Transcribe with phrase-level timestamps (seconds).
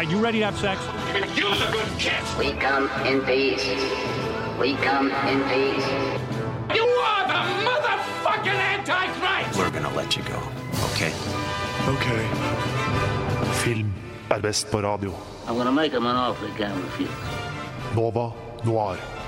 [0.00, 0.80] right, you ready to have sex?
[2.38, 3.64] We come in peace.
[4.58, 5.86] We come in peace.
[6.74, 9.58] You are the motherfucking Antichrist!
[9.58, 10.40] We're gonna let you go,
[10.92, 11.12] okay?
[11.88, 12.06] Ok.
[13.64, 13.92] Film
[14.30, 15.12] er best på radio.
[15.46, 17.10] I'm gonna make him an offer he can't refuse.
[17.94, 18.32] Nova
[18.64, 19.19] Noir.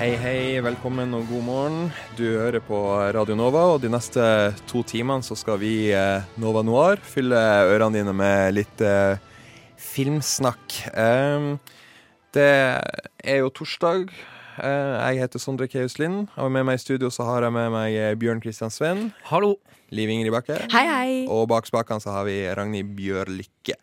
[0.00, 1.90] Hei, hei, velkommen og god morgen.
[2.16, 2.78] Du hører på
[3.12, 4.22] Radio Nova, og de neste
[4.64, 7.36] to timene så skal vi, eh, Nova Noir, fylle
[7.68, 9.20] ørene dine med litt eh,
[9.76, 10.78] filmsnakk.
[10.88, 11.76] Eh,
[12.32, 12.48] det
[13.20, 14.08] er jo torsdag.
[14.08, 17.68] Eh, jeg heter Sondre Keus Lind, og med meg i studio så har jeg med
[17.76, 19.10] meg eh, Bjørn Kristian Sveen.
[19.28, 19.58] Hallo.
[19.92, 20.62] Liv Ingrid Bakke.
[20.72, 21.26] Hei, hei.
[21.28, 23.76] Og bak spakene så har vi Ragnhild Bjørlikke.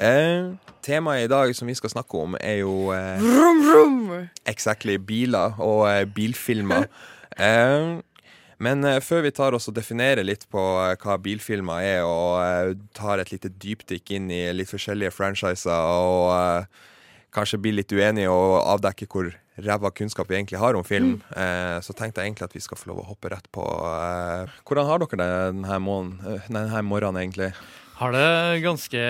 [0.00, 3.98] Eh, temaet i dag som vi skal snakke om, er jo eh, vroom, vroom.
[4.48, 6.88] exactly biler og eh, bilfilmer.
[7.32, 7.94] Eh,
[8.60, 12.42] men eh, før vi tar oss og definerer litt på eh, hva bilfilmer er, og
[12.44, 16.68] eh, tar et lite dypdykk inn i litt forskjellige franchiser, og
[17.32, 21.78] kanskje blir litt uenige og avdekker hvor ræva kunnskap vi egentlig har om film, eh,
[21.84, 23.64] så tenkte jeg egentlig at vi skal få lov å hoppe rett på
[24.64, 25.80] Hvordan har dere det denne,
[26.32, 27.52] eh, denne morgenen, egentlig?
[28.02, 29.00] Har det ganske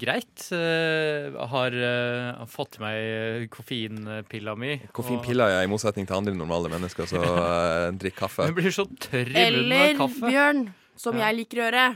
[0.00, 0.46] greit.
[0.56, 4.78] Eh, har eh, fått i meg koffeinpilla mi.
[4.96, 8.48] Koffeinpilla er i motsetning til andre normale mennesker, så drikker drikk kaffe.
[8.48, 10.30] Jeg blir så tørr i munnen av Eller.
[10.32, 10.64] Bjørn,
[11.04, 11.86] som jeg liker å gjøre.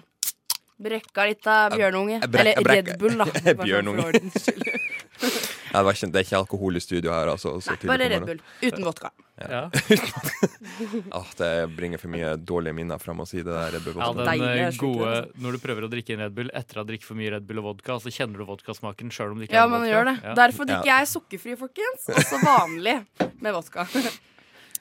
[0.78, 2.20] Brekka litt av bjørnunge.
[2.28, 3.30] Eller Red Bull, da.
[3.64, 4.12] Bjørnunge.
[5.78, 7.54] det, var ikke, det er ikke alkohol i studio her, altså.
[7.64, 8.26] så tidlig Bare Red.
[8.28, 8.40] Bull.
[8.62, 9.10] Uten vodka.
[9.38, 9.64] Ja.
[11.14, 13.72] Ah, det bringer for mye dårlige minner fram å si det der.
[13.76, 13.98] Red Bull.
[13.98, 15.12] Ja, den Deilig, eh, gode
[15.42, 17.46] Når du prøver å drikke en Red Bull etter å ha drukket for mye Red
[17.48, 19.90] Bull og vodka, så kjenner du vodkasmaken sjøl om det ikke Ja, er vodka.
[19.92, 20.16] gjør det.
[20.24, 20.34] Ja.
[20.42, 22.08] Derfor drikker jeg sukkerfri, folkens.
[22.14, 22.98] Også vanlig
[23.40, 23.86] med vodka.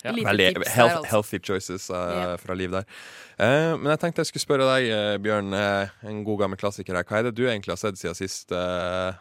[0.05, 0.11] Ja.
[0.13, 1.09] Veldig der, health, altså.
[1.09, 2.33] healthy choices uh, yeah.
[2.37, 2.85] fra Liv der.
[3.41, 6.95] Uh, men jeg tenkte jeg skulle spørre deg, eh, Bjørn, uh, en god gammel klassiker
[6.95, 7.03] her.
[7.07, 8.53] Hva er det du egentlig har sett siden sist?
[8.53, 9.17] eh,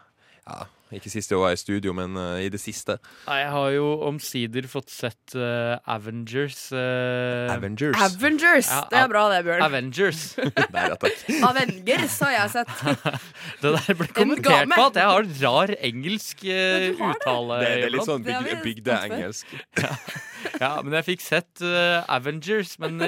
[0.47, 0.59] ja,
[0.95, 2.95] ikke sist jeg var i studio, men uh, i det siste.
[3.27, 6.69] Nei, Jeg har jo omsider fått sett uh, Avengers.
[6.71, 7.51] Uh...
[7.51, 7.99] Avengers.
[7.99, 8.71] Avengers!
[8.71, 9.65] Ja, Det er bra, det, Bjørn.
[9.67, 10.23] Avengers.
[10.75, 11.25] Nei, takk.
[11.49, 12.73] Avengers har jeg sett.
[13.61, 16.95] Det der ble kommentert på at jeg har rar engelsk har det.
[16.95, 17.59] uttale.
[17.59, 19.55] Det, det er litt sånn bygde, bygde engelsk.
[20.61, 21.63] Ja, men jeg fikk sett
[22.07, 23.01] Avengers, men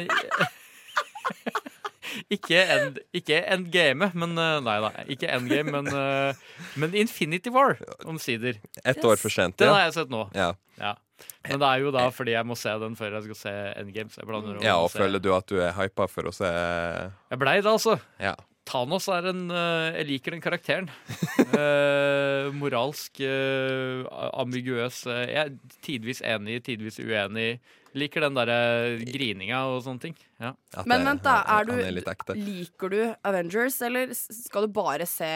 [2.30, 6.34] Ikke, end, ikke Endgame, men eh, Nei da, ikke Endgame, men, eh,
[6.82, 7.78] men Infinity War,
[8.10, 8.60] omsider.
[8.84, 9.78] Ett år for sent, Den ja.
[9.78, 10.26] har jeg sett nå.
[10.36, 10.54] ja.
[10.80, 10.96] Ja.
[11.44, 14.12] Men det er jo da fordi jeg må se den før jeg skal se Endgame.
[14.14, 17.40] Så jeg Ja, og se- føler du at du er hypa for å se Jeg
[17.42, 17.98] blei det, altså.
[18.24, 18.36] Ja.
[18.70, 20.90] Thanos er en uh, Jeg liker den karakteren.
[21.52, 24.06] uh, moralsk uh,
[24.40, 25.02] ambiguøs.
[25.10, 27.60] eh, jeg er tidvis enig, tidvis uenig.
[27.98, 28.58] Liker den derre
[29.02, 30.16] grininga og sånne ting.
[30.40, 30.52] Ja.
[30.78, 31.40] At Men vent, da.
[31.52, 35.28] Er du, er liker du Avengers, eller skal du bare se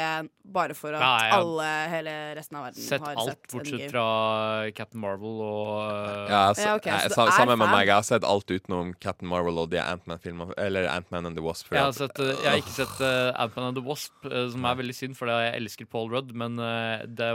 [0.44, 3.90] bare for at Nei, alle, hele resten av verden Sett har alt sett bortsett Endgame?
[3.92, 7.88] fra Captain Marvel og eh, Ja, så, Ja, okay, så jeg, sammen med meg.
[7.90, 10.56] Jeg har sett alt utenom Captain Marvel og de Ant-Man-filmene.
[10.62, 11.74] Eller Ant-Man and the Wasp.
[11.74, 14.70] jeg har, sett, eh, jeg har ikke sett uh, Ant-Man and the Wasp, uh, som
[14.70, 16.32] er veldig synd, for jeg elsker Paul Rudd.
[16.38, 17.32] Men uh, det,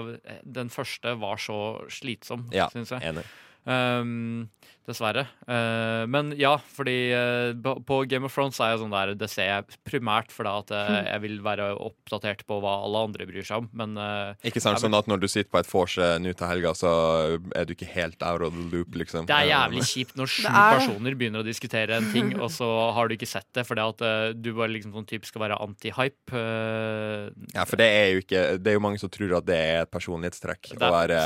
[0.46, 1.58] den første var så
[1.92, 3.04] slitsom, Ja, syns jeg.
[3.12, 3.26] enig.
[3.68, 4.48] Um,
[4.88, 5.24] dessverre.
[5.48, 7.50] Eh, men ja, fordi eh,
[7.86, 10.98] på Game of Thrones er jeg sånn der Det ser jeg primært fordi at eh,
[11.10, 13.68] jeg vil være oppdatert på hva alle andre bryr seg om.
[13.76, 13.96] Men
[14.46, 16.92] Ikke sant, sånn at når du sitter på et vors eh, nå til helga, så
[17.56, 19.28] er du ikke helt out of the loop, liksom.
[19.28, 22.68] det er jævlig kjipt når sju er personer begynner å diskutere en ting, og så
[22.96, 24.04] har du ikke sett det fordi at
[24.38, 26.42] du bare liksom sånn type skal være anti-hype.
[27.54, 29.82] Ja, for det er jo ikke Det er jo mange som tror at det er
[29.82, 31.20] et personlighetstrekk er å være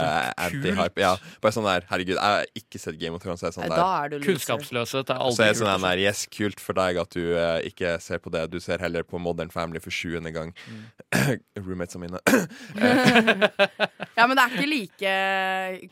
[0.49, 1.03] anti-hype.
[1.03, 3.43] Ja, bare sånn der Herregud, jeg har ikke sett Game of Thrones.
[3.53, 3.83] Så er sånn der.
[3.83, 4.27] Da er du loser.
[4.31, 7.95] Kunnskapsløshet er Så er det sånn der, Yes, kult for deg at du eh, ikke
[8.03, 8.47] ser på det.
[8.53, 10.55] Du ser heller på Modern Family for sjuende gang.
[10.67, 10.83] Mm.
[11.65, 12.23] Roommatesa mine.
[14.19, 15.13] Ja, men det er ikke like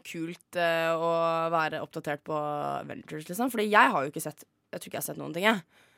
[0.07, 1.13] kult eh, å
[1.53, 2.41] være oppdatert på
[2.89, 3.53] Ventures, liksom.
[3.53, 5.89] Fordi jeg har jo ikke sett Jeg tror ikke jeg har sett noen ting, jeg.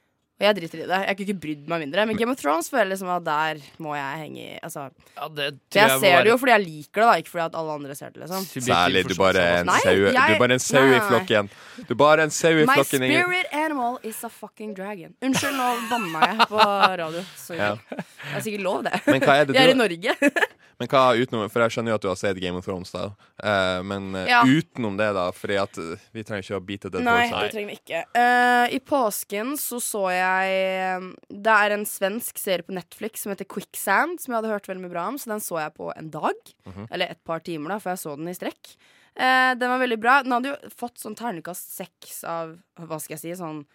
[0.42, 0.98] Jeg driter i det.
[1.06, 2.06] Jeg kunne ikke brydd meg mindre.
[2.10, 5.46] Men Game of Thrones føler liksom at der må jeg henge i Altså, Ja, det
[5.74, 7.72] jeg må ser være det jo fordi jeg liker det, da, ikke fordi at alle
[7.78, 8.46] andre ser det, liksom.
[8.66, 9.04] Særlig.
[9.08, 11.50] Du bare er en sau Du jeg- bare en sau i flokken.
[11.88, 13.00] Du bare en sau i My flokken.
[13.06, 15.14] My spirit animal is a fucking dragon.
[15.22, 16.58] Unnskyld, nå banna jeg på
[17.02, 17.24] radio.
[17.36, 17.58] Sorry.
[17.58, 17.76] Ja.
[17.92, 19.00] Det er sikkert lov, det.
[19.06, 20.16] Men hva er det Vi er i Norge.
[20.82, 23.02] Men hva utenom For jeg skjønner jo at du har sett Game of Thrones, da.
[23.38, 24.40] Uh, men eh, Ja.
[24.42, 25.28] utenom det, da?
[25.36, 28.00] Fordi at eh, vi trenger ikke å bite det Nei, det trenger vi ikke.
[28.16, 33.32] Uh, I påsken så så jeg eh, Det er en svensk serie på Netflix som
[33.32, 35.92] heter Quicksand, som jeg hadde hørt veldig mye bra om, så den så jeg på
[35.96, 36.52] en dag.
[36.66, 36.88] Mhm.
[36.90, 38.74] Eller et par timer, da, for jeg så den i strekk.
[39.14, 40.22] Eh, den var veldig bra.
[40.24, 43.34] Den hadde jo fått sånn ternekast seks av Hva skal jeg si?
[43.36, 43.66] Sånn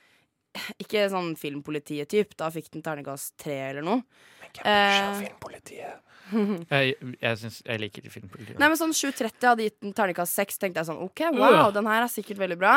[0.81, 2.37] Ikke sånn filmpolitiet-type.
[2.39, 4.01] Da fikk den ternekast tre eller noe.
[4.65, 6.03] Eh, Filmpolitiet.
[6.67, 8.57] Jeg, jeg, synes, jeg liker ikke filmpolitiet.
[8.59, 10.57] Nei, men sånn 730 hadde gitt en terningkast 6.
[10.59, 12.73] Tenkte jeg sånn, ok, wow, den her er sikkert veldig bra.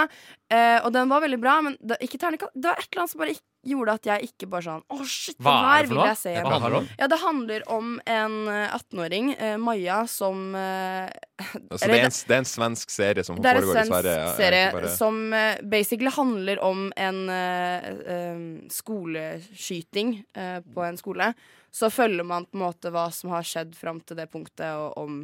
[0.55, 3.11] Eh, og den var veldig bra, men det, ikke terningkast, det var et eller annet
[3.17, 5.88] som bare ikke, gjorde at jeg ikke bare sånn Å, shit, Hva den er her
[5.91, 6.87] vil jeg se Hva handler det om?
[7.03, 11.11] Ja, det handler om en eh, 18-åring, eh, Maja, som eh,
[11.43, 14.38] Altså, Eller det, er en, det er en svensk serie som Det er en svensk
[14.38, 18.41] serie bare- som eh, basically handler om en eh, eh,
[18.73, 21.32] skoleskyting eh, på en skole.
[21.72, 24.96] Så følger man på en måte hva som har skjedd fram til det punktet, og
[24.99, 25.20] om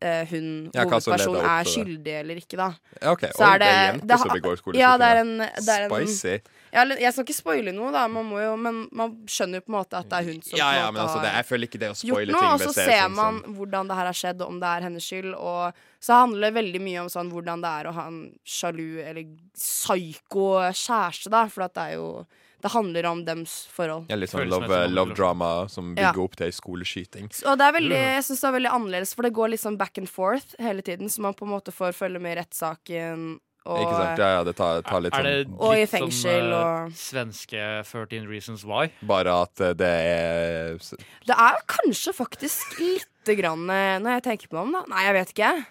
[0.00, 1.72] eh, hun, Ja, hovedpersonen, er det.
[1.72, 2.68] skyldig eller ikke, da.
[3.02, 3.24] Ja, ok.
[3.34, 3.70] Så er det
[4.00, 4.78] det- det begår skoleskyting.
[4.80, 6.38] Ja, det er en, det er en Spicy.
[6.72, 9.78] ja, Jeg skal ikke spoile noe, da, man jo, men man skjønner jo på en
[9.84, 11.90] måte at det er hun som Ja, ja, men altså, det, jeg føler ikke det
[11.90, 14.48] å gjort spoile ting og så ser sånn, man hvordan det her har skjedd, og
[14.48, 15.34] om det er hennes skyld.
[15.34, 19.02] Og så handler det veldig mye om sånn hvordan det er å ha en sjalu
[19.02, 21.46] eller psyko kjæreste, da.
[21.48, 22.26] For det er jo
[22.60, 24.08] Det handler om dems forhold.
[24.10, 26.10] Ja, litt sånn love, love drama som Ja.
[26.12, 27.28] bygger opp til ei skoleskyting.
[27.46, 29.76] Og det er veldig, jeg synes det er veldig annerledes, for det går litt sånn
[29.78, 33.38] back and forth hele tiden, så man på en måte får følge med i rettssaken.
[33.68, 34.18] Og, Ikke sant?
[34.18, 36.84] Ja, ja, det tar, tar litt er det sånn Og i litt fengsel, som eh,
[36.86, 38.86] og- svenske 13 Reasons Why?
[39.02, 40.78] Bare at eh, det er
[41.26, 44.84] Det er kanskje faktisk lite grann eh, Når jeg tenker meg om, da.
[44.88, 45.66] Nei, jeg vet ikke.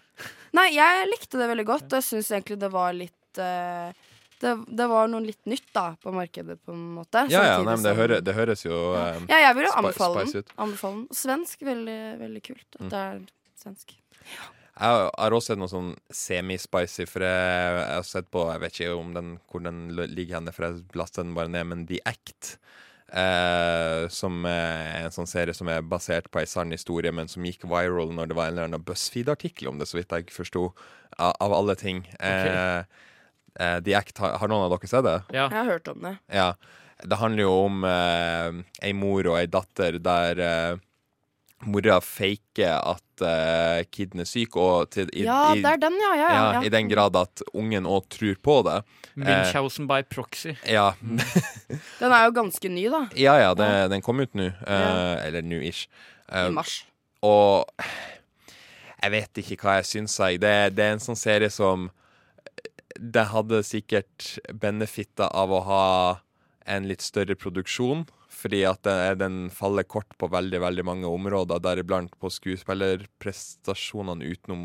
[0.53, 3.91] Nei, jeg likte det veldig godt, og jeg syns egentlig det var litt eh,
[4.41, 7.23] det, det var noe litt nytt da på markedet, på en måte.
[7.33, 10.25] Ja, ja, nei, men det, hører, det høres jo eh, Ja, jeg vil jo anbefale
[10.27, 10.43] den.
[10.57, 11.07] anbefale den.
[11.23, 12.67] Svensk, veldig, veldig kult.
[12.75, 12.89] At Mm.
[12.93, 13.19] det er
[13.63, 13.95] svensk.
[14.77, 18.93] Jeg har også sett noe sånn semi-spicy, for jeg, har sett på Jeg vet ikke
[18.99, 22.57] om den, hvor den ligger henne, for jeg laster den bare ned, men The Act.
[23.07, 27.45] Eh, som er en sånn serie som er basert på ei sann historie, men som
[27.47, 30.65] gikk viral når det var en eller annen BuzzFeed-artikkel om det, så vidt jeg forsto,
[31.17, 32.03] av, av alle ting.
[32.19, 32.83] Eh,
[33.59, 35.17] eh, The Act, har, har noen av dere sett det?
[35.35, 35.47] Ja.
[35.49, 36.17] Jeg har hørt om det.
[36.33, 36.51] Ja.
[37.03, 40.79] Det handler jo om uh, ei mor og ei datter der uh,
[41.69, 45.97] mora faker at uh, kiden er syk, og til, i, Ja, i, det er den,
[46.01, 46.11] ja.
[46.17, 48.79] ja, ja, ja, i den grad at ungen òg tror på det.
[49.17, 50.53] Munchhausen by proxy.
[50.69, 50.91] Ja,
[52.01, 53.03] Den er jo ganske ny, da.
[53.17, 54.49] ja, ja det, den kom ut nå.
[54.53, 55.85] eh, Eller nå-ish.
[56.29, 56.81] I Eh, mars.
[57.23, 57.69] og
[59.01, 60.17] jeg vet ikke hva jeg syns.
[60.19, 60.41] Jeg.
[60.43, 61.87] Det, det er en sånn serie som
[62.95, 65.83] Det hadde sikkert benefitta av å ha
[66.67, 68.05] en litt større produksjon.
[68.37, 74.63] Fordi at den, den faller kort på veldig veldig mange områder, deriblant på skuespillerprestasjonene utenom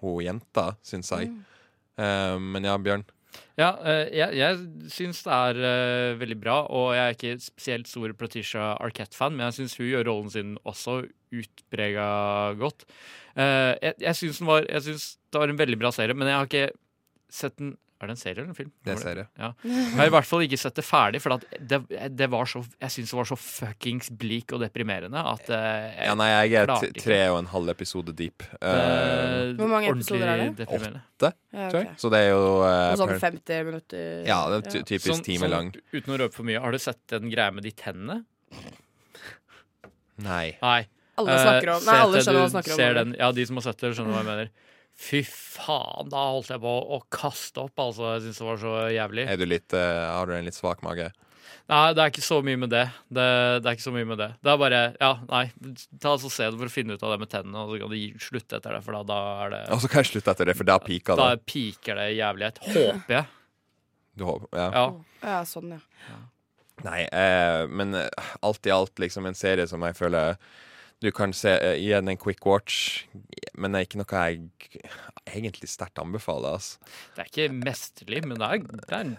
[0.00, 1.30] hun jenta, syns jeg.
[2.00, 3.04] Eh, men ja, Bjørn.
[3.56, 7.88] Ja, uh, jeg, jeg syns det er uh, veldig bra, og jeg er ikke spesielt
[7.88, 11.02] stor Platisha Arquette-fan, men jeg syns hun gjør rollen sin også
[11.32, 12.06] utprega
[12.60, 12.84] godt.
[13.32, 16.50] Eh, jeg jeg syns Jeg synes det var en veldig bra serie, men jeg har
[16.50, 16.74] ikke
[17.32, 18.70] sett den Er det en serie eller en film?
[18.82, 19.24] Det er en serie.
[19.38, 19.48] Ja.
[19.62, 21.78] Jeg har i hvert fall ikke sett det ferdig, for at det,
[22.18, 26.08] det var så Jeg syns det var så fuckings bleak og deprimerende at eh, jeg,
[26.08, 28.42] Ja, nei, jeg er tre og en halv episode deep.
[28.58, 30.66] Uh, eh, Hvor mange episoder er det?
[30.66, 31.94] Åtte, Ja, tror jeg.
[32.02, 34.10] Så det er jo uh, sånn per- 50 minutter.
[34.26, 35.70] Ja, det er ty- typisk Sånn- time sånn, lang.
[35.94, 38.24] Uten å røpe for mye, har du sett den greia med de tennene?
[40.22, 40.56] Nei.
[40.58, 40.80] Nei.
[41.22, 42.78] Alle snakker om Nei, alle skjønner hva du du snakker om.
[42.82, 44.52] ser den, ja, de som har sett det, skjønner hva jeg mener.
[45.02, 48.14] Fy faen, da holdt jeg på å kaste opp, altså.
[48.14, 49.26] Jeg syns det var så jævlig.
[49.32, 51.10] Er du litt uh, Har du en litt svak mage?
[51.70, 52.84] Nei, det er ikke så mye med det.
[53.08, 53.26] Det,
[53.62, 54.28] det er ikke så mye med det.
[54.42, 55.44] Det er bare Ja, nei,
[56.02, 57.92] ta altså se det for å finne ut av det med tennene, og så kan
[57.94, 60.50] du slutte etter det, for da, da er det Og så kan jeg slutte etter
[60.50, 61.28] det, for da piker det?
[61.30, 62.60] Da piker det jævlighet.
[62.66, 63.30] Håper jeg.
[64.18, 64.68] Du håper, ja.
[64.76, 64.84] Ja.
[65.22, 66.18] Ja, sånn, ja.
[66.82, 70.36] Nei, eh, men eh, alt i alt liksom en serie som jeg føler
[71.02, 73.04] du kan se, uh, gi en quick watch,
[73.58, 74.82] men det er ikke noe jeg
[75.32, 76.56] egentlig sterkt anbefaler.
[76.58, 76.78] Altså.
[77.14, 79.12] Det er ikke mesterlig, men det er, det er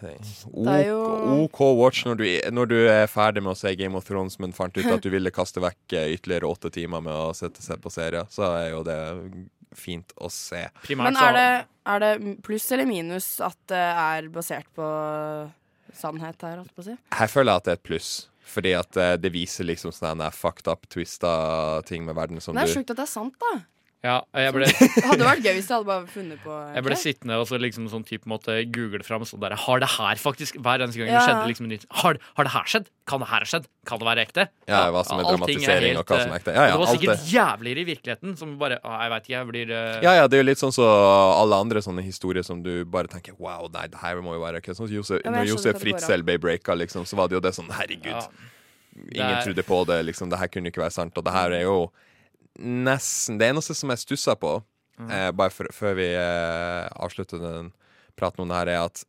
[0.52, 3.96] OK, er jo- OK watch når du, når du er ferdig med å se Game
[4.00, 7.14] of Thrones, men fant ut at du ville kaste vekk eh, ytterligere åtte timer med
[7.14, 9.00] å sette seg på serier, så er jo det
[9.74, 10.68] fint å se.
[10.84, 11.48] primært Men er det,
[11.90, 12.14] er det
[12.46, 14.86] pluss eller minus at det er basert på
[15.94, 16.98] sannhet her, holdt jeg på å si?
[17.20, 18.12] Her føler jeg at det er et pluss.
[18.44, 22.66] Fordi at eh, det viser liksom sånne fucked up, twista ting med verden som det
[22.68, 23.54] er sjukt at det er sant, da.
[24.04, 26.96] Ja, jeg ble, Det hadde vært gøy hvis du hadde bare funnet på jeg ble
[27.00, 30.58] sittende og så liksom sånn type måtte google fram sånn der Har det her faktisk
[30.60, 31.22] Hver eneste gang Ja.
[31.22, 32.90] det skjedde liksom nytt har, har det her skjedd?
[33.08, 33.70] Kan det her ha skjedd?
[33.88, 34.46] Kan det være ekte?
[34.68, 36.52] Ja, hva som er dramatisering og hva som er ekte.
[36.56, 37.32] Ja, ja, det var sikkert det.
[37.32, 40.04] jævligere i virkeligheten, som bare å, Jeg veit ikke, jeg blir uh...
[40.04, 40.88] Ja, ja, det er jo litt sånn som
[41.40, 44.60] alle andre sånne historier som du bare tenker Wow, nei, det her må jo være
[44.64, 44.80] kødd.
[44.82, 47.56] Sånn som Josef, Ja, Når Josef Fritzel ble breaka, liksom, så var det jo det
[47.56, 48.28] sånn Herregud, ja.
[49.16, 50.32] ingen er- trodde på det, liksom.
[50.32, 51.16] Det her kunne ikke være sant.
[51.20, 51.78] Og det her er jo
[52.60, 54.64] nesten Det eneste som jeg stussa på,
[55.10, 57.72] eh, bare for, før vi eh, avslutter den
[58.16, 59.04] praten om det her, er at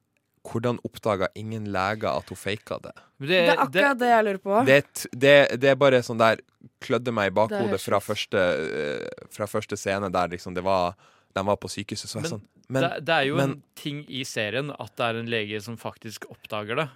[0.44, 2.92] hvordan oppdaga ingen leger at hun faka det?
[3.20, 4.64] Det, Det er akkurat det jeg lurer på.
[4.68, 4.80] Det,
[5.12, 6.40] det, det er bare sånn der
[6.84, 10.96] klødde meg i bakhodet fra første, eh, fra første scene der liksom det var
[11.34, 12.08] de var på sykehuset.
[12.12, 15.04] Så Men sånn Men det, det er jo men- en ting i serien at det
[15.04, 16.88] er en lege som faktisk oppdager det.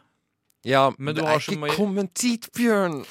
[0.66, 3.04] Ja, men du det har er så ikke mye- kommet dit, Bjørn!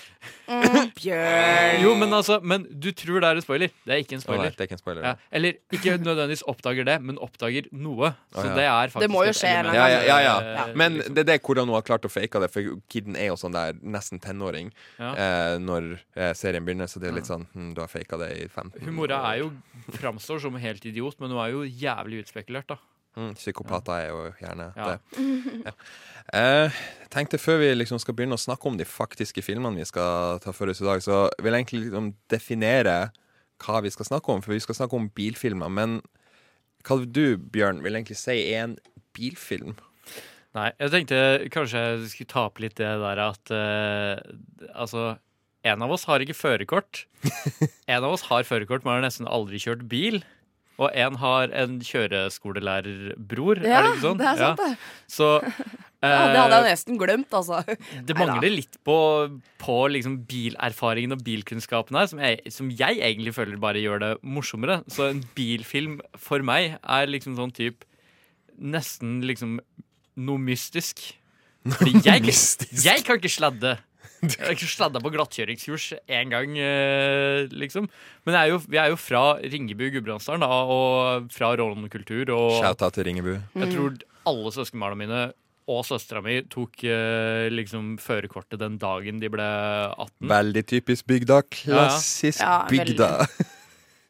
[0.48, 1.82] Mm, Bjørn.
[1.82, 3.72] Jo, men altså Men du tror det er en spoiler.
[3.86, 4.52] Det er ikke en Å, nei, spoiler.
[4.52, 5.06] det er ikke en spoiler.
[5.08, 5.14] Ja.
[5.32, 8.10] Eller ikke nødvendigvis oppdager det, men oppdager noe.
[8.36, 8.56] Så Å, ja.
[8.58, 10.66] det er faktisk Det må jo skje en Ja, ja, ja, ja.
[10.76, 11.14] Men liksom.
[11.16, 13.56] det er det hvordan hun har klart å fake det, for kiden er jo sånn
[13.56, 15.14] der nesten tenåring Ja.
[15.16, 18.32] eh, når eh, serien begynner, så det er litt sånn hm, Du har faka det
[18.44, 19.52] i 15 Hun mora er jo
[19.96, 22.78] framstår som helt idiot, men hun er jo jævlig utspekulert, da.
[23.18, 24.90] Mm, psykopater er jo gjerne Ja.
[24.92, 25.24] det.
[25.66, 25.72] Ja.
[26.38, 26.70] Eh,
[27.02, 30.38] jeg tenkte Før vi liksom skal begynne å snakke om de faktiske filmene vi skal
[30.44, 32.98] ta for oss i dag, så vil jeg egentlig liksom definere
[33.64, 34.42] hva vi skal snakke om.
[34.46, 35.72] For vi skal snakke om bilfilmer.
[35.74, 36.02] Men
[36.86, 38.78] hva du, Bjørn, vil egentlig si er en
[39.18, 39.78] bilfilm?
[40.58, 41.18] Nei, jeg tenkte
[41.54, 44.22] kanskje jeg skulle ta opp litt det der at uh,
[44.78, 45.18] Altså,
[45.68, 47.06] en av oss har ikke førerkort.
[47.88, 50.22] En av oss har førerkort, men har nesten aldri kjørt bil.
[50.78, 53.62] Og en har en kjøreskolelærer-bror.
[53.66, 54.20] Ja, er det ikke sånn?
[54.22, 54.68] det er sant, Ja.
[54.70, 54.78] det.
[55.10, 55.30] Så
[55.98, 57.64] Ja, det hadde eh, jeg nesten glemt, altså.
[57.66, 58.18] Det Neida.
[58.20, 58.98] mangler litt på,
[59.58, 64.12] på liksom bilerfaringen og bilkunnskapen her, som jeg, som jeg egentlig føler bare gjør det
[64.22, 64.84] morsommere.
[64.94, 67.86] Så en bilfilm for meg er liksom sånn type
[68.58, 69.60] Nesten liksom
[70.18, 71.02] noe mystisk.
[71.78, 72.24] Fordi jeg,
[72.82, 73.76] jeg kan ikke sladde.
[74.28, 77.86] Jeg har ikke sladda på glattkjøringskurs én gang, eh, liksom.
[78.26, 82.32] Men jeg er jo, vi er jo fra Ringebu, Gudbrandsdalen, da, og fra rånekultur.
[82.34, 83.36] Og Shout-out til Ringebu.
[83.62, 85.20] jeg tror alle søskenbarna mine
[85.68, 90.30] og søstera mi tok eh, liksom førerkortet den dagen de ble 18.
[90.32, 91.42] Veldig typisk bygda.
[91.52, 93.12] Klassisk Ja, bygda.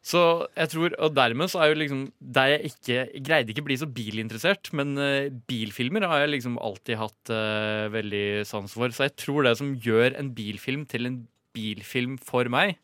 [0.04, 3.76] Så jeg tror, Og dermed så er jo liksom Der jeg ikke greide ikke bli
[3.76, 8.88] så bilinteressert, men uh, bilfilmer har jeg liksom alltid hatt uh, veldig sans for.
[8.94, 11.18] Så jeg tror det som gjør en bilfilm til en
[11.56, 12.78] bilfilm for meg,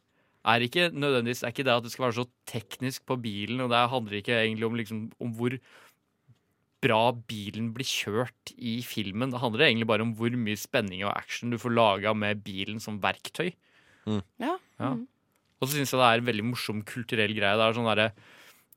[0.44, 3.70] er ikke nødvendigvis er ikke det at det skal være så teknisk på bilen, og
[3.72, 5.56] det handler ikke egentlig om, liksom, om hvor
[6.84, 9.32] bra bilen blir kjørt i filmen.
[9.32, 12.82] Det handler egentlig bare om hvor mye spenning og action du får laga med bilen
[12.82, 13.54] som verktøy.
[14.42, 14.58] Ja.
[14.82, 14.92] Ja.
[15.64, 17.56] Og så syns jeg det er en veldig morsom kulturell greie.
[17.58, 18.08] Det er sånn derre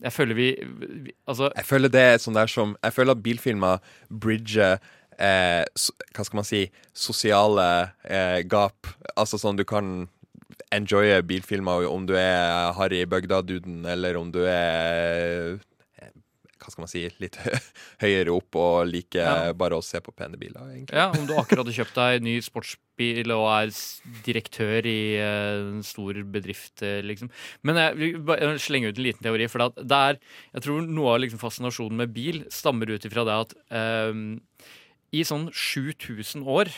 [0.07, 0.47] Jeg føler vi,
[1.05, 3.79] vi Altså Jeg føler det er sånn der som Jeg føler at bilfilmer
[4.09, 4.77] bridger
[5.19, 6.63] eh, so, Hva skal man si
[6.97, 7.65] Sosiale
[8.05, 8.87] eh, gap.
[9.17, 10.07] Altså sånn du kan
[10.73, 15.53] enjoye bilfilmer om du er Harry Bøgda-duden, eller om du er
[16.01, 16.11] eh,
[16.57, 17.37] Hva skal man si Litt
[18.03, 19.53] høyere opp og liker Ja.
[19.57, 20.97] bare å se på pene biler, egentlig.
[20.97, 22.37] Ja, Om du akkurat har kjøpt deg ny
[22.97, 23.69] sportsbil og er
[24.25, 27.29] direktør i eh, en stor bedrift, eh, liksom.
[27.63, 29.47] Men jeg vil bare slenge ut en liten teori.
[29.47, 30.17] For det er,
[30.53, 33.53] jeg tror noe av liksom fascinasjonen med bil stammer ut ifra det at
[34.09, 34.39] um,
[35.13, 36.69] i sånn 7000 år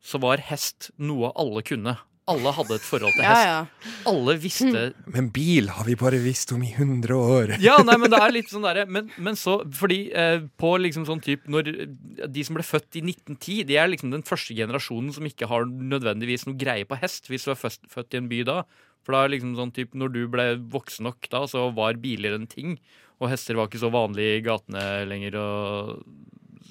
[0.00, 1.98] så var hest noe alle kunne.
[2.28, 3.46] Alle hadde et forhold til hest.
[3.48, 3.92] ja.
[4.08, 4.82] Alle visste
[5.14, 7.54] Men bil har vi bare visst om i 100 år.
[7.64, 11.06] Ja, nei, men det er litt sånn derre men, men så, fordi eh, på liksom
[11.08, 14.56] sånn type Når eh, de som ble født i 1910, de er liksom den første
[14.58, 18.22] generasjonen som ikke har nødvendigvis noe greie på hest, hvis du er født, født i
[18.22, 18.60] en by da.
[19.06, 22.36] For da er liksom sånn type Når du ble voksen nok da, så var biler
[22.36, 22.76] en ting.
[23.18, 26.04] Og hester var ikke så vanlig i gatene lenger og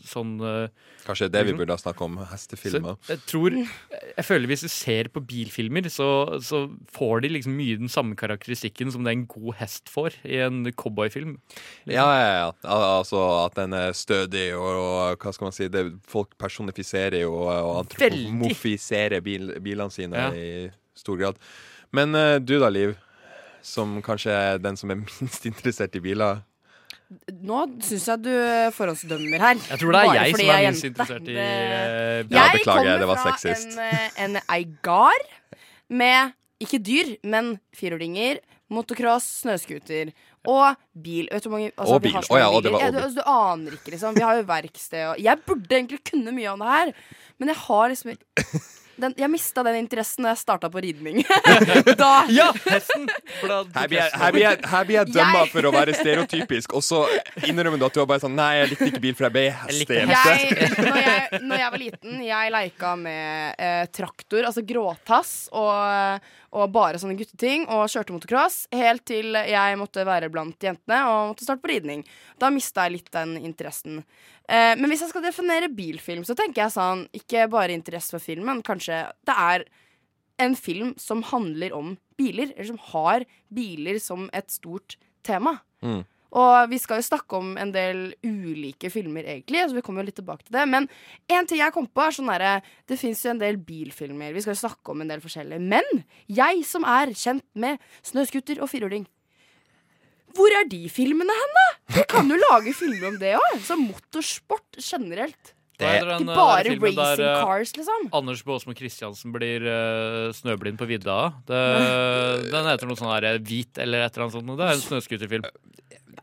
[0.08, 0.68] sånn eh,
[1.08, 1.58] Kanskje det vi Liksom.
[1.62, 2.16] burde ha snakket om.
[2.28, 2.98] Hestefilmer.
[3.08, 6.08] jeg tror Jeg føler hvis du ser på bilfilmer, så,
[6.44, 10.42] så får de liksom mye den samme karakteristikken som det en god hest får i
[10.44, 11.38] en cowboyfilm.
[11.88, 12.52] Ja, ja, ja.
[12.68, 17.34] Altså at den er stødig, og, og hva skal man si det, Folk personifiserer jo
[17.48, 20.30] og antropomofiserer bil, bilene sine Ja.
[20.34, 21.38] i stor grad.
[21.94, 22.96] Men eh, du da, Liv,
[23.64, 26.44] som kanskje er den som er minst interessert i biler.
[27.48, 28.32] Nå syns jeg du
[28.76, 29.60] forhåndsdømmer her.
[29.70, 32.60] Jeg tror det er Bare jeg som er minst interessert i Det- eh, Ja, Jeg
[32.60, 33.70] beklager, det var sexist.
[33.72, 35.28] Jeg kommer fra en Eigar
[35.90, 40.12] med ikke dyr, men firhjulinger, motocross, snøscooter
[40.48, 41.30] og bil.
[41.32, 42.16] Vet du hvor mange altså, Og bil.
[42.18, 43.04] Å oh, ja, og det var og du, bil.
[43.06, 44.16] altså, du aner ikke, liksom.
[44.18, 46.92] Vi har jo verksted og Jeg burde egentlig kunne mye om det her,
[47.40, 48.18] men jeg har liksom
[48.98, 51.22] den, Jeg mista den interessen da jeg starta på ridning.
[52.02, 53.08] da Ja, hesten!
[53.44, 56.74] Her blir jeg, her blir jeg, her blir jeg dømma Jeg- for å være stereotypisk,
[56.78, 57.04] og så
[57.48, 59.46] innrømmer du at du var bare sånn Nei, jeg likte ikke bil, for jeg ble
[59.64, 60.18] hestejente.
[60.18, 66.28] jeg, når, jeg, når jeg var liten, jeg leika med eh, traktor, altså gråtass, og,
[66.58, 71.34] og bare sånne gutteting, og kjørte motocross, helt til jeg måtte være blant jentene og
[71.34, 72.04] måtte starte på ridning.
[72.42, 74.02] Da mista jeg litt den interessen.
[74.50, 78.24] Eh, men hvis jeg skal definere bilfilm, så tenker jeg sånn Ikke bare interesse for
[78.24, 79.68] filmen, kanskje det er
[80.42, 85.58] en film som handler om biler, eller som har biler som et stort tema.
[85.82, 86.04] Mm.
[86.36, 90.10] Og vi skal jo snakke om en del ulike filmer, egentlig, så vi kommer jo
[90.10, 90.66] litt tilbake til det.
[90.68, 90.90] Men
[91.32, 92.56] en ting jeg kom på, er sånn herre
[92.88, 94.34] Det fins jo en del bilfilmer.
[94.36, 95.64] Vi skal jo snakke om en del forskjellige.
[95.64, 99.08] Men jeg som er kjent med snøscooter og firhjuling
[100.38, 101.68] hvor er de filmene hen, da?
[101.98, 103.62] Vi kan jo lage filmer om det òg.
[103.66, 105.54] Så motorsport generelt.
[105.78, 108.08] Det er Ikke eh, bare racing der, eh, cars, liksom.
[108.18, 111.18] Anders Baasmo Christiansen blir uh, snøblind på vidda.
[111.46, 111.62] Det,
[112.54, 114.56] den heter noe sånn her Hvit eller et eller annet sånt.
[114.58, 115.46] Det er en snøscooterfilm.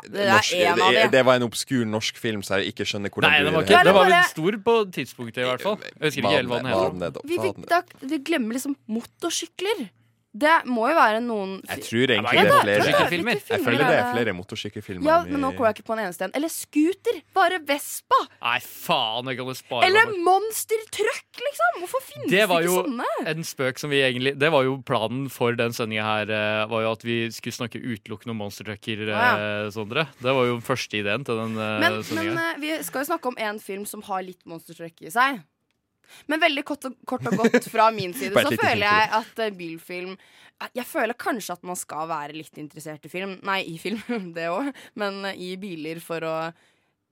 [0.05, 1.11] Det er Norsk- en av det, de.
[1.17, 3.83] det var en obskur norsk film, så jeg ikke skjønner hvordan Nei, det var, ikke,
[3.89, 5.79] det var vel stor på tidspunktet, i hvert fall.
[5.81, 7.21] Jeg husker ikke helt hva den heter.
[7.25, 9.87] Vi, fikk, da, vi glemmer liksom motorsykler.
[10.35, 13.37] Det må jo være noen Jeg tror egentlig Ja, det er flere Motorsykkelfilmer.
[13.55, 15.07] Jeg føler det er flere motorsykkelfilmer.
[15.07, 16.33] Ja, men nå kommer jeg ikke på en eneste en.
[16.35, 17.21] Eller scooter.
[17.39, 18.19] Bare Vespa.
[18.43, 20.25] Nei, faen, jeg kan spare Eller monstertruck.
[20.35, 21.79] Monster Truck, liksom.
[21.85, 23.07] Hvorfor finnes Det var ikke jo sånne?
[23.31, 26.31] en spøk som vi egentlig Det var jo planen for den sendinga her.
[26.35, 29.07] eh, Var jo at vi skulle snakke utelukkende om monstertrucker.
[29.09, 29.25] Ja.
[29.39, 30.09] eh, Sondre.
[30.19, 31.79] Det var jo den første ideen til den sendinga.
[31.79, 34.99] Men, men eh, vi skal jo snakke om en film som har litt Monster Truck
[35.03, 35.43] i seg.
[36.31, 39.51] Men veldig kort og, kort og godt fra min side så føler jeg at uh,
[39.59, 40.17] bilfilm
[40.75, 43.39] Jeg føler kanskje at man skal være litt interessert i film.
[43.43, 44.01] Nei, i film,
[44.37, 44.71] det òg,
[45.01, 46.37] men uh, i biler for å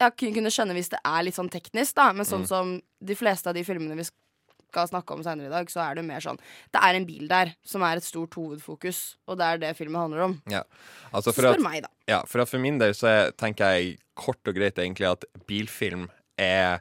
[0.02, 2.10] ja, kunne skjønne hvis det er litt sånn teknisk, da.
[2.12, 2.30] Men Mm.
[2.32, 4.06] sånn som de fleste av de filmene vi
[4.72, 6.38] skal snakke om senere i dag, så er det mer sånn
[6.72, 10.00] Det er en bil der som er et stort hovedfokus, og det er det filmen
[10.00, 10.38] handler om.
[10.50, 10.62] Ja.
[11.12, 11.90] Altså for, at, meg, da.
[12.08, 15.24] ja, for at for min del så er, tenker jeg kort og greit egentlig at
[15.46, 16.08] bilfilm
[16.40, 16.80] er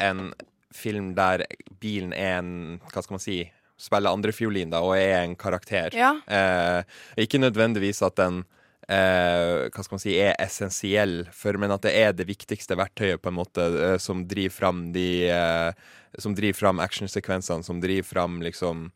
[0.00, 0.32] en
[0.76, 1.44] film der
[1.82, 3.42] bilen er en Hva skal man si?
[3.82, 5.94] Spiller andrefiolin, og er en karakter.
[5.96, 6.14] Ja.
[6.30, 6.84] Eh,
[7.24, 8.44] ikke nødvendigvis at den
[8.86, 13.22] eh, hva skal man si, er essensiell, for, men at det er det viktigste verktøyet
[13.22, 15.72] på en måte eh, som driver fram de eh,
[16.20, 18.90] Som driver fram actionsekvensene, som driver fram liksom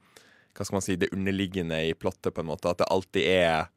[0.52, 2.70] Hva skal man si, det underliggende i plottet, på en måte.
[2.70, 3.72] At det alltid er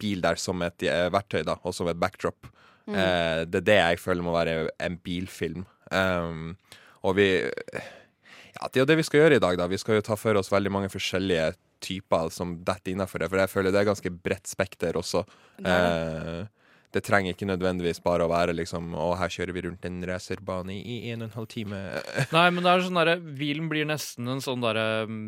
[0.00, 2.48] bil der som et eh, verktøy, da, og som et backdrop.
[2.88, 5.64] Eh, det er det jeg føler må være en bilfilm.
[5.90, 6.56] Um,
[7.04, 9.68] og vi Ja, det er jo det vi skal gjøre i dag, da.
[9.68, 11.52] Vi skal jo ta for oss veldig mange forskjellige
[11.84, 15.24] typer som detter innafor det, for jeg føler det er ganske bredt spekter også.
[15.60, 16.44] Eh,
[16.94, 20.76] det trenger ikke nødvendigvis bare å være liksom Å, her kjører vi rundt en racerbane
[20.78, 21.80] i en og en halv time.
[22.30, 25.26] Nei, men det er sånn derre Bilen blir nesten en sånn derre mm,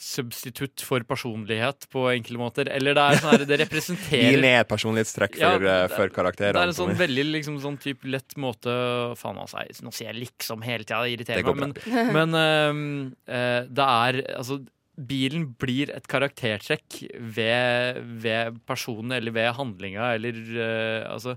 [0.00, 2.68] substitutt for personlighet på enkelte måter.
[2.74, 5.90] Eller det er sånn her, det representerer Gi ned et personlighetstrekk Ja, for, eh, det-
[5.94, 8.74] for Det er en sånn veldig liksom, sånn type lett måte
[9.16, 12.12] Faen, altså, nå sier jeg liksom hele tida, det irriterer Det meg.
[12.12, 14.60] Men, men uh, det er Altså,
[14.98, 21.36] bilen blir et karaktertrekk ved, ved personen eller ved handlinga, eller uh, Altså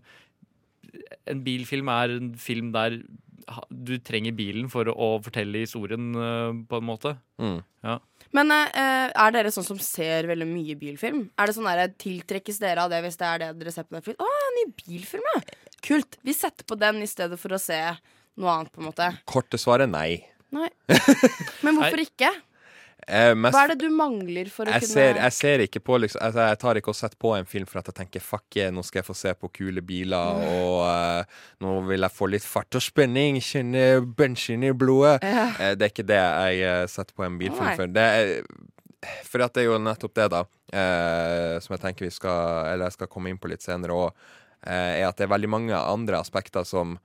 [1.27, 2.99] En bilfilm er en film der
[3.71, 7.13] du trenger bilen for å, å fortelle historien, uh, på en måte.
[7.39, 7.61] Mm.
[8.35, 11.27] Men eh, er dere sånn som ser veldig mye bilfilm?
[11.39, 13.97] Er det sånn der, Tiltrekkes dere av det hvis det er det dere ser på
[13.97, 14.19] Netflix?
[14.19, 15.43] Å, ny bilfilm, ja!
[15.87, 16.17] Kult.
[16.25, 17.77] Vi setter på den i stedet for å se
[18.37, 19.11] noe annet, på en måte.
[19.29, 20.19] Korte svaret nei.
[20.55, 20.69] Nei.
[21.65, 22.31] Men hvorfor ikke?
[23.07, 25.95] Mest, Hva er det du mangler for å jeg, kunne ser, jeg ser ikke på
[26.03, 28.57] liksom, altså, Jeg tar ikke og setter på en film for at jeg tenker fuck
[28.59, 32.27] yeah, nå skal jeg få se på kule biler, og uh, nå vil jeg få
[32.33, 35.21] litt fart og spenning, kjenne bensin i blodet.
[35.23, 35.47] Ja.
[35.55, 37.79] Uh, det er ikke det jeg eh, setter på en bilfilm Nei.
[37.79, 37.95] for.
[37.95, 38.33] Det er,
[39.23, 40.43] for det er jo nettopp det, da,
[40.75, 44.31] uh, som jeg tenker vi skal Eller jeg skal komme inn på litt senere òg,
[44.67, 46.97] er at det er veldig mange andre aspekter som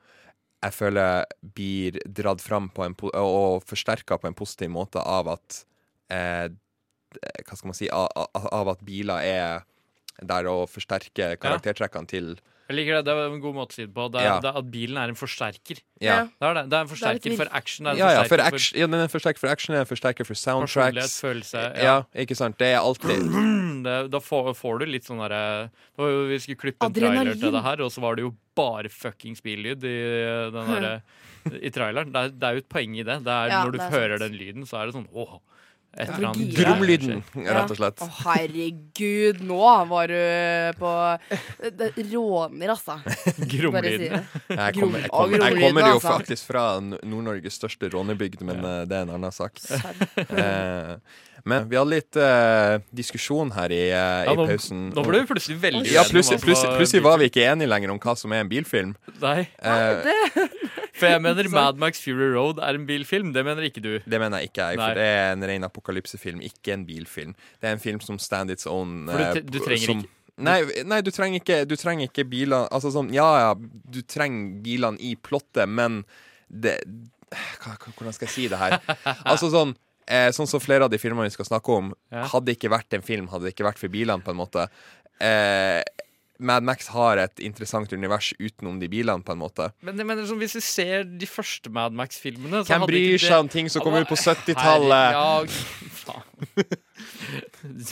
[0.62, 5.62] jeg føler blir dratt fram på en, og forsterka på en positiv måte av at
[6.12, 6.48] eh,
[7.44, 9.64] Hva skal man si av, av- at biler er
[10.22, 12.34] der å forsterke karaktertrekkene til
[12.70, 13.04] Jeg liker det.
[13.04, 14.04] Det er en god måte å si det på.
[14.12, 14.34] Det er, Ja.
[14.40, 15.80] det er at bilen er en forsterker.
[16.00, 16.62] Ja, Det er det.
[16.70, 17.84] Det er en forsterker forsterker for action.
[17.84, 19.74] Det er en ja, ja, for forsterker action, ja den er en forsterker for action,
[19.76, 21.18] er en forsterker for personlighet, soundtracks.
[21.20, 21.64] følelse.
[21.82, 22.56] Ja, ikke sant.
[22.62, 23.28] Det er alltid
[23.82, 27.32] Det, da får, får du litt sånn derre jo- Vi skulle klippe en Adrenalin.
[27.34, 29.96] trailer til det her, og så var det jo bare fuckings billyd i
[30.54, 31.02] den derre
[31.60, 32.12] i traileren.
[32.14, 33.18] Det er, det er jo et poeng i det.
[33.26, 34.30] det er, Ja, når du det er hører sant.
[34.30, 35.40] den lyden, så er det sånn åh.
[35.92, 36.32] Ja.
[36.32, 38.00] Gromlyden, rett og slett.
[38.00, 39.58] Å, herregud, nå
[39.90, 40.92] var du på
[41.76, 42.96] det råner, altså.
[43.36, 44.22] Si Gromlyden.
[44.48, 46.14] Jeg kommer, jeg kommer, jeg kommer jo altså.
[46.14, 48.72] faktisk fra Nord-Norges største rånebygd, men ja.
[48.88, 49.60] det er en annen sak.
[50.32, 50.96] Eh,
[51.44, 54.84] men vi hadde litt eh, diskusjon her i, eh, Ja, i pausen.
[54.94, 57.70] nå ble vi plutselig veldig ja, uenige om plutselig, plutselig, plutselig var vi ikke enige
[57.72, 58.94] lenger om hva som er en bilfilm.
[59.20, 60.08] Nei, Eh,
[61.02, 63.34] for jeg mener Mad Max Fury Road er en bilfilm.
[63.34, 63.92] Det mener ikke du.
[64.06, 64.88] det mener jeg ikke jeg, Nei.
[64.88, 67.36] for det er en ren apokalypsefilm, ikke en bilfilm.
[67.60, 69.02] Det er en film som stand its own.
[69.10, 72.24] For du eh, du trenger som, ikke- Nei, nei du, trenger ikke, du trenger ikke
[72.24, 73.50] bilene Altså sånn, ja ja,
[73.92, 75.98] du trenger bilene i plottet, men
[76.48, 76.78] det
[77.60, 78.78] hva, Hvordan skal jeg si det her?
[79.28, 79.74] Altså sånn
[80.08, 81.92] eh, Sånn som flere av de filmene vi skal snakke om,
[82.32, 84.64] hadde ikke vært en film, hadde det ikke vært for bilene, på en måte.
[85.20, 85.82] eh,
[86.42, 89.70] Mad Max har et interessant univers utenom de bilene, på en måte.
[89.86, 93.28] Men jeg mener, sånn, hvis vi ser de første Mad Max-filmene Hvem hadde bryr ikke
[93.28, 95.16] seg om ting som kom ut på 70-tallet?
[95.16, 96.26] Ja, faen.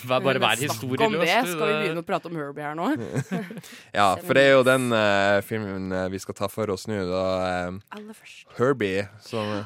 [0.07, 1.51] Vær- Bare vær historieløs.
[1.55, 2.89] Skal vi begynne å prate om Herbie her nå?
[3.99, 6.99] Ja, for det er jo den uh, filmen eh, vi skal ta for oss nå.
[7.09, 8.25] Da, uh,
[8.59, 9.63] Herbie, som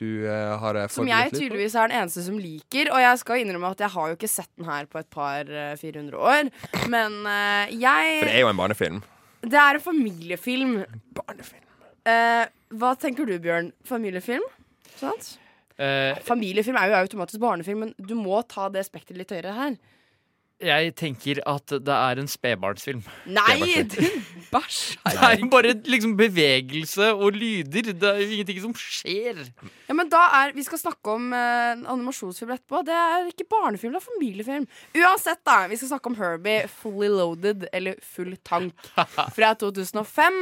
[0.00, 1.42] du uh, har eh, Som jeg forberedt litt på.
[1.42, 2.90] tydeligvis er den eneste som liker.
[2.92, 5.48] Og jeg skal innrømme at jeg har jo ikke sett den her på et par
[5.48, 6.50] uh, 400 år.
[6.92, 9.04] Men uh, jeg For det er jo en barnefilm.
[9.46, 10.76] Det er en familiefilm.
[11.16, 11.66] Barnefilm.
[12.06, 12.44] Eh,
[12.78, 13.72] hva tenker du, Bjørn?
[13.86, 14.44] Familiefilm?
[14.96, 15.36] Sant?
[15.76, 19.76] Eh, Familiefilm er jo automatisk barnefilm, men du må ta det spekteret litt høyere her.
[20.62, 23.02] Jeg tenker at det er en spedbarnsfilm.
[23.28, 23.56] Nei!
[23.92, 24.96] din Bæsj!
[25.06, 27.90] Det er bare liksom bevegelse og lyder.
[27.98, 29.40] Det er jo ingenting som skjer.
[29.88, 32.80] Ja, men da er, Vi skal snakke om eh, en animasjonsfilm etterpå.
[32.86, 34.66] Det er ikke barnefilm, det er familiefilm.
[35.02, 35.56] Uansett, da.
[35.70, 38.88] Vi skal snakke om Herbie Fully Loaded, eller Full Tank,
[39.36, 40.40] fra 2005.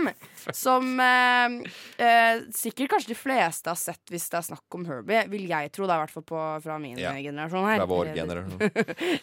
[0.54, 1.58] Som eh,
[2.04, 5.24] eh, sikkert kanskje de fleste har sett hvis det er snakk om Herbie.
[5.32, 5.88] Vil jeg tro.
[5.88, 7.14] Det er i hvert fall fra min Ja.
[7.24, 7.80] generasjon her.
[7.82, 8.60] Fra vår generasjon.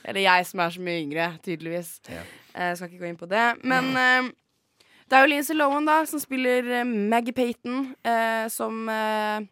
[0.09, 1.95] Eller jeg som er så mye yngre, tydeligvis.
[2.09, 2.25] Ja.
[2.57, 3.47] Jeg skal ikke gå inn på det.
[3.63, 4.29] Men eh,
[5.05, 9.43] det er jo Lindsay Lohan da som spiller eh, Maggie Payton, eh, som eh,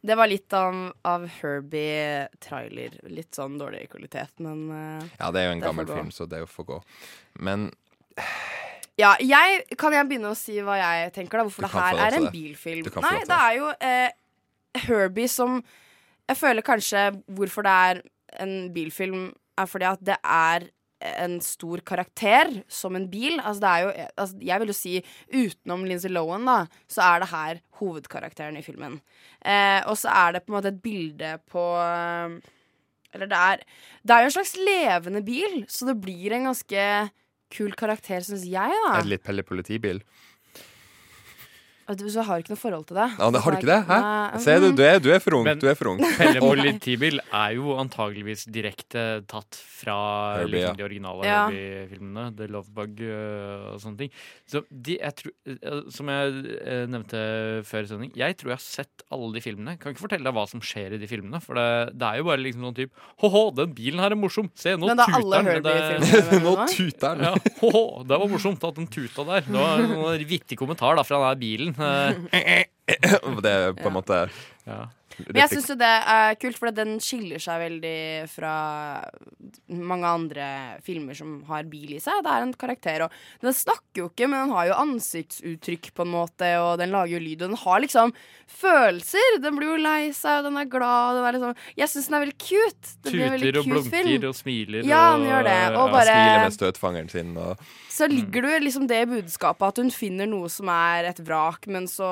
[0.04, 0.74] Det var litt av,
[1.08, 2.98] av Herbie-trailer.
[3.08, 6.42] Litt sånn dårlig kvalitet, men uh, Ja, det er jo en gammel film, så det
[6.50, 6.80] får gå.
[7.46, 7.70] Men
[9.00, 11.46] Ja, jeg, kan jeg begynne å si hva jeg tenker, da?
[11.48, 12.34] Hvorfor det her er en det.
[12.36, 12.90] bilfilm?
[13.00, 14.12] Nei, det er jo eh,
[14.84, 15.56] Herbie som
[16.28, 18.02] Jeg føler kanskje hvorfor det er
[18.44, 20.68] en bilfilm, er fordi at det er
[21.04, 23.38] en stor karakter som en bil.
[23.40, 24.94] Altså jo altså Jeg vil jo si
[25.32, 29.00] utenom Lindsay Lohan, da, så er det her hovedkarakteren i filmen.
[29.44, 32.38] Eh, og så er det på en måte et bilde på eh,
[33.14, 33.64] Eller det er
[34.02, 36.86] Det er jo en slags levende bil, så det blir en ganske
[37.54, 38.94] kul karakter, syns jeg, da.
[39.04, 40.00] det litt Pelle politibil?
[41.84, 43.06] Så jeg har ikke noe forhold til det.
[43.18, 43.80] Ja, det har du ikke det?
[43.88, 43.98] Hæ?
[44.40, 45.44] Se du, du er, du er for ung.
[45.44, 45.98] Men- Du er for ung.
[46.16, 49.96] Pelle politibil er jo antageligvis direkte tatt fra
[50.40, 51.42] Herbie, liksom, de originale Ja.
[51.48, 52.24] Herbie-filmene.
[52.38, 54.10] The Love Bug øh, og sånne ting.
[54.48, 56.32] Så de, jeg tror, øh, som jeg
[56.64, 57.20] øh, nevnte
[57.68, 59.76] før i sending, jeg tror jeg har sett alle de filmene.
[59.78, 61.42] Kan ikke fortelle deg hva som skjer i de filmene.
[61.44, 61.68] For det,
[62.00, 64.48] det er jo bare liksom sånn type Hå-hå, den bilen her er morsom!
[64.58, 66.08] Se, nå Men det er alle tuter den!
[66.08, 66.42] Det-.
[66.48, 67.28] Nå tuter den.
[67.28, 69.44] Ja, hå-hå, det var morsomt at den tuta der.
[69.46, 71.73] Det var en sånn vittig kommentar da fra den der bilen.
[71.78, 72.64] Eh,
[73.44, 74.26] Det er på en måte
[74.66, 74.84] Ja.
[75.18, 78.54] Men jeg syns jo det er kult, for den skiller seg veldig fra
[79.68, 80.46] mange andre
[80.84, 82.22] filmer som har bil i seg.
[82.24, 83.10] Det er en karakter, og
[83.44, 87.14] den snakker jo ikke, men den har jo ansiktsuttrykk på en måte, og den lager
[87.16, 88.14] jo lyd, og den har liksom
[88.54, 89.38] følelser.
[89.44, 91.18] Den blir jo lei seg, og den er glad.
[91.18, 92.92] Den er liksom, jeg syns den er veldig cute.
[93.04, 94.28] Det blir en veldig Tuter og blunker film.
[94.28, 94.88] og smiler.
[94.90, 97.56] Ja, den gjør det, og og bare- Smiler med støtfangeren sin og
[97.94, 101.66] Så ligger det jo liksom det budskapet at hun finner noe som er et vrak,
[101.70, 102.08] men så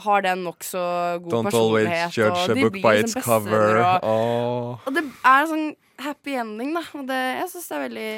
[0.00, 2.16] har den nokså god Don't always personlighet.
[2.16, 3.80] judge og de book by liksom its cover.
[4.02, 5.68] Og, og det er en sånn
[6.02, 6.84] happy ending, da.
[6.98, 8.10] Og det, jeg syns det er veldig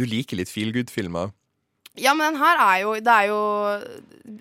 [0.00, 1.34] Du liker litt feel good-filmer.
[2.00, 3.38] Ja, men den her er jo Det er jo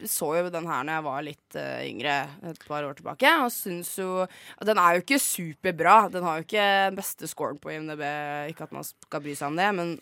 [0.08, 2.16] Så jo den her når jeg var litt uh, yngre,
[2.52, 4.26] et par år tilbake, og syns jo
[4.68, 5.96] Den er jo ikke superbra.
[6.14, 8.04] Den har jo ikke den beste scoren på IMDb,
[8.52, 9.94] ikke at man skal bry seg om det, men,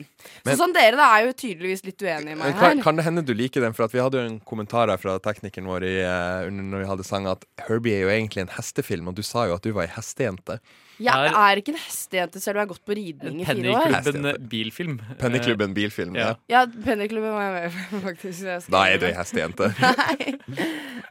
[0.46, 2.84] Men- Så sånn dere da er jo tydeligvis litt uenige i meg Kan, her.
[2.84, 3.74] kan det hende du liker den?
[3.78, 6.90] For vi hadde jo en kommentar her fra teknikeren vår i, uh, under når vi
[6.94, 9.72] hadde sang at Herbie er jo egentlig en hestefilm, og du sa jo at du
[9.72, 10.60] var ei hestejente.
[11.00, 13.74] Jeg Er- er ikke en hestejente selv om jeg har gått på ridning i fire
[13.76, 13.90] år.
[13.92, 14.94] Pennyklubben bilfilm.
[15.20, 16.16] Pennyklubben bilfilm.
[16.16, 16.36] Ja.
[16.48, 16.66] Ja.
[16.66, 18.70] Pennyklubben var jeg med på, faktisk.
[18.72, 19.72] Da er du ei hestejente.
[19.82, 20.38] Nei.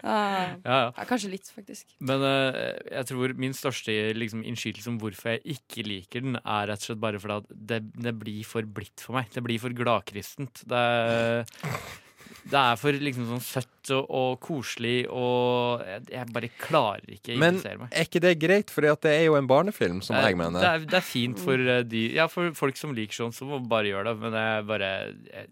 [0.05, 0.93] Ah, Ja, ja.
[0.97, 1.87] ja, kanskje litt, faktisk.
[2.05, 6.69] Men uh, jeg tror min største liksom, innskytelse om hvorfor jeg ikke liker den, er
[6.73, 9.29] rett og slett bare fordi at det, det blir for blidt for meg.
[9.33, 10.65] Det blir for gladkristent.
[10.69, 11.45] Det, er-
[12.53, 17.37] det er for liksom sånn søtt og, og koselig, og jeg, bare klarer ikke å
[17.37, 17.91] interessere meg.
[17.91, 20.61] Men er ikke det greit, for det er jo en barnefilm, som Eh, jeg mener.
[20.63, 23.45] Det er, det er fint for eh, de Ja, for folk som liker sånn, så
[23.49, 24.17] må bare gjøre det.
[24.25, 24.91] Men jeg, bare,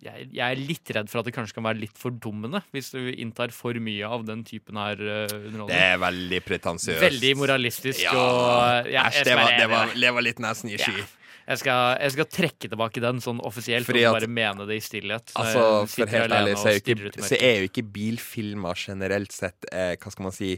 [0.02, 3.00] jeg, jeg er litt redd for at det kanskje kan være litt fordummende hvis du
[3.12, 5.72] inntar for mye av den typen her underholdning.
[5.72, 7.02] Det er veldig pretensiøst.
[7.02, 11.02] Veldig moralistisk Ja, og ja, Æsj, det, var- det, det var litt nesen i sky.
[11.02, 11.10] Ja.
[11.42, 14.84] Jeg skal, jeg skal trekke tilbake den sånn offisielt Fordi og bare mene det i
[14.84, 15.34] stillhet.
[15.38, 19.66] Altså, for helt ærlig, så er, jo ikke, så er jo ikke bilfilmer generelt sett
[19.72, 20.54] eh, Hva skal man si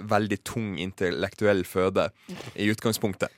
[0.00, 2.06] Veldig tung intellektuell føde
[2.54, 3.32] i utgangspunktet.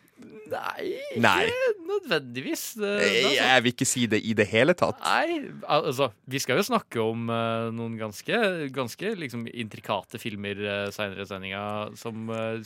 [0.53, 1.47] Nei, Nei.
[1.49, 2.63] ikke nødvendigvis.
[2.77, 3.45] Det, det, Jeg, altså.
[3.49, 5.01] jeg vil ikke si det i det hele tatt.
[5.03, 8.41] Nei, altså Vi skal jo snakke om uh, noen ganske,
[8.75, 11.63] ganske liksom intrikate filmer uh, seinere i sendinga
[12.01, 12.59] som uh,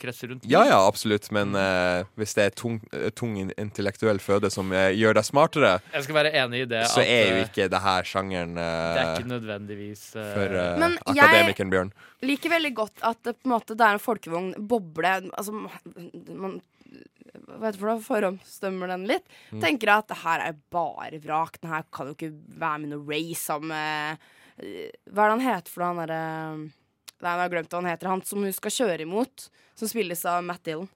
[0.00, 0.46] kretser rundt.
[0.50, 4.90] Ja, ja, absolutt, men uh, hvis det er tung, eh, tung intellektuell føde som eh,
[4.98, 6.84] gjør deg smartere, Jeg skal være enig i det.
[6.90, 10.34] så at, er jo eh, ikke det her sjangeren eh, Det er ikke nødvendigvis for
[10.38, 10.80] for Bjørn.
[10.82, 15.12] Men jeg- liker veldig godt at det, på en måte, det er en folkevogn, boble
[15.38, 18.04] Altså, man Hva heter det for noe?
[18.06, 19.28] Forhåndsdømmer den litt.
[19.52, 19.60] Mm.
[19.62, 21.60] Tenker at det her er bare vrak.
[21.62, 24.28] Den her kan jo ikke være med noe race sammen med
[24.62, 26.76] eh, Hva er det han heter for noe, han derre
[27.18, 28.08] Nei, jeg har glemt hva han heter.
[28.12, 30.86] Han som hun skal kjøre imot, som spilles av Matt Dillon.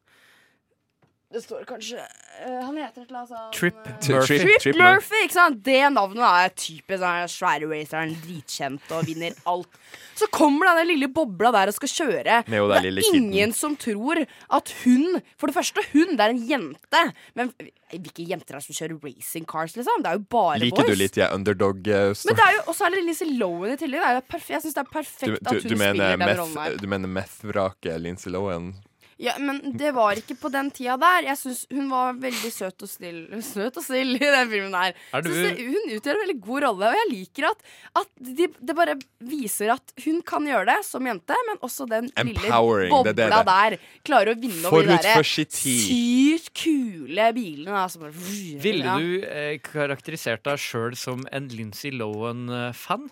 [1.32, 4.38] Det står kanskje uh, Han heter et eller annet sånn Trip eh, Murphy.
[4.42, 5.60] Trip, Trip Murphy, ikke sant?
[5.64, 9.80] Det navnet er typisk sånn svære raceren, dritkjent og vinner alt.
[10.18, 12.42] Så kommer denne lille bobla der og skal kjøre.
[12.44, 13.16] Det er ingen kitten.
[13.22, 17.02] ingen som tror at hun For det første, hun, det er en jente.
[17.38, 17.54] Men
[17.92, 20.04] hvilke jenter er det som kjører racing cars, liksom?
[20.04, 20.92] Det er jo bare Liker boys.
[20.92, 23.80] du litt jeg underdog uh, Men det er jo også er det Lincy Lohan i
[23.80, 24.04] tillegg.
[24.04, 26.24] Det er jo perf jeg syns det er perfekt du, at du hun mener spiller
[26.26, 26.80] den rollen her.
[26.80, 28.74] du mener meth-vraket Lincy Lohan?
[29.22, 31.28] Ja, men det var ikke på den tida der.
[31.28, 33.20] Jeg syns hun var veldig søt og snill
[33.52, 34.96] Søt og snill i den filmen her.
[35.14, 37.62] Er du- Synes hun utgjør en veldig god rolle, og jeg liker at,
[38.02, 38.96] at de, det bare
[39.30, 43.28] viser at hun kan gjøre det som jente, men også den lille bobla det det
[43.30, 43.42] det.
[43.52, 47.76] der klarer å vinne over de der sykt kule bilene.
[47.84, 48.96] Altså bare, bare, Ville ja.
[48.98, 53.06] du eh, karakterisert deg sjøl som en Lindsay Lohan-fan?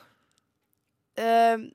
[1.21, 1.69] Eh,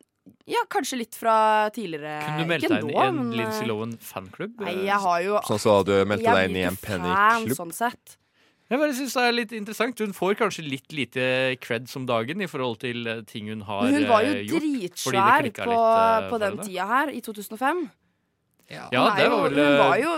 [0.49, 2.19] ja, kanskje litt fra tidligere.
[2.25, 4.61] Kunne du meldt deg inn i en men, eh, Lindsay Lohan-fanklubb?
[4.65, 8.17] Nei, jeg har jo Sånn så du meldte deg inn i en fan, sånn sett.
[8.65, 9.99] Jeg bare synes det er litt interessant.
[10.01, 11.25] Hun får kanskje litt lite
[11.61, 13.99] cred som dagen i forhold til eh, ting hun har gjort.
[13.99, 14.65] hun var jo eh, gjort.
[14.65, 17.85] dritsvær på, litt, eh, på den tida her, i 2005.
[18.73, 20.13] Ja, hun, er det var vel hun eh, var jo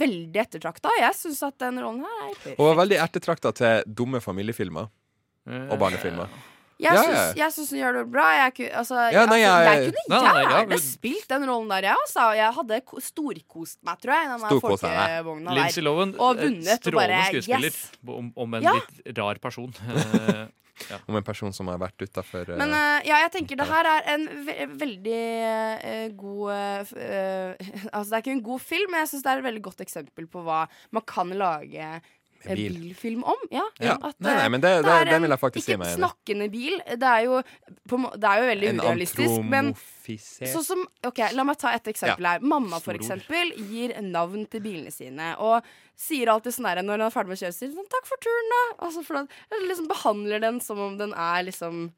[0.00, 0.94] veldig ettertrakta.
[0.96, 2.56] Jeg syns at den rollen her er perfekt.
[2.56, 6.32] Og var veldig ettertrakta til dumme familiefilmer eh, og barnefilmer.
[6.78, 7.44] Jeg Ja, syns, ja.
[7.44, 8.24] jeg syns hun gjør det bra.
[8.34, 11.96] Jeg, altså, Ja, nei, altså, jeg- jeg kunne gjerne men- spilt den rollen der, jeg.
[12.02, 12.24] Altså.
[12.34, 17.70] Jeg hadde storkost meg, tror jeg, Storkost deg, Lincy Lohan, Og eh, vunnet, strålende skuespiller,
[17.70, 17.92] yes.
[18.08, 18.72] om, om en Ja.
[18.74, 19.72] litt rar person.
[20.90, 20.96] Ja.
[21.06, 24.02] Om en person som har vært utafor Men uh, ja, jeg tenker det her er
[24.16, 25.20] en ve veldig
[25.86, 29.30] uh, god eh, eh, Altså, det er ikke en god film, men jeg syns det
[29.30, 32.00] er et veldig godt eksempel på hva man kan lage eh,
[32.44, 32.74] bil.
[32.78, 33.36] bilfilm om.
[33.50, 33.94] Ja, Ja.
[34.02, 36.00] at, Nei, nei, eh, men det, det, det vil jeg faktisk si meg enig i.
[36.02, 36.78] snakkende bil.
[36.86, 37.42] Det er jo,
[37.88, 41.86] på, det er jo veldig En urealistisk, men Sånn som, ok, La meg ta et
[41.88, 42.40] eksempel her.
[42.44, 45.30] Mamma for eksempel gir navn til bilene sine.
[45.40, 45.64] Og
[45.96, 48.50] sier alltid sånn her når hun er ferdig med å kjøre, sånn 'takk for turen',
[48.52, 48.62] da.
[48.84, 49.26] Altså for da
[49.64, 51.92] liksom behandler den som om den er liksom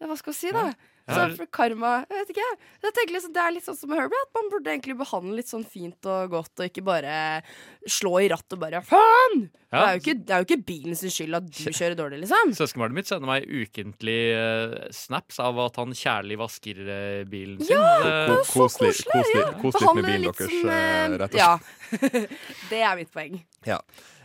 [0.00, 0.66] Hva skal vi si, da?
[0.66, 0.72] Ja.
[1.06, 2.46] For karma Jeg vet ikke.
[2.82, 5.36] Jeg tenker liksom, Det er litt sånn som med Herbie, at man burde egentlig behandle
[5.38, 7.42] litt sånn fint og godt, og ikke bare
[7.86, 9.46] slå i rattet og bare 'faen'!
[9.70, 9.78] Ja.
[9.78, 12.18] Det, er jo ikke, det er jo ikke bilen sin skyld at du kjører dårlig,
[12.24, 12.52] liksom.
[12.56, 17.74] Søskenbarnet mitt sender meg ukentlig uh, snaps av at han kjærlig vasker uh, bilen sin.
[17.76, 18.92] Ja, Eh, det er jo så koselig.
[18.94, 19.42] litt- koselig.
[19.42, 19.52] ja.
[19.62, 21.58] kos litt med bilen deres, som, eh, rett og Ja.
[22.70, 23.40] det er mitt poeng.
[23.66, 23.78] Ja.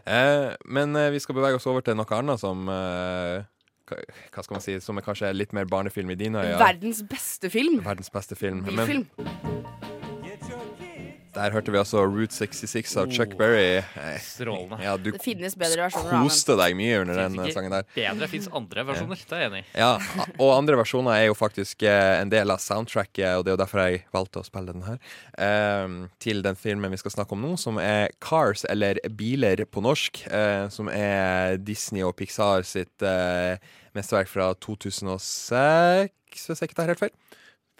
[0.05, 3.43] Eh, men eh, vi skal bevege oss over til noe annet som eh,
[3.91, 6.57] hva- skal man si Som er kanskje litt mer barnefilm i dine øyne.
[6.61, 7.81] Verdens beste film.
[7.85, 8.63] Verdens beste film.
[8.65, 9.07] Men Bilfilm.
[11.33, 13.77] der hørte vi altså Route 66 av Chuck Berry.
[13.79, 14.81] Eh, Strålende.
[14.83, 16.27] Ja, du Det finnes bedre versjoner av den.
[16.27, 17.85] koste deg mye under den eh, sangen der.
[17.95, 19.15] Bedre fins andre versjoner.
[19.29, 19.79] Det er jeg enig i.
[19.79, 19.93] Ja,
[20.43, 23.61] og andre versjoner er jo faktisk eh, en del av soundtracket, og det er jo
[23.63, 24.99] derfor jeg valgte å spille den her,
[25.39, 29.81] eh, til den filmen vi skal snakke om nå, som er Cars, eller Biler på
[29.87, 33.55] norsk, eh, som er Disney og Pixar sitt eh,
[33.97, 37.13] mesterverk fra 2006, hvis jeg ikke tar helt feil.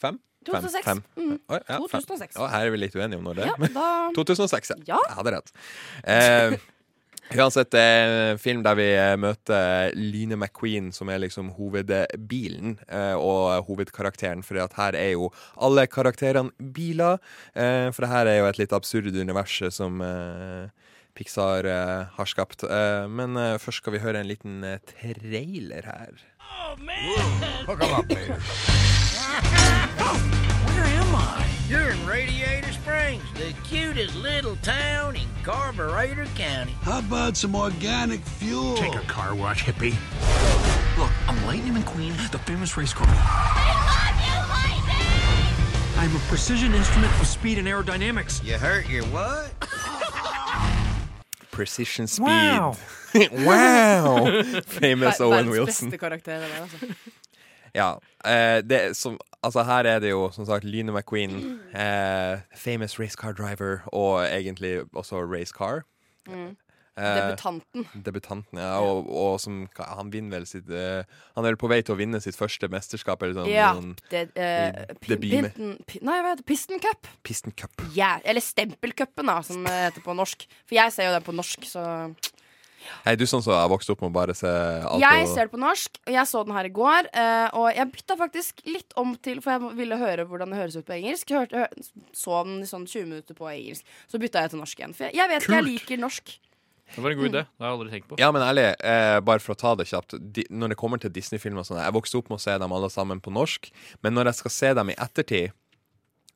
[0.02, 0.20] Fem?
[0.42, 0.86] Fem, 2006.
[0.86, 1.02] fem.
[1.16, 1.38] Mm.
[1.54, 2.02] Oi, ja, fem.
[2.02, 2.38] 2006.
[2.42, 3.52] Å, her er vi litt uenige om når det er.
[3.54, 4.78] Ja, da 2006, ja.
[4.96, 5.02] Ja.
[5.06, 5.52] Jeg hadde rett.
[6.02, 6.56] Eh,
[7.38, 13.70] uansett, en film der vi eh, møter Line McQueen, som er liksom hovedbilen eh, og
[13.70, 14.42] hovedkarakteren.
[14.48, 15.30] For her er jo
[15.62, 17.22] alle karakterene biler.
[17.54, 20.74] Eh, for det her er jo et litt absurd univers som eh,
[21.16, 22.64] Pixar eh, har skapt.
[22.64, 24.62] Eh, men eh, først skal vi høre en liten
[24.94, 26.14] trailer her.
[27.68, 28.40] Hook 'em up, Peter.
[30.68, 31.46] Where am I?
[31.70, 36.76] You're in Radiator Springs, the cutest little town in Carburetor County.
[36.84, 38.76] How about some organic fuel?
[38.76, 39.96] Take a car wash, hippie.
[40.98, 43.08] Look, I'm Lightning McQueen, the famous race car.
[45.98, 48.44] I'm a precision instrument of speed and aerodynamics.
[48.44, 49.54] You hurt your what?
[51.52, 52.28] Precision Speed.
[52.60, 52.76] Wow.
[53.48, 54.28] wow!
[54.68, 55.90] Famous Ver- Owen verdens Wilson.
[55.92, 56.40] beste karakter.
[56.40, 56.96] det der, altså.
[57.76, 57.94] Ja.
[58.26, 63.16] Eh, det, som, altså her er det jo som sagt Lyne McQueen, eh, famous race
[63.22, 65.82] car driver, og egentlig også race car.
[66.28, 66.56] Mm.
[67.00, 67.86] Eh, Debutanten.
[68.04, 68.74] Debutanten, ja.
[68.84, 72.00] Og, og som Han vinner vel sitt eh, Han er vel på vei til å
[72.02, 73.52] vinne sitt første mesterskap, eller sånn.
[73.52, 73.72] Ja.
[73.78, 75.72] Noen, Det, uh, i pin, pinten,
[76.04, 76.50] nei, hva heter det?
[76.52, 77.08] Piston Cup.
[77.24, 77.86] Piston Cup.
[77.96, 78.20] Yeah.
[78.28, 80.44] eller Stempelcupen, da, som det heter på norsk.
[80.66, 81.86] For jeg ser jo den på norsk, så
[83.06, 85.54] Hei, du sånn som har vokst opp med å bare se alt Jeg ser det
[85.54, 87.10] på norsk, og jeg så den her i går.
[87.14, 90.78] eh, og jeg bytta faktisk litt om til, for jeg ville høre hvordan det høres
[90.80, 91.34] ut på engelsk.
[91.38, 93.86] Hørte, hør, så den i sånn 20 minutter på engelsk.
[94.10, 94.96] Så bytta jeg til norsk igjen.
[94.98, 96.34] For jeg, jeg vet ikke, jeg liker norsk.
[96.96, 97.42] Det var en god idé.
[97.46, 98.18] Det har jeg aldri tenkt på.
[98.20, 100.18] Ja, men ærlig, eh, bare for å ta det kjapt.
[100.34, 102.72] De, når det kommer til Disney-filmer og sånn, Jeg vokste opp med å se dem
[102.74, 103.72] alle sammen på norsk,
[104.04, 105.52] men når jeg skal se dem i ettertid,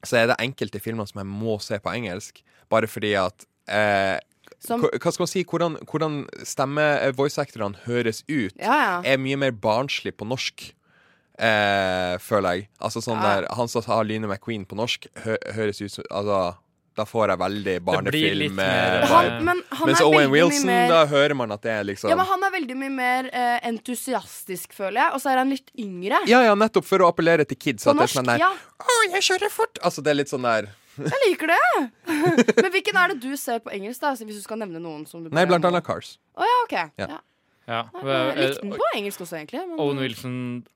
[0.06, 4.20] så er det enkelte filmer som jeg må se på engelsk, bare fordi at eh,
[4.60, 9.02] Som- hva hva skal man si, Hvordan, hvordan stemme-voice-actorene høres ut, Ja, ja.
[9.04, 10.72] er mye mer barnslig på norsk.
[11.38, 12.68] Eh, føler jeg.
[12.80, 13.42] Altså sånn Ja.
[13.42, 16.56] der Han som har Line McQueen på norsk, hø høres ut som Altså,
[16.96, 18.54] da får jeg veldig barnefilm.
[18.56, 21.84] mer- eh, Han, men han Mens Owen Wilson, mer da hører man at det er
[21.84, 25.14] liksom Ja, men Han er veldig mye mer eh, entusiastisk, føler jeg.
[25.14, 26.22] Og så er han litt yngre.
[26.30, 27.84] Ja, ja, nettopp for å appellere til kids.
[27.84, 28.52] På At det er norsk, sånn der ja.
[28.80, 29.80] Å, jeg kjører fort!
[29.84, 30.70] Altså, det er litt sånn der
[31.12, 31.62] Jeg liker det.
[32.64, 34.14] Men hvilken er det du ser på engelsk, da?
[34.16, 36.18] Hvis du skal nevne noen som du Nei, blant annet Cars.
[36.40, 36.76] Å ja, OK.
[37.04, 37.10] Ja.
[37.18, 37.20] Ja.
[37.66, 37.82] Ja.
[37.98, 39.62] Jeg likte den på engelsk også, egentlig.
[39.66, 40.36] Men, Owen Wilson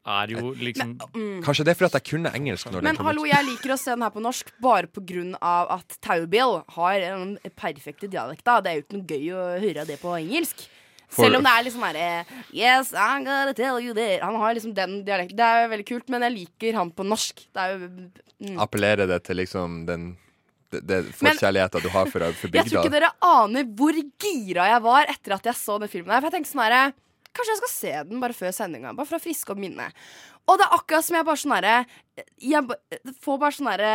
[0.09, 1.43] er jo liksom mm.
[1.45, 4.05] Kanskje det er fordi jeg kunne engelsk når Men hallo, jeg liker å se den
[4.05, 4.89] her på norsk bare
[5.45, 8.59] av at Taubil har den perfekte dialekta.
[8.63, 10.65] Det er jo ikke noe gøy å høre det på engelsk.
[11.09, 14.21] For- Selv om det er liksom sånn herre Yes, I'm gonna tell you there.
[14.21, 15.37] Han har liksom den dialekten.
[15.37, 17.45] Det er jo veldig kult, men jeg liker han på norsk.
[17.53, 17.89] Det er jo
[18.49, 18.59] mm.
[18.61, 20.11] Appellerer det til liksom den
[20.71, 24.69] det, det Men- forkjærligheten du har for, for Jeg tror ikke dere aner hvor gira
[24.73, 26.21] jeg var etter at jeg så den filmen her.
[26.21, 26.83] For jeg tenkte sånn herre
[27.29, 29.93] Kanskje jeg skal se den bare før sendinga, bare for å friske opp minnet.
[30.49, 31.75] Og det er akkurat som jeg bare sånn herre
[32.41, 33.93] Jeg får bare sånn herre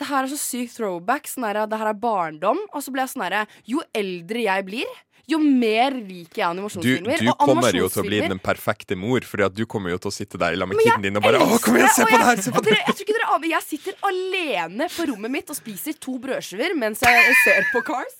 [0.00, 1.28] det her er så sykt throwback.
[1.28, 2.56] Sånn her, det her er barndom.
[2.72, 4.94] Og så ble jeg sånn herre Jo eldre jeg blir,
[5.30, 7.18] jo mer liker jeg animasjonsfilmer.
[7.22, 9.98] du og kommer jo til å bli den perfekte mor, Fordi at du kommer jo
[9.98, 12.16] til å sitte der sammen med kiden din og bare Å, kom igjen, se på
[12.16, 12.36] det her!
[12.42, 15.94] Se jeg- på det jeg dere aner Jeg sitter alene på rommet mitt og spiser
[16.00, 18.14] to brødskiver mens jeg ser på Cars.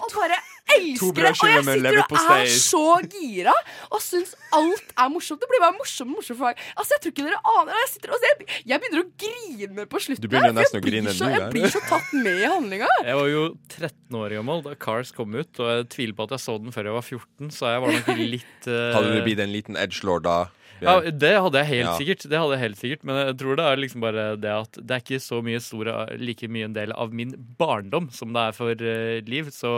[0.00, 0.38] Og bare
[0.74, 1.30] elsker det.
[1.30, 3.54] Og jeg sitter og er så gira
[3.90, 5.42] og syns alt er morsomt.
[5.42, 6.62] Det blir bare morsomt morsomt for meg.
[6.74, 7.72] Altså, jeg tror ikke dere aner.
[7.80, 10.24] Jeg, sitter og ser, jeg begynner å grine på slutten.
[10.24, 12.90] Du begynner nesten å grine blir så, Jeg blir så tatt med i handlinga.
[13.06, 13.44] Jeg var jo
[13.76, 16.74] 13 år gammel da Cars kom ut, og jeg tviler på at jeg så den
[16.74, 18.76] før jeg var 14, så jeg var nok litt uh...
[18.96, 20.38] Hadde du blitt en liten edgelord da?
[20.82, 21.96] Ja, det hadde jeg helt Ja.
[21.98, 22.28] sikkert.
[22.28, 24.90] Det hadde jeg helt sikkert Men jeg tror det er liksom bare det at det
[24.96, 28.52] er ikke så mye store, like mye en del av min barndom som det er
[28.52, 29.48] for uh, Liv.
[29.54, 29.70] Så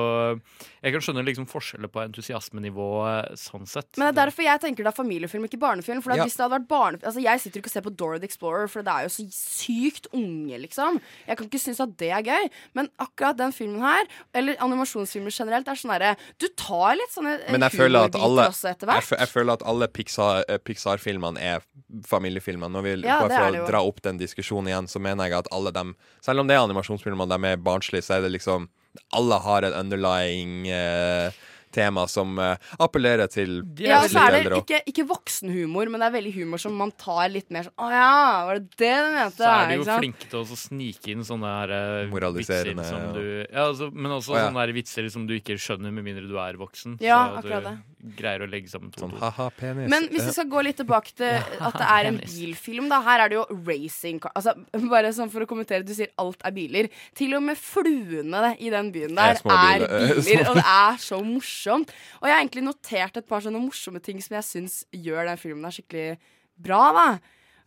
[0.83, 3.89] jeg kan skjønne liksom forskjeller på entusiasmenivået sånn sett.
[3.99, 6.03] Men det er derfor jeg tenker det er familiefilm, ikke barnefilm.
[6.03, 6.25] For Ja.
[6.25, 8.69] hvis det hadde vært barnefilm Altså, jeg sitter ikke og ser på Dora the Explorer,
[8.69, 11.01] for det er jo så sykt unge, liksom.
[11.27, 12.51] Jeg kan ikke synes at det er gøy.
[12.75, 17.39] Men akkurat den filmen her, eller animasjonsfilmer generelt, er sånn herre Du tar litt sånne
[17.47, 19.19] eh, Men jeg føler at humorbiter alle også etter jeg, hvert.
[19.21, 21.65] jeg føler at alle Pixar- eh, Pixar-filmene er
[22.07, 22.69] familiefilmer.
[22.69, 25.49] Når vi, Ja, bare for å dra opp den diskusjonen igjen, så mener jeg at
[25.53, 28.69] alle dem Selv om det er animasjonsfilmer og de er barnslige, så er det liksom
[29.13, 31.31] Alle har en underlying eh,
[31.75, 34.61] tema som eh, appellerer til Ja, og litt så er det eldre.
[34.63, 37.91] ikke, ikke voksenhumor, men det er veldig humor som man tar litt mer sånn Å
[37.93, 38.13] ja,
[38.49, 39.37] var det det du mente?
[39.39, 40.05] Så er de jo Ikke sant?
[40.05, 44.17] flinke til å snike inn sånne her eh, Moraliserende, vitser som du Ja, altså, men
[44.19, 44.49] også Å, ja.
[44.49, 46.99] sånne her vitser som du ikke skjønner med mindre du er voksen.
[47.05, 49.89] Ja, så akkurat du greier å legge sammen to Sånn haha, penis.
[49.91, 53.01] Men hvis vi skal gå litt tilbake til at det er en bilfilm, da.
[53.05, 54.33] Her er det jo racing car.
[54.39, 54.55] Altså,
[54.93, 56.91] bare sånn for å kommentere, du sier alt er biler.
[57.19, 59.87] Til og med fluene i den byen der Er er
[60.23, 60.45] biler.
[60.51, 61.58] Og det er så morsomt.
[61.67, 65.41] Og jeg har egentlig notert et par sånne morsomme ting som jeg syns gjør den
[65.41, 66.19] filmen skikkelig
[66.59, 67.09] bra, da.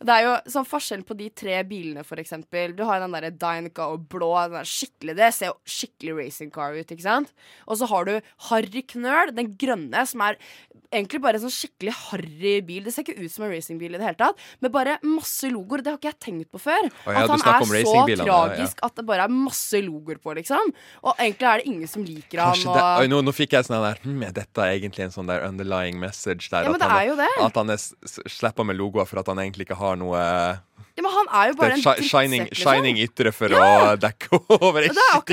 [0.02, 2.76] Det er jo sånn forskjell på de tre bilene, for eksempel.
[2.78, 4.32] Du har den derre og blå.
[4.48, 7.34] Den der skikkelig, det ser jo skikkelig racing car ut, ikke sant?
[7.68, 8.16] Og så har du
[8.50, 10.40] Harry Knøl, den grønne, som er
[10.92, 12.84] egentlig bare en sånn skikkelig harry bil.
[12.86, 15.84] Det ser ikke ut som en racingbil i det hele tatt, med bare masse logoer.
[15.84, 16.90] Det har ikke jeg tenkt på før.
[17.06, 17.94] Oh, ja, at han er så
[18.24, 20.74] tragisk ja, at det bare er masse logoer på, liksom.
[21.06, 22.66] Og egentlig er det ingen som liker han.
[22.66, 22.82] Og...
[23.04, 26.00] Oi, nå, nå fikk jeg sånn der hm, Er dette egentlig en sånn der underlying
[26.02, 26.68] message der?
[26.68, 27.32] Ja, men det han, er jo det.
[27.48, 30.22] At han er slipper med logoer for at han egentlig ikke har noe
[30.98, 32.62] Ja, men han er jo bare er en shining, liksom.
[32.62, 33.94] shining ytre for Ja.
[33.94, 34.28] å dekke
[34.62, 34.84] over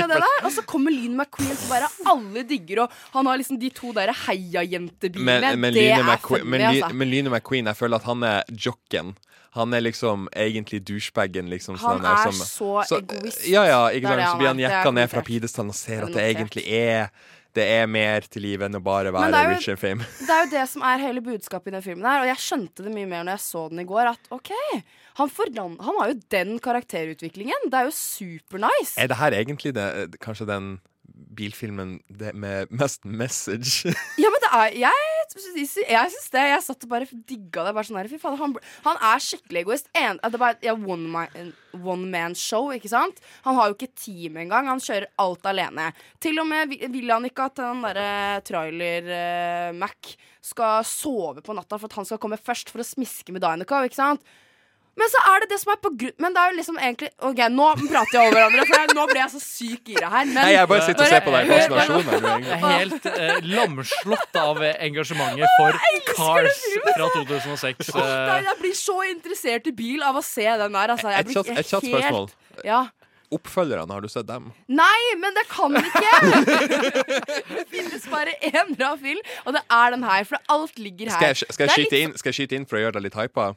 [0.05, 0.45] er det der.
[0.47, 3.91] Og så kommer Lean McQueen, som bare alle digger, og han har liksom de to
[3.93, 5.25] der heiajentebilene.
[5.41, 6.93] Men, men, det er funny, men, altså.
[6.95, 9.15] men Lyne McQueen, jeg føler at han er jocken.
[9.57, 11.49] Han er liksom egentlig douchebagen.
[11.49, 13.47] Liksom, Han sånn er som- så egoist.
[13.49, 14.29] Ja, ja, ikke er sant?
[14.29, 14.53] Så blir er.
[14.53, 17.09] han er jekka ned fra pidestallen og ser er at det egentlig er
[17.57, 20.05] Det er mer til livet enn å bare være jo- rich and fame.
[20.21, 22.85] Det er jo det som er hele budskapet i den filmen her, og jeg skjønte
[22.85, 24.51] det mye mer når jeg så den i går, at OK,
[25.17, 27.65] han, forland, han har jo den karakterutviklingen.
[27.73, 28.95] Det er jo supernice.
[29.01, 29.87] Er det her egentlig det,
[30.21, 30.69] kanskje den
[31.35, 33.89] bilfilmen det med mest message?
[34.21, 36.43] Ja, men det er Jeg, jeg syns det.
[36.49, 37.73] Jeg satt og bare digga det.
[37.77, 38.55] Bare sånn her, faen, han,
[38.87, 39.89] han er skikkelig egoist.
[39.93, 43.21] En, det er bare ja, one, man, one man show, ikke sant?
[43.45, 44.69] Han har jo ikke team engang.
[44.71, 45.91] Han kjører alt alene.
[46.23, 50.15] Til og med vil- han ikke at den derre trailer-Mac
[50.49, 53.83] skal sove på natta for at han skal komme først for å smiske med Dynaco,
[53.85, 54.25] ikke sant?
[54.99, 57.09] Men så er det det som er på grunn Men det er jo liksom egentlig
[57.29, 60.27] OK, nå prater jeg over hverandre, for jeg, nå ble jeg så syk gira her.
[60.29, 63.49] Men Nei, jeg bare sitter og ser på deg i fascinasjon Jeg er helt eh,
[63.55, 65.81] lamslått av engasjementet for
[66.11, 67.91] Cars fra 2006.
[67.95, 68.23] Åh, eh.
[68.29, 70.95] nei, jeg blir så interessert i bil av å se den der.
[70.95, 71.11] Altså.
[71.15, 72.31] Jeg blir jeg, et kjapt spørsmål.
[72.67, 72.81] Ja.
[73.29, 74.49] Oppfølgerne, har du sett dem?
[74.73, 76.13] Nei, men det kan ikke!
[77.53, 80.25] det finnes bare én bra film, og det er den her.
[80.25, 81.17] For alt ligger her.
[81.17, 83.05] Skal jeg, skal jeg, skyte, litt- inn, skal jeg skyte inn for å gjøre deg
[83.11, 83.51] litt hypa?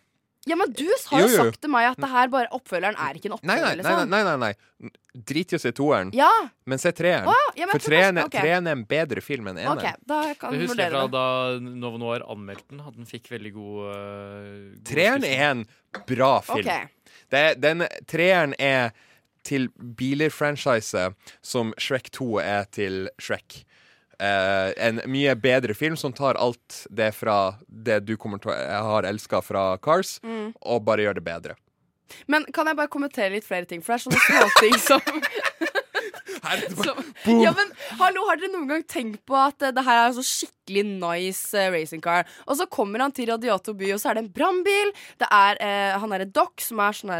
[0.47, 1.45] Ja, men du har jo, Jo, jo.
[1.45, 3.74] sagt til meg at det her bare oppfølgeren er ikke en Nei, nei, nei.
[3.78, 4.09] liksom.
[4.11, 4.90] nei, nei, nei.
[5.14, 6.30] Drit i å se toeren, Ja,
[6.66, 7.28] men se treeren.
[7.30, 9.78] Oh, ja, men for treeren kanskje- er, er en bedre film enn eneren.
[9.78, 10.03] OK.
[10.09, 11.24] Da kan Det jeg husker fra da
[11.62, 13.95] Novo Noir anmeldte den, at den fikk veldig god, uh,
[14.74, 15.64] god Treeren er en
[16.11, 16.66] bra film.
[16.66, 16.88] Okay.
[17.30, 18.90] Det, den, treeren er
[19.47, 23.62] til biler-franchiset som Shrek 2 er til Shrek.
[24.23, 28.12] Eh, en mye bedre film som tar alt det fra det du
[28.53, 28.55] å
[28.87, 30.53] har elska fra Cars, Mm.
[30.62, 31.57] og bare gjør det bedre.
[32.29, 33.81] Men kan jeg bare kommentere litt flere ting?
[33.83, 35.01] For det er sånne småting som
[36.77, 36.99] som,
[37.43, 40.17] ja, men hallo, Har dere noen gang tenkt på at uh, det her er en
[40.17, 42.27] så skikkelig nice uh, racing car?
[42.47, 44.93] Og så kommer han til Radiator by, og så er det en brannbil.
[45.21, 47.11] Det er uh, han derre Doc, som er sånn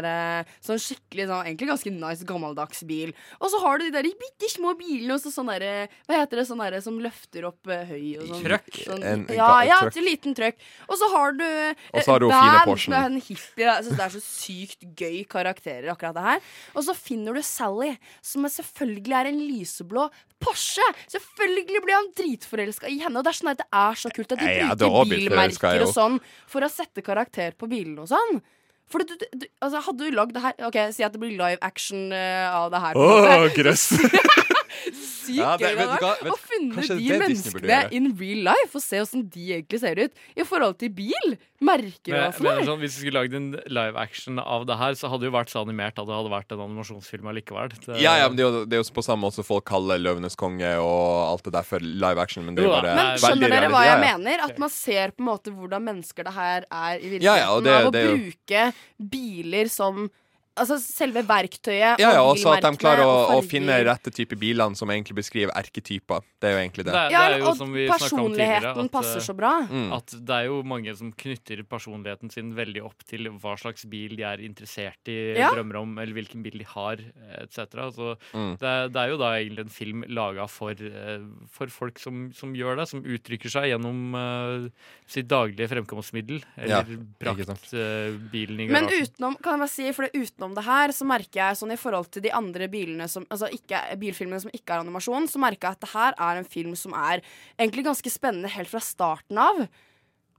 [0.63, 3.11] Sånn skikkelig sånn Egentlig ganske nice, gammeldags bil.
[3.39, 6.41] Og så har du de der bitte små bilene, og så sånn derre Hva heter
[6.41, 8.43] det, sånn derre som løfter opp høy og sånn.
[8.45, 8.71] Trøkk.
[8.87, 10.59] Sånn, En ja, ja, til liten trøkk.
[10.87, 12.93] Og så har du Og så har du fine band Porschen.
[12.95, 13.67] med en hippie.
[13.67, 16.43] Jeg synes det er så sykt gøy karakterer, akkurat det her.
[16.73, 17.93] Og så finner du Sally,
[18.25, 20.07] som er selvfølgelig er en lyseblå
[20.43, 20.85] Porsche!
[21.11, 23.19] Selvfølgelig blir han dritforelska i henne.
[23.19, 25.85] Og det er sånn at det er så kult at de ja, bruker er bilmerker
[25.85, 26.19] og sånn
[26.51, 28.43] for å sette karakter på bilene og sånn.
[28.91, 31.61] For du, du, altså, hadde du lagd det her OK, si at det blir live
[31.65, 32.99] action uh, av det her.
[32.99, 33.87] Åh, grøss!
[34.93, 38.81] Sykt Ja, det- gøy det hadde vært å finne de menneskene in real life og
[38.81, 41.37] se åssen de egentlig ser ut i forhold til bil.
[41.63, 42.79] Merker Men, hva men sånn.
[42.81, 45.47] hvis vi skulle lagd en live action av det her, så hadde det jo vært
[45.53, 47.69] så animert at det hadde vært en animasjonsfilm allikevel.
[47.85, 49.63] Det- Ja, ja, men det er, jo, det er jo på samme måte som folk
[49.65, 52.95] kaller 'Løvenes konge' og alt det der for live action, men det er jo bare
[52.95, 54.17] Men skjønner dere hva jeg Ja, ja.
[54.17, 54.43] mener?
[54.43, 57.21] At man ser på en måte hvordan mennesker det her er i virkeligheten.
[57.23, 60.09] Ja, ja, og det- av å det bruke biler som
[60.53, 64.35] Altså selve verktøyet Ja, ja, og også at de klarer å, å finne rette type
[64.37, 66.21] bilene som egentlig beskriver erketyper.
[66.37, 66.93] Det er jo egentlig det.
[66.93, 69.25] Det er- det er jo og som vi snakket om tidligere, personligheten at, passer eh,
[69.25, 69.53] så bra.
[69.65, 69.87] Mm.
[69.97, 74.13] At det er jo mange som knytter personligheten sin veldig opp til hva slags bil
[74.15, 75.49] de er interessert i, Ja.
[75.55, 76.97] drømmer om, eller hvilken bil de har,
[77.41, 77.89] etc.
[77.89, 78.53] Så Mm.
[78.59, 82.31] det, er- det er jo da egentlig en film laga for, eh, for folk som,
[82.31, 84.69] som gjør det, som uttrykker seg gjennom uh,
[85.07, 89.91] sitt daglige fremkomstmiddel, eller ja, brakt uh, bilen i Men utenom, kan jeg bare si,
[89.93, 92.67] for det, utenom det her, så merker jeg sånn i forhold til de andre
[93.07, 96.41] som, altså ikke, bilfilmene som ikke er animasjon, så merker jeg at det her er
[96.41, 97.23] en film som er
[97.55, 99.63] egentlig ganske spennende helt fra starten av.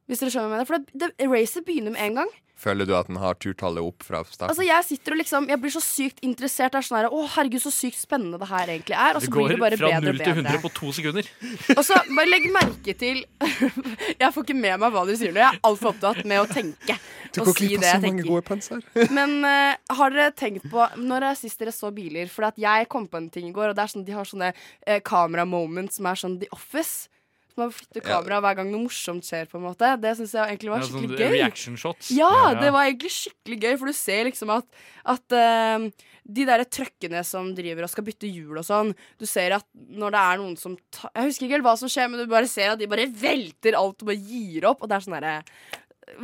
[0.04, 0.68] Hvis dere skjønner hva jeg mener.
[0.68, 2.32] For det, det, racet begynner med en gang.
[2.64, 4.52] Føler du at den har turtallet opp fra starten?
[4.52, 6.72] Altså Jeg sitter og liksom Jeg blir så sykt interessert.
[6.74, 9.18] Det er sånn her, Å, herregud, så sykt spennende det her egentlig er.
[9.18, 10.72] Og så blir det bare bedre og bedre Du går fra 0 til 100 på
[10.76, 11.30] to sekunder.
[11.74, 13.24] Og så bare legg merke til
[14.22, 15.42] Jeg får ikke med meg hva dere sier nå.
[15.42, 16.98] Jeg er altfor opptatt med å tenke.
[17.34, 18.84] Du og går si glipp det av jeg så mange gode penser.
[19.18, 22.30] Men uh, har dere tenkt på Når er sist dere så biler?
[22.30, 24.28] For at jeg kom på en ting i går, og det er sånn de har
[24.28, 27.10] sånne uh, kamera moments som er sånn The Office.
[27.56, 29.92] Man flytter kameraet hver gang noe morsomt skjer, på en måte.
[30.02, 31.36] Det syns jeg egentlig var Ja, sånn skikkelig gøy.
[31.38, 32.10] reaction shots.
[32.10, 32.60] Ja, Ja.
[32.60, 34.66] det var egentlig skikkelig gøy, for du ser liksom at,
[35.14, 35.86] at uh,
[36.26, 40.10] de derre trøkkene som driver og skal bytte hjul og sånn, du ser at når
[40.16, 40.74] det er noen som
[41.14, 43.76] Jeg husker ikke helt hva som skjer, men du bare ser at de bare velter
[43.78, 45.44] alt og bare gir opp, og det er sånn derre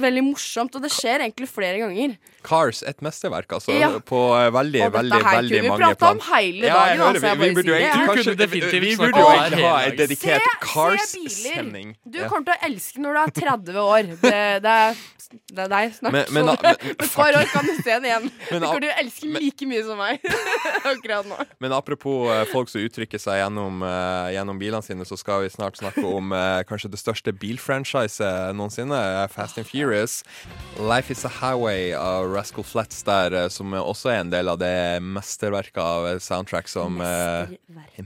[0.00, 2.12] Veldig morsomt, og det skjer egentlig flere ganger.
[2.46, 3.72] Cars, et mesterverk, altså.
[3.74, 3.88] Ja.
[4.06, 6.74] På veldig, veldig, Og dette veldig, her kunne vi mange prata om hele Ja, jeg
[6.74, 8.60] dagen, hører, altså, jeg vi, vi burde jo egentlig kanskje kunne Vi
[9.00, 11.96] burde jo egentlig ha en dedikert Se- se Cars-sending.
[12.04, 12.28] Du Ja.
[12.28, 14.02] kommer til å elske når du er 30 år.
[14.20, 14.94] Det, det, er,
[15.50, 16.12] det er deg snart.
[16.12, 18.30] Men- men- så men- om et par år kan du se den igjen.
[18.50, 20.20] Men- du kommer til å elske like mye som meg
[20.92, 21.40] akkurat nå.
[21.60, 25.48] Men apropos eh, folk som uttrykker seg gjennom, eh, gjennom bilene sine, så skal vi
[25.52, 30.20] snart snakke om eh, kanskje det største bilfranchiset noensinne, eh, Fast and Furious.
[30.80, 34.58] Life Is A Highway av Rascal Flats der, eh, som også er en del av
[34.60, 34.72] det
[35.04, 37.52] mesterverket av eh, soundtrack som eh,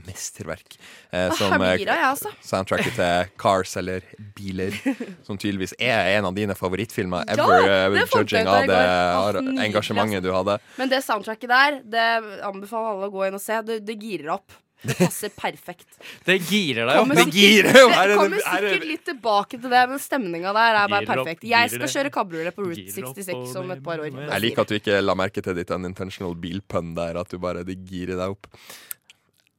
[0.05, 0.77] Mesterverk.
[1.11, 2.31] eh, Ah, som jeg eh, gira, jeg, altså.
[2.51, 4.03] soundtracket til Cars, eller
[4.35, 4.75] Biler,
[5.25, 9.39] som tydeligvis er en av dine favorittfilmer ever, ja, det judging av av det ar-
[9.41, 10.59] nydelig, engasjementet du hadde.
[10.77, 12.05] Men det soundtracket der, det
[12.45, 13.57] anbefaler alle å gå inn og se.
[13.65, 14.53] Det, det girer opp.
[14.87, 15.87] Det passer perfekt.
[16.25, 17.09] Det girer deg opp.
[17.09, 17.87] Det sikkert- girer jo!
[17.89, 21.05] Er Det det- kommer er sikkert litt tilbake til det, men stemninga der er bare
[21.09, 21.43] perfekt.
[21.43, 24.11] Jeg skal kjøre kabriolet på Route 66 og om et par år.
[24.13, 27.63] Jeg liker at du ikke la merke til ditt unintentional bilpønn der, at du bare
[27.63, 28.47] det girer deg opp.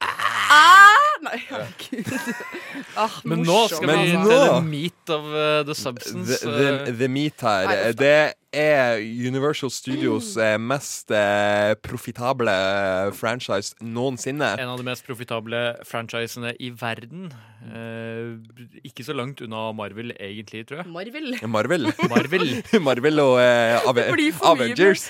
[0.00, 0.92] Ah!
[1.24, 2.10] Nei, herregud.
[2.96, 6.38] Ah, Men nå skal vi til the meat of uh, the substance.
[6.40, 8.96] The, the, uh, the Meat her, det er
[9.28, 14.48] Universal Studios eh, mest eh, profitable eh, franchise noensinne.
[14.58, 17.28] En av de mest profitable franchisene i verden.
[17.68, 20.90] Eh, ikke så langt unna Marvel, egentlig, tror jeg.
[20.96, 21.36] Marvel.
[21.46, 21.90] Marvel.
[22.10, 22.48] Marvel.
[22.88, 24.08] Marvel og eh, Ave
[24.54, 25.08] Avengers.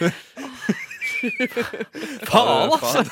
[2.27, 3.05] Faen, altså!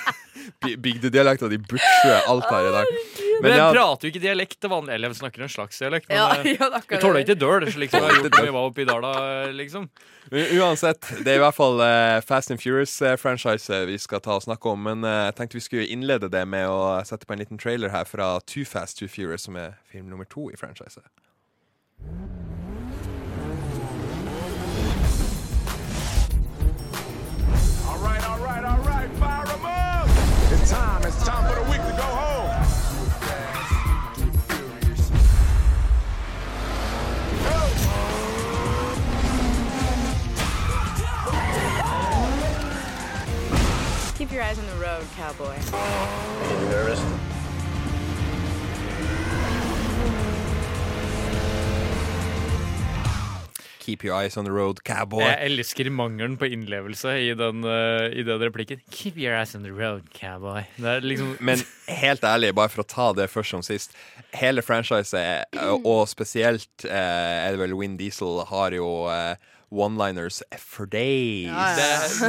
[0.61, 2.99] By- Bygdedialekta di butcher alt her i dag.
[3.43, 4.95] Men jeg prater jo ikke dialekt til vanlig.
[4.95, 6.09] Eller jeg snakker en slags dialekt.
[6.09, 8.37] Men Ja, eh, ja, det er vi tåler ikke døl, slik som vi har gjort
[8.39, 9.13] når vi var oppe i Dala,
[9.55, 9.89] liksom.
[10.33, 14.73] uansett, det er i hvert fall uh, Fast and Furious-franchise vi skal ta og snakke
[14.73, 14.87] om.
[14.89, 17.93] Men uh, jeg tenkte vi skulle innlede det med å sette på en liten trailer
[17.95, 21.05] her fra Too Fast Too Furious, som er film nummer to i franchiset.
[27.89, 30.09] All right, all right, all right, fire 'em up!
[30.53, 31.71] It's time, it's time for the
[44.35, 45.55] your eyes on the road, cowboy.
[53.79, 55.23] Keep your eyes on the road, cowboy.
[55.23, 58.81] Jeg elsker mangelen på innlevelse i den, uh, i den replikken.
[58.91, 60.65] Keep your eyes on the road, cowboy.
[60.77, 63.95] Det er liksom Men helt ærlig, bare for å ta det først som sist
[64.35, 69.37] Hele franchiset, eh, og spesielt uh, er det vel Win Diesel, har jo eh,
[69.75, 71.49] one-liners for days.
[71.51, 71.89] Ja, det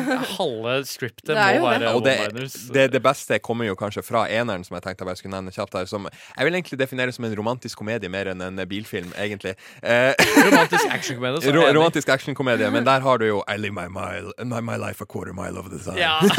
[0.10, 0.20] ja.
[0.36, 2.58] Halve scriptet er må være one-liners.
[2.74, 5.78] det, det beste kommer jo kanskje fra eneren, som jeg tenkte jeg skulle nevne kjapt
[5.78, 5.86] her.
[5.90, 9.56] Som jeg vil egentlig definere som en romantisk komedie mer enn en bilfilm, egentlig.
[9.82, 10.14] Eh,
[10.50, 11.54] Romantisk actionkomedie.
[11.56, 15.02] ro, romantisk actionkomedie, men der har du jo I live my, mile, my, my life
[15.04, 16.00] a quarter mile over the time.
[16.00, 16.20] Ja.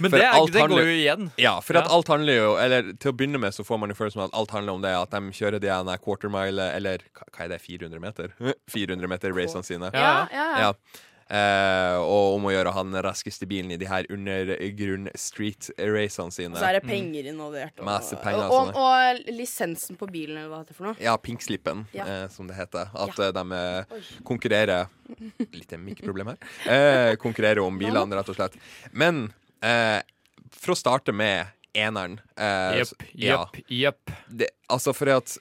[0.00, 1.28] Men det, er, det handler- går jo igjen.
[1.40, 3.96] Ja, for at alt handler jo Eller til å begynne med så får man jo
[3.98, 7.44] følelsen av at alt handler om det at de kjører de quarter mile, eller hva
[7.46, 8.34] er det, 400 meter?
[8.70, 9.90] 400 meter racene sine.
[9.94, 10.58] Ja, ja, ja.
[10.66, 10.72] Ja.
[11.26, 16.52] Eh, og om å gjøre han raskeste bilen i de her undergrunn street-racene sine.
[16.54, 17.74] Og så er det penger involvert.
[17.80, 20.94] Og, Masse penger, og, sånn, og, og lisensen på bilen, eller hva det for noe.
[21.02, 22.06] Ja, pinkslippen, Ja.
[22.06, 22.92] eh, som det heter.
[22.94, 23.26] At Ja.
[23.26, 24.86] eh, de eh, konkurrerer
[25.58, 26.38] Litt mikroproblem her.
[26.70, 28.54] Eh, konkurrerer om bilene, rett og slett.
[28.92, 29.98] Men eh,
[30.54, 31.46] for å starte med
[31.76, 34.14] eneren eh, Jepp, jepp, jepp.
[34.70, 35.34] altså fordi at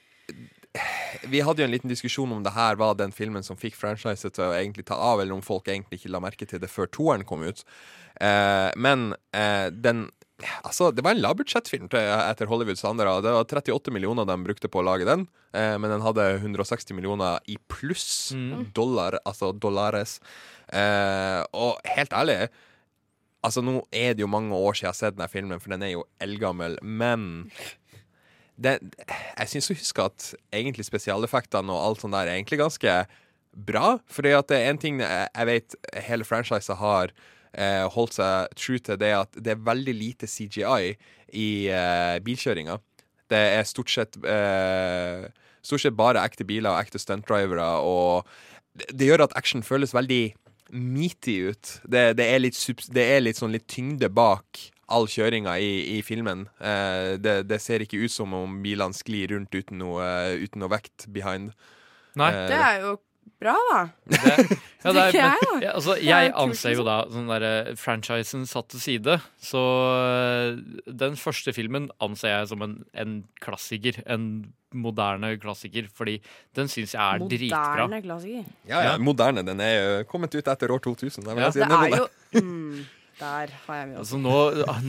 [1.25, 4.35] Vi hadde jo en liten diskusjon om det her var den filmen som fikk franchiset
[4.35, 6.89] til å egentlig ta av, eller om folk egentlig ikke la merke til det før
[6.91, 7.63] toeren kom ut.
[8.21, 10.09] Eh, men eh, den
[10.67, 13.21] Altså, det var en lavbudsjettfilm etter Hollywoods standarder.
[13.23, 16.91] Det var 38 millioner de brukte på å lage den, eh, men den hadde 160
[16.97, 18.33] millioner i pluss
[18.75, 20.17] dollar, altså dollares.
[20.67, 22.49] Eh, og helt ærlig
[23.45, 25.83] Altså, nå er det jo mange år siden jeg har sett denne filmen, for den
[25.85, 27.45] er jo eldgammel, men
[28.55, 28.79] det,
[29.09, 32.97] jeg syns å huske at egentlig spesialeffektene og alt sånt der er egentlig ganske
[33.55, 33.97] bra.
[34.11, 35.77] For det er en ting jeg, vet
[36.07, 37.13] hele franchiset har
[37.53, 40.95] eh, holdt seg true til, det er at det er veldig lite CGI
[41.35, 42.79] i eh, bilkjøringa.
[43.31, 45.25] Det er stort sett eh,
[45.65, 48.27] Stort sett bare ekte biler og ekte stuntdrivere, og
[48.77, 50.35] det, det gjør at action føles veldig
[50.77, 51.71] meaty ut.
[51.81, 52.59] Det, det, er litt,
[52.93, 56.45] det er litt sånn litt tyngde bak all kjøringa i, i filmen.
[56.61, 60.05] Eh, det, det ser ikke ut som om bilene sklir rundt uten noe,
[60.43, 61.51] uten noe vekt behind.
[62.19, 62.31] Nei.
[62.31, 62.95] Eh, Det er jo
[63.41, 63.79] bra, da.
[64.85, 68.79] Ja, det er, men, ja, altså, jeg anser jo da sånn derre franchisen satt til
[68.83, 69.17] side.
[69.41, 73.97] Så øh, den første filmen anser jeg som en, en klassiker.
[74.05, 74.29] En
[74.75, 75.89] moderne klassiker.
[75.97, 76.19] Fordi
[76.55, 77.87] den syns jeg er dritbra.
[77.87, 78.47] Moderne klassiker.
[78.69, 79.43] Ja, ja, moderne.
[79.47, 81.25] Den er jo kommet ut etter år 2000.
[81.25, 81.51] Jeg vil Ja.
[81.55, 81.65] si.
[81.65, 82.85] Det er jo mm,
[83.19, 84.01] Der har jeg mye å.
[84.03, 84.35] Altså, nå,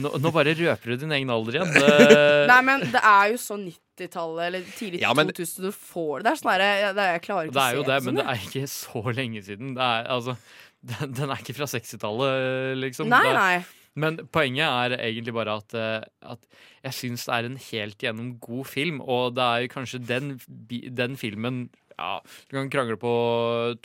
[0.03, 1.69] nå, nå bare røper du din egen alder igjen.
[1.77, 2.19] Det,
[2.51, 6.23] Nei, men det er jo så 90-tallet eller tidlig Ja, men- 2000 du får det.
[6.27, 8.27] Det er sånn herre jeg, jeg klarer ikke det er jo det, men sånn, det
[8.33, 9.73] er ikke så lenge siden.
[9.77, 10.37] Det er, altså,
[10.91, 13.11] den, den er ikke fra 60-tallet, liksom.
[13.15, 13.57] Nei, nei.
[13.97, 16.03] Men poenget er egentlig bare at, eh,
[16.35, 16.43] at
[16.85, 20.35] jeg syns det er en helt gjennom god film, og det er jo kanskje den,
[20.99, 21.63] den filmen
[21.97, 23.11] ja, Du kan krangle på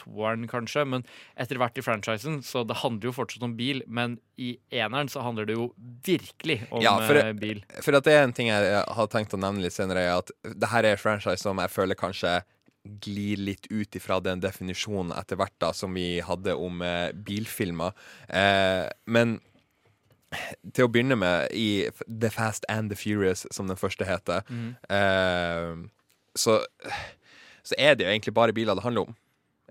[0.00, 1.04] toeren, kanskje, men
[1.40, 3.82] etter hvert i franchisen, så det handler jo fortsatt om bil.
[3.86, 5.70] Men i eneren så handler det jo
[6.04, 7.64] virkelig om Ja, for, eh, bil.
[7.80, 10.30] for at det er en ting jeg har tenkt å nevne litt senere, er at
[10.42, 12.42] det her er franchise som jeg føler kanskje
[12.82, 17.94] glir litt ut ifra den definisjonen etter hvert da som vi hadde om eh, bilfilmer.
[18.28, 19.38] Eh, men
[20.72, 24.70] til å begynne med, i The Fast and The Furious, som den første heter, mm.
[24.88, 25.76] eh,
[26.34, 26.58] så,
[27.62, 29.16] så er det jo egentlig bare biler det handler om.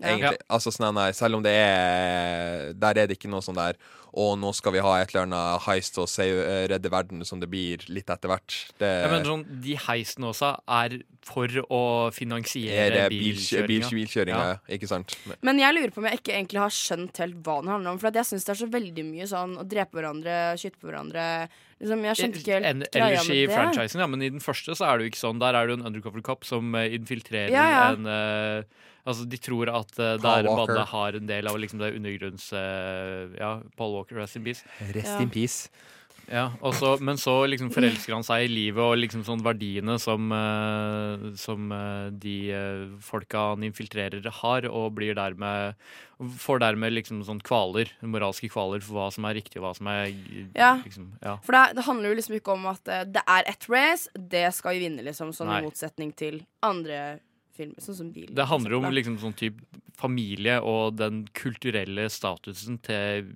[0.02, 0.32] Ja.
[0.50, 3.76] Altså, sånn, nei, selv om det er Der er det ikke noe sånn der
[4.18, 7.38] Å, nå skal vi ha et eller annet heist og save, eh, redde verden, som
[7.40, 8.56] det blir litt etter hvert.
[8.80, 13.88] Det Jeg mener sånn, De heisene også er for å er finansiere bil, bilkjøringa.
[13.94, 14.58] bilkjøringa, Ja.
[14.76, 15.16] ikke sant?
[15.40, 17.98] Men jeg lurer på om jeg ikke egentlig har skjønt helt hva den handler om.
[18.02, 20.90] For at jeg syns det er så veldig mye sånn å drepe hverandre, skyte på
[20.90, 21.48] hverandre
[21.82, 23.56] liksom, Jeg skjønte ikke En, helt greia ellers i med det.
[23.58, 25.42] franchisen, ja, men i den første så er det jo ikke sånn.
[25.42, 27.84] Der er det jo en undercover cop som eh, infiltrerer Ja, ja.
[27.96, 30.46] en uh, Altså, de tror at uh, der.
[30.46, 32.52] Badde har en del av liksom det undergrunns...
[32.54, 34.62] Uh, ja, Paul Walker, rest in peace.
[34.94, 35.16] Rest Ja.
[35.24, 35.66] in peace.
[36.30, 40.30] Ja, også, men så liksom forelsker han seg i livet og liksom sånn verdiene som,
[40.36, 45.74] eh, som eh, de eh, folka han infiltrerer har, og blir dermed
[46.38, 49.90] får dermed liksom sånn kvaler, moralske kvaler for hva som er riktig og hva som
[49.90, 50.12] er
[50.54, 50.76] Ja.
[50.84, 51.36] liksom, ja.
[51.42, 54.76] For det, det handler jo liksom ikke om at det er ett race, det skal
[54.78, 55.34] vi vinne, liksom.
[55.34, 55.58] Sånn Nei.
[55.58, 57.18] i motsetning til andre
[57.56, 58.30] filmer, sånn som bil.
[58.32, 59.60] Det handler om liksom sånn type
[59.98, 63.28] familie og den kulturelle statusen til,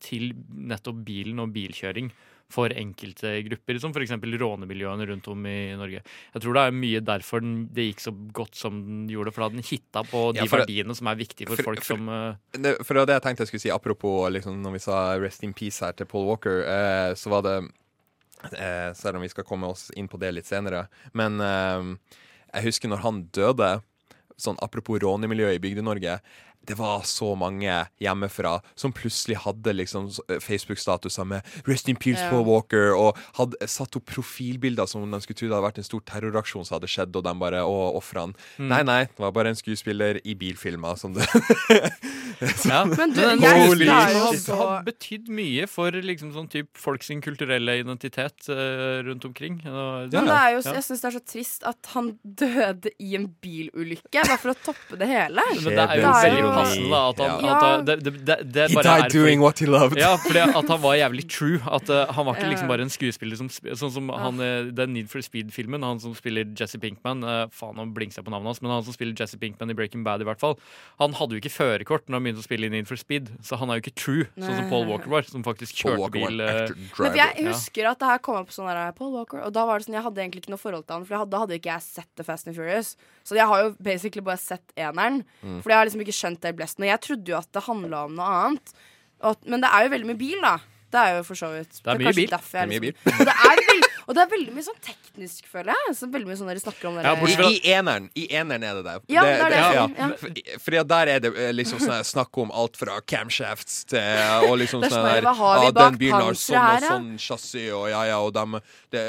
[0.00, 2.10] til nettopp bilen og bilkjøring
[2.52, 4.10] for enkelte grupper, som f.eks.
[4.12, 6.02] rånemiljøene rundt om i Norge.
[6.34, 9.46] Jeg tror det er mye derfor den, det gikk så godt som den gjorde, for
[9.46, 11.96] da den hitta på de Ja, det- verdiene som er viktige for, for- folk for-
[11.96, 14.72] som eh, det, for det var det jeg tenkte jeg skulle si apropos liksom, når
[14.76, 17.56] vi sa Rest in Peace her til Paul Walker, eh, så var det
[18.58, 20.88] eh, Selv om vi skal komme oss inn på det litt senere.
[21.14, 21.96] Men eh,
[22.52, 23.80] jeg husker når han døde,
[24.36, 26.20] sånn apropos rånemiljøet i Bygde-Norge
[26.66, 30.08] det var så mange hjemmefra som plutselig hadde liksom
[30.40, 32.30] Facebook-statuser med 'Rest in peace, Ja.
[32.30, 35.84] Paul Walker', og hadde satt opp profilbilder som de skulle tro det hadde vært en
[35.90, 38.34] stor terroraksjon som hadde skjedd, og de bare Å, ofrene.
[38.58, 38.68] Mm.
[38.68, 41.26] Nei, nei, det var bare en skuespiller i bilfilmer som det
[42.66, 43.68] Ja, Men du, den jeg
[44.48, 49.60] har, betydd mye for liksom sånn type folk sin kulturelle identitet uh, rundt omkring.
[49.66, 50.74] Og, Men det er jo, ja.
[50.78, 54.58] jeg syns det er så trist at han døde i en bilulykke, bare for å
[54.58, 55.44] toppe det hele.
[55.62, 57.56] Men det er jo Det er jo- passende da at han Ja.
[57.56, 59.98] at det, det, det, det He bare died er doing what he loved.
[59.98, 61.58] Ja, fordi at han var jævlig true.
[61.66, 64.92] At uh, Han var ikke liksom bare en skuespiller som Sånn som han, eh, den
[64.94, 68.52] Need for Speed-filmen, han som spiller Jesse Pinkman uh, Faen, nå blingser jeg på navnet
[68.52, 70.56] hans, men han som spiller Jesse Pinkman i Breaking Bad, i hvert fall
[71.00, 73.56] Han hadde jo ikke førerkort når han begynte å spille i Need for Speed, så
[73.60, 76.40] han er jo ikke true, sånn som Paul Walker var, som faktisk kjørte bil.
[76.40, 79.64] eh, Men jeg husker at det her kom opp sånn der Paul Walker, og da
[79.68, 81.72] var det sånn jeg hadde egentlig ikke noe forhold til han, for da hadde ikke
[81.72, 82.94] jeg sett The Fast and Furious.
[83.24, 85.60] Så jeg har jo basically bare sett eneren, Mm.
[85.62, 86.82] for jeg har liksom ikke skjønt det blesten.
[86.84, 88.72] Og jeg trodde jo at det handla om noe annet.
[89.22, 90.56] Og, men det er jo veldig mye bil, da.
[90.92, 92.28] Det er jo for så vidt Det er mye bil.
[92.28, 92.94] Det er mye bil.
[93.12, 93.86] Og det er bil.
[94.02, 95.94] og det er veldig mye sånn teknisk, føler jeg.
[95.96, 98.78] Så veldig mye sånn dere snakker om det Ja, I, I eneren I eneren er
[98.78, 98.96] det det.
[99.14, 99.84] Ja, det det, ja.
[99.96, 100.08] ja.
[100.60, 104.56] For- at der er det eh, liksom sånn snakk om alt fra camshafts til Og
[104.60, 106.86] liksom sånn sånn her, her hva har vi ja, bak Den bilen har sånn og
[106.88, 108.58] sånn chassis, og ja ja, og dem
[108.92, 109.04] det,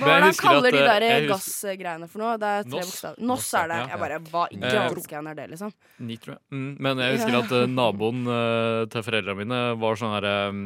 [0.00, 2.34] Hva er det han kaller at, de eh, der gassgreiene for noe?
[2.40, 3.22] Det er tre bokstaver.
[3.32, 3.80] Noss er det.
[3.92, 5.74] Jeg bare, Hva i granskeien er det, liksom?
[6.02, 6.40] Nitro, ja.
[6.54, 10.62] Mm, men jeg husker at eh, naboen eh, til foreldrene mine var sånn her um,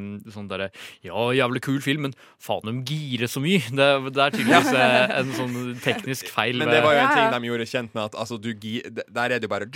[0.47, 0.71] sånn derre
[1.05, 3.61] Ja, jævlig kul film, men faen, de girer så mye.
[3.67, 6.59] Det, det er tydeligvis eh, en sånn teknisk feil.
[6.63, 9.39] Men det var jo en ting de gjorde kjent med at altså, du, Der er
[9.39, 9.69] det jo bare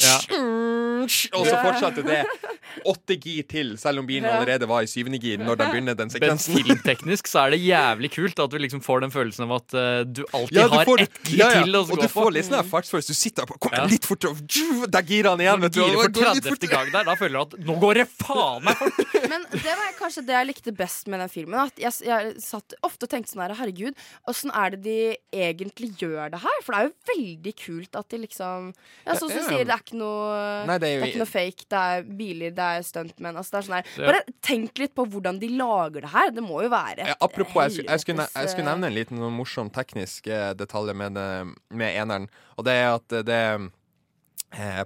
[0.00, 0.16] Ja.
[1.06, 2.20] Og så fortsatte det
[2.86, 6.10] åtte gir til, selv om bilen allerede var i syvende gir når de begynner den
[6.12, 9.54] sekvensen Men filmteknisk så er det jævlig kult at du liksom får den følelsen av
[9.58, 11.64] at eh, du alltid Ja, du har får, ett gir ja, ja.
[11.64, 12.12] til og gå du på.
[12.14, 13.10] får litt sånn fartsfølelse.
[13.16, 13.88] Du sitter på, kommer Ja.
[13.90, 15.64] litt fortere, og der girer han igjen.
[15.64, 16.70] Når du, girer for 30.
[16.70, 19.02] gang der, da føler du at nå går det faen meg fort!
[19.32, 21.58] Men det var kanskje det jeg likte best med den filmen.
[21.66, 23.98] At jeg, jeg satt ofte og tenkte sånn her, herregud,
[24.30, 24.96] åssen er det de
[25.34, 26.62] egentlig gjør det her?
[26.66, 28.70] For det er jo veldig kult at de liksom
[29.06, 31.64] Ja, sånn som du sier, det er ikke noe Nei, det er ikke noe fake.
[31.70, 33.36] Det er biler, det er stuntmenn.
[33.40, 36.30] Altså, er sånn Bare tenk litt på hvordan de lager det her.
[36.30, 38.94] Det må jo være Ja, et apropos, jeg, skulle- jeg, skulle, jeg skulle nevne en
[38.94, 42.28] liten sånn morsom teknisk eh, detalj med, det- med eneren.
[42.58, 43.68] Og det er at eh, det eh,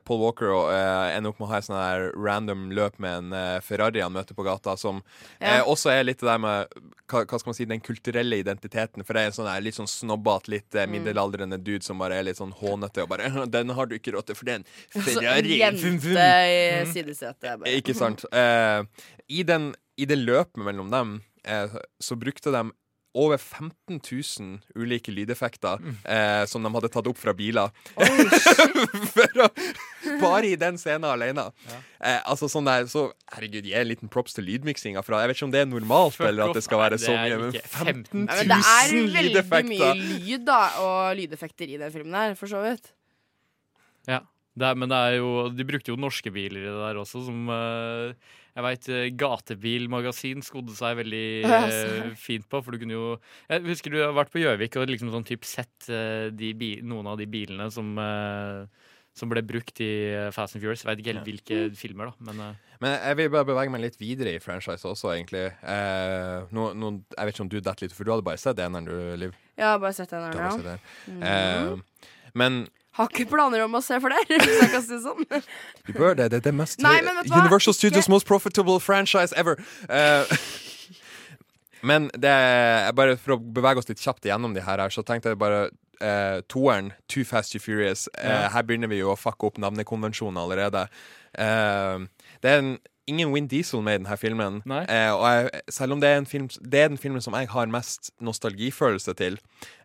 [0.05, 3.17] Paul Walker og, eh, ender opp med å ha et sånn her random løp med
[3.19, 5.03] en eh, Ferrari han møter på gata, som
[5.41, 5.63] eh, Ja.
[5.65, 6.69] også er litt det der med
[7.09, 9.05] hva, hva skal man si, den kulturelle identiteten.
[9.05, 10.81] For det er en sånn der, litt sånn snobbete, litt Mm.
[10.83, 14.13] eh, middelaldrende dude som bare er litt sånn hånete og bare 'Den har du ikke
[14.13, 14.65] råd til, for det er en
[15.03, 16.93] Så en jente i Mm.
[16.93, 17.65] sidesetet.
[17.67, 18.25] Ikke sant.
[18.33, 18.83] Eh,
[19.29, 21.69] i, den, I det løpet mellom dem eh,
[22.03, 22.71] så brukte de
[23.15, 27.71] over 15 000 ulike lydeffekter eh, som de hadde tatt opp fra biler.
[29.15, 29.49] For å,
[30.21, 31.47] bare i den scenen alene.
[31.71, 35.03] Eh, altså sånn der, så Herregud, gi en liten props til lydmiksinga.
[35.07, 37.39] Jeg vet ikke om det er normalt, eller at det skal være så mye.
[37.39, 41.81] Men ikke 15 Ja, men det er 000 veldig mye lyd da og lydeffekter i
[41.81, 42.91] den filmen her, for så vidt.
[44.11, 44.25] Ja,
[44.59, 47.25] det er, men det er jo De brukte jo norske biler i det der også,
[47.27, 48.89] som eh, jeg veit
[49.19, 52.61] Gatebilmagasin skodde seg veldig Ja, eh, fint på.
[52.63, 53.07] For du kunne jo
[53.51, 56.77] Jeg husker du har vært på Gjøvik og liksom sånn typ sett eh, de bi
[56.83, 58.67] noen av de bilene som eh,
[59.15, 60.81] som ble brukt i eh, Fast and Furious.
[60.83, 62.15] Jeg vet ikke helt hvilke filmer, da.
[62.27, 65.45] Men eh, Men jeg vil bare bevege meg litt videre i franchise også, egentlig.
[65.63, 68.59] Eh, nå, nå, jeg vet ikke om du detter litt, for du hadde bare sett
[68.59, 69.37] eneren, du, Liv.
[69.55, 70.51] Ja, bare sett eneren, ja.
[70.51, 71.21] sett Mhm.
[71.23, 71.85] den.
[72.35, 72.67] Men
[72.99, 75.25] Har ikke planer om å se flere, hvis jeg kan si det sånn.
[75.87, 76.29] du bør det.
[76.33, 77.45] Det er det mest Nei, men vet du hva?
[77.47, 79.59] Universal Studios most profitable franchise ever.
[79.89, 80.23] Uh,
[81.91, 85.33] men det er bare for å bevege oss litt kjapt igjennom de her, så tenkte
[85.35, 85.67] jeg bare
[86.03, 88.07] uh, Toeren, Too Fast Too Furious.
[88.19, 88.41] uh, Ja.
[88.55, 90.87] Her begynner vi jo å fucke opp navnekonvensjonen allerede.
[91.35, 92.07] Uh,
[92.45, 92.75] det er en,
[93.11, 94.63] ingen Win Diesel med i denne filmen.
[94.71, 97.51] Eh, og jeg, selv om det er, en film, det er den filmen som jeg
[97.53, 99.39] har mest nostalgifølelse til.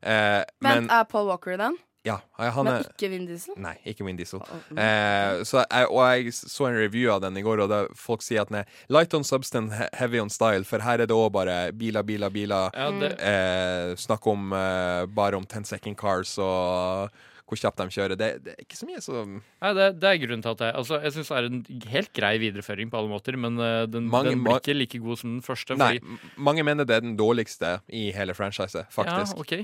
[0.03, 1.77] Eh, men Vent, er Paul Walker i den?
[2.07, 3.55] Ja, han Men ikke Vin Diesel?
[3.59, 4.39] Nei, ikke Vin Diesel.
[4.69, 4.77] mm.
[4.79, 8.23] Eh, så jeg, og jeg så en review av den i går, og det, folk
[8.23, 11.31] sier at den er light on substance, heavy on style, for her er det òg
[11.35, 12.71] bare biler, biler, biler.
[12.71, 12.87] Ja,
[13.19, 17.11] eh, snakk om eh, bare om 10 second cars og
[17.49, 18.19] hvor kjapt de kjører.
[18.19, 20.75] Det, det er ikke så mye som Nei, det, det er grunnen til at jeg
[20.79, 24.09] Altså, jeg syns det er en helt grei videreføring på alle måter, men uh, den,
[24.13, 25.77] Mange- den blir ikke like god som den første.
[25.79, 29.35] Nei, fordi mange mener det er den dårligste i hele franchiset, faktisk.
[29.35, 29.55] Ja, OK.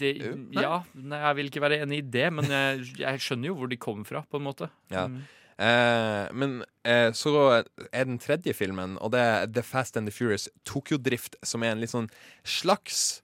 [0.00, 0.64] Det, uh, nei.
[0.66, 3.72] ja, nei, jeg vil ikke være enig i det, men jeg, jeg skjønner jo hvor
[3.72, 4.70] de kommer fra, på en måte.
[4.92, 5.08] Ja.
[5.10, 5.22] Mm.
[5.62, 7.62] Eh, men eh, så
[7.92, 11.62] er den tredje filmen, og det er The Fast and the Furious Tokyo Drift, som
[11.62, 12.08] er en litt sånn
[12.42, 13.22] slags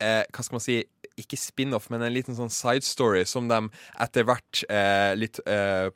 [0.00, 0.78] eh, Hva skal man si
[1.20, 3.60] Ikke spin-off, men en liten sånn side story som de
[4.02, 5.90] etter hvert eh, litt eh,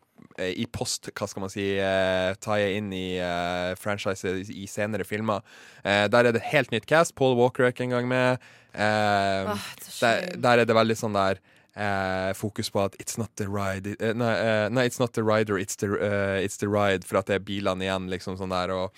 [0.55, 5.43] i post, hva skal man si, eh, tar inn i eh, franchiset i, senere filmer.
[5.83, 7.17] Eh, der er det helt nytt cast.
[7.19, 8.39] Paul Walker er ikke engang med.
[8.75, 11.41] Eh, Ah, er der, der er det veldig sånn der
[11.75, 14.33] eh, fokus på at it's not the ride nei,
[14.71, 17.47] nei, it's not the rider, it's the, uh, it's the ride, for at det er
[17.47, 18.71] bilene igjen, liksom sånn der.
[18.75, 18.93] Og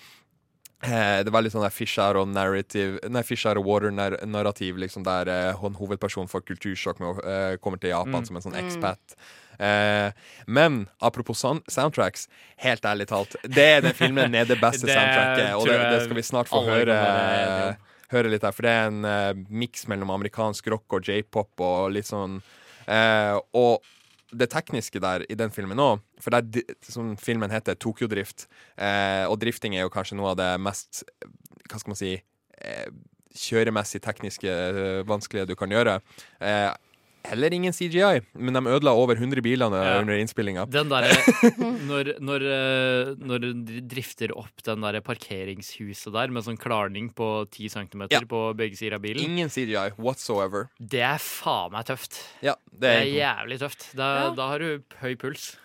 [0.81, 5.03] det var litt sånn der fish out of narrative Nei, fish out of water-narrativ, liksom
[5.05, 8.25] der eh, en hovedpersonen får kultursjokk med å eh, kommer til Japan Mm.
[8.27, 8.65] som en sånn Mm.
[8.65, 9.15] expat.
[9.61, 10.11] Eh,
[10.47, 11.37] men apropos
[11.69, 12.27] soundtracks,
[12.57, 16.01] helt ærlig talt, det er den filmen er det beste Det soundtracket, og det, det
[16.07, 16.97] skal vi snart få høre.
[16.97, 17.87] om.
[18.11, 21.91] Høre litt her, for det er en uh, miks mellom amerikansk rock og j-pop og
[21.95, 22.41] litt sånn
[22.87, 23.79] eh, Og
[24.31, 28.47] det tekniske der i den filmen òg, for det er som filmen heter, Tokyo Drift,
[28.77, 31.03] eh, og drifting er jo kanskje noe av det mest
[31.67, 32.87] Hva skal man si eh,
[33.31, 35.99] Kjøremessig tekniske eh, vanskelige du kan gjøre.
[36.43, 36.67] Eh,
[37.25, 39.99] heller ingen CGI, men de ødela over 100 biler Ja.
[40.01, 40.65] under innspillinga.
[41.91, 47.45] Når, når, eh, når de drifter opp den der parkeringshuset der med sånn klarning på
[47.51, 48.21] 10 cm Ja.
[48.27, 50.69] på begge sider av bilen, Ingen CGI whatsoever.
[50.79, 52.21] det er faen meg tøft.
[52.41, 53.95] Ja, Det det er er jævlig tøft.
[53.95, 55.55] Da, da har du høy puls.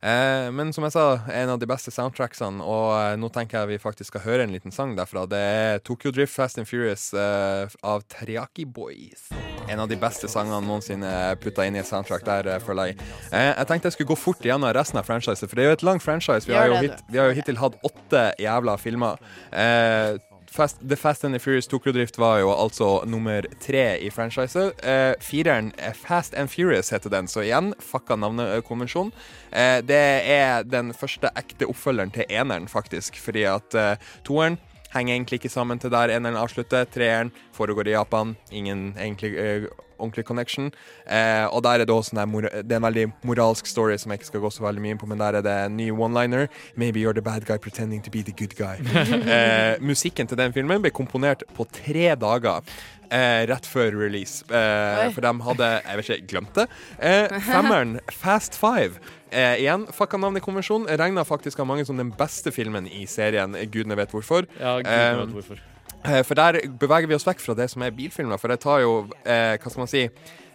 [0.00, 3.74] Eh, men som jeg sa, en av de beste soundtracksene, og eh, nå tenker jeg
[3.74, 5.26] vi faktisk skal høre en liten sang derfra.
[5.28, 9.28] Det er Tokyo Drift Fast and Furious eh, av Triaki Boys.
[9.68, 13.10] En av de beste sangene noensinne putta inn i et soundtrack der, føler jeg.
[13.28, 15.76] Eh, jeg tenkte jeg skulle gå fort gjennom resten av franchiset, for det er jo
[15.78, 16.48] et langt franchise.
[16.48, 19.20] Vi har jo, hit, vi har jo hittil hatt åtte jævla filmer.
[19.52, 20.16] Eh,
[20.50, 24.84] Fast, The Fast and the Furious Tokyo Drift var jo altså nummer tre i franchiset.
[24.84, 29.12] Eh, fireren, eh, Fast and Furious heter den, så igjen fucka navnekonvensjon.
[29.52, 34.58] Eh, det er den første ekte oppfølgeren til eneren, faktisk, fordi at eh, toeren
[34.90, 36.84] henger egentlig ikke sammen til der eneren avslutter.
[36.84, 38.34] Treeren foregår i Japan.
[38.50, 39.70] Ingen egentlig eh,
[40.00, 40.70] ordentlig connection.
[41.06, 43.96] Eh, og der er det også sånn der mor Det er en veldig moralsk story
[44.00, 45.76] som jeg ikke skal gå så veldig mye inn på, men der er det en
[45.78, 46.48] ny one-liner.
[46.76, 48.76] Maybe you're the bad guy pretending to be the good guy.
[49.36, 52.64] eh, musikken til den filmen ble komponert på tre dager.
[53.10, 54.44] Eh, rett før release.
[54.46, 56.68] Eh, for de hadde Jeg vet ikke, glemt det.
[57.02, 59.00] Eh, femmeren, Fast Five.
[59.30, 60.86] Eh, igjen, fucka navnekonvensjon.
[60.98, 63.54] Regna faktisk av mange som den beste filmen i serien.
[63.70, 64.46] Gudene vet hvorfor.
[64.60, 65.58] Ja, gudene Eh, vet hvorfor.
[66.04, 68.80] Eh, For der beveger vi oss vekk fra det som er bilfilmer, for det tar
[68.84, 68.94] jo,
[69.24, 70.06] eh, hva skal man si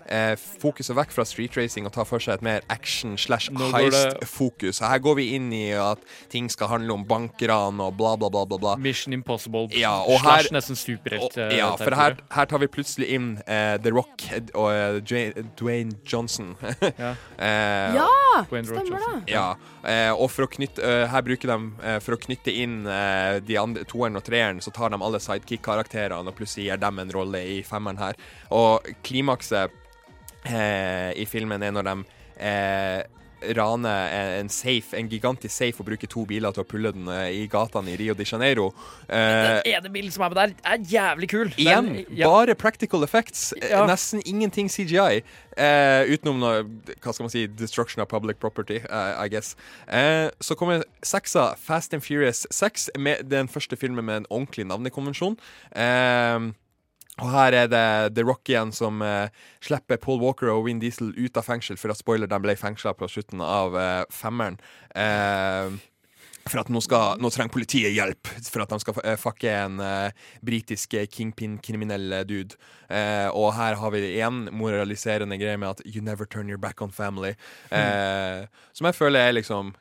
[0.09, 4.79] eh, Fokuset vekk fra street racing og tar for seg et mer action slash heist-fokus.
[4.83, 6.01] Her går vi inn i at
[6.31, 8.45] ting skal handle om bankran og bla, bla, bla.
[8.45, 8.75] bla, bla.
[8.81, 11.37] Mission Impossible Ja, og her, slash nesten superhelt.
[11.37, 14.99] eh, ja, for her, her tar vi plutselig inn eh, The Rock eh, og eh,
[15.05, 16.55] Dwayne, Dwayne Johnson.
[16.95, 17.15] Ja.
[17.39, 18.07] Eh, Ja,
[18.45, 19.23] stemmer Johnson.
[19.25, 19.31] det.
[19.33, 22.85] ja, eh, og for å knytte eh, Her bruker de eh, For å knytte inn
[22.87, 26.99] eh, de andre toeren og treeren, så tar de alle sidekick-karakterene og plutselig gir dem
[27.03, 28.19] en rolle i femmeren her.
[28.55, 29.81] Og klimakset eh,
[30.45, 31.95] i filmen er når de
[32.37, 33.03] eh,
[33.55, 37.27] raner en, safe, en gigantisk safe og bruker to biler til å pulle den eh,
[37.43, 38.69] i gatene i Rio de Janeiro.
[39.05, 41.51] Eh, Den ene bilen som er med der, er jævlig kul.
[41.51, 42.29] Den- Igjen, ja.
[42.31, 43.51] bare practical effects.
[43.61, 43.83] Eh, Ja.
[43.85, 45.21] Nesten ingenting CGI.
[45.57, 46.63] Eh, utenom noe,
[47.01, 49.55] hva skal man si, destruction of public property, uh, I guess.
[49.87, 54.65] Eh, så kommer seksa, Fast and Furious 6, med den første filmen med en ordentlig
[54.65, 55.37] navnekonvensjon.
[55.75, 56.51] Eh,
[57.21, 57.85] og her er det
[58.17, 59.31] The Rock igjen som uh,
[59.63, 62.95] slipper Paul Walker og Vin Diesel ut av fengsel, for at spoiler, de ble fengsla
[62.97, 64.59] på slutten av uh, femmeren.
[64.91, 65.75] Uh,
[66.45, 69.79] for at nå, skal, nå trenger politiet hjelp for at de skal uh, fucke en
[69.81, 72.59] uh, britisk kingpin-kriminell dude.
[72.85, 76.83] Uh, og her har vi én moraliserende greie med at you never turn your back
[76.85, 77.33] on family.
[77.73, 78.45] Eh,
[78.77, 79.73] Som jeg føler er liksom,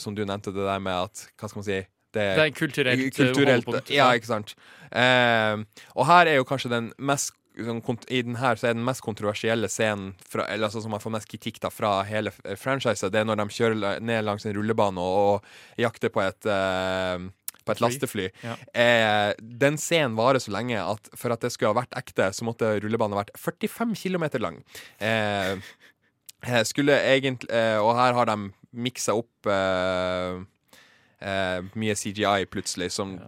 [0.00, 1.80] som du nevnte, det der med at Hva skal man si?
[2.14, 4.54] Det er en kulturelt, eh, holdepunkt, Ja, ikke sant.
[4.92, 8.84] Eh, og her er jo kanskje den mest sånn, I den her så er den
[8.86, 13.10] mest kontroversielle scenen fra, eller, altså, som har fått mest kritikk da, fra hele franchiset,
[13.10, 17.26] det er når de kjører ned langs en rullebane og, og jakter på et uh,
[17.68, 18.28] på et lastefly.
[18.44, 18.56] Ja.
[18.72, 22.46] Eh, den scenen varer så lenge at for at det skulle ha vært ekte, så
[22.48, 24.62] måtte rullebanen ha vært 45 km lang.
[25.04, 25.58] Eh,
[26.48, 30.40] eh, skulle egentlig eh, Og her har de miksa opp eh,
[31.20, 33.18] eh, mye CGI plutselig, som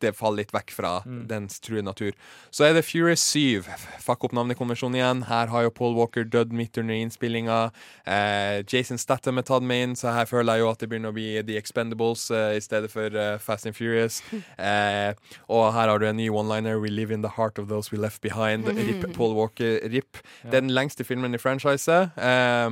[0.00, 1.26] det faller litt vekk fra Mm.
[1.28, 2.12] dens true natur.
[2.50, 3.62] Så er det Furious 7.
[4.00, 5.22] Fuck opp navnekonvensjonen igjen.
[5.28, 7.70] Her har jo Paul Walker dødd midt under innspillinga.
[8.06, 11.10] Eh, Jason Statham er tatt med inn, så her føler jeg jo at det begynner
[11.10, 14.22] å bli The Expendables eh, i stedet for eh, Fast and Furious.
[14.58, 15.14] Eh,
[15.48, 16.80] og her har du en ny one-liner.
[16.80, 18.66] We live in the heart of those we left behind.
[18.68, 19.78] Rip Paul Walker.
[19.88, 20.18] Rip.
[20.42, 22.10] Det er den lengste filmen i franchiset.
[22.18, 22.70] Eh,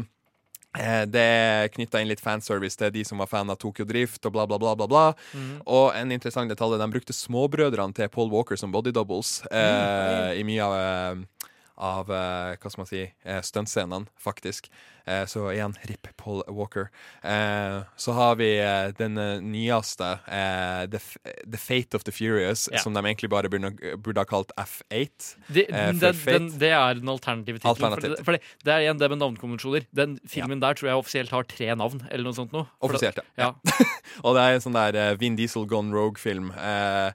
[1.07, 4.35] Det er knytta inn litt fanservice til de som var fan av Tokyo Drift og
[4.37, 4.75] bla, bla, bla.
[4.77, 5.05] bla, bla.
[5.33, 5.63] Mm.
[5.65, 10.45] Og en interessant detalj, de brukte småbrødrene til Paul Walker som body doubles eh, i
[10.47, 11.36] mye av, eh,
[11.77, 14.71] av eh, hva skal man si, eh, stuntscenene, faktisk.
[15.07, 16.89] Eh, så igjen, RIP Paul Walker.
[17.23, 20.99] Eh, så har vi eh, den eh, nyeste, eh, the,
[21.47, 22.81] the Fate of the Furious, Ja.
[22.83, 23.71] som de egentlig bare burde,
[24.03, 25.37] burde ha kalt F8.
[25.47, 27.95] Det, eh, den, det er den alternative tittelen.
[27.95, 29.87] For, det- for det, det er igjen det med navnekonvensjoner.
[29.95, 32.67] Den filmen der tror jeg offisielt har tre navn, eller noe sånt noe.
[32.83, 33.53] Offisielt, det- ja.
[34.25, 36.51] Og det er en sånn der Vin Diesel Gone Rogue-film.
[36.57, 37.13] Eh,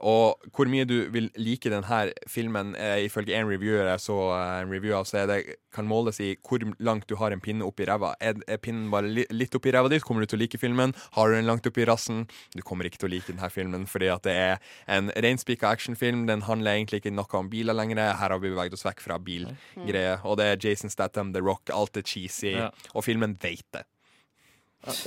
[0.00, 4.62] og hvor mye du vil like denne filmen, eh, ifølge en reviewer jeg så eh,
[4.64, 5.38] en review av, så er det,
[5.74, 8.12] kan måles i hvor langt du har en pinne oppi ræva.
[8.20, 10.92] Er, er pinnen bare li, litt oppi ræva ditt, kommer du til å like filmen.
[11.16, 14.10] Har du den langt oppi rassen, du kommer ikke til å like denne filmen, fordi
[14.12, 14.58] at det er
[14.98, 16.26] en reinspikka actionfilm.
[16.30, 18.02] Den handler egentlig ikke noe om biler lenger.
[18.18, 20.20] Her har vi beveget oss vekk fra bilgreier.
[20.24, 22.70] Og det er Jason Statham, The Rock, alt er cheesy, Ja.
[22.94, 23.82] og filmen vet det.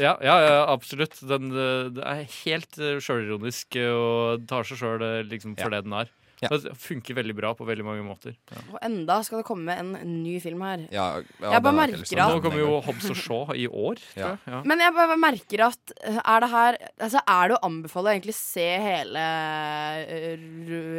[0.01, 1.19] Ja, ja, ja absolutt.
[1.28, 5.93] Den den er helt eh, sjølironisk eh, og tar seg sjøl liksom, for det den
[6.03, 6.09] er.
[6.38, 6.51] Ja.
[6.53, 8.36] Det funker veldig bra på veldig mange måter.
[8.53, 8.59] Ja.
[8.69, 10.84] Og enda skal det komme en ny film her.
[10.93, 11.07] Ja,
[11.41, 14.36] ja, Jeg bare merker at- Nå kommer jo Hobbs og Shaw i år, Ja.
[14.45, 14.61] Ja.
[14.63, 18.13] Men jeg bare merker at eh, er det her Altså, er det å anbefale å
[18.13, 19.25] egentlig se hele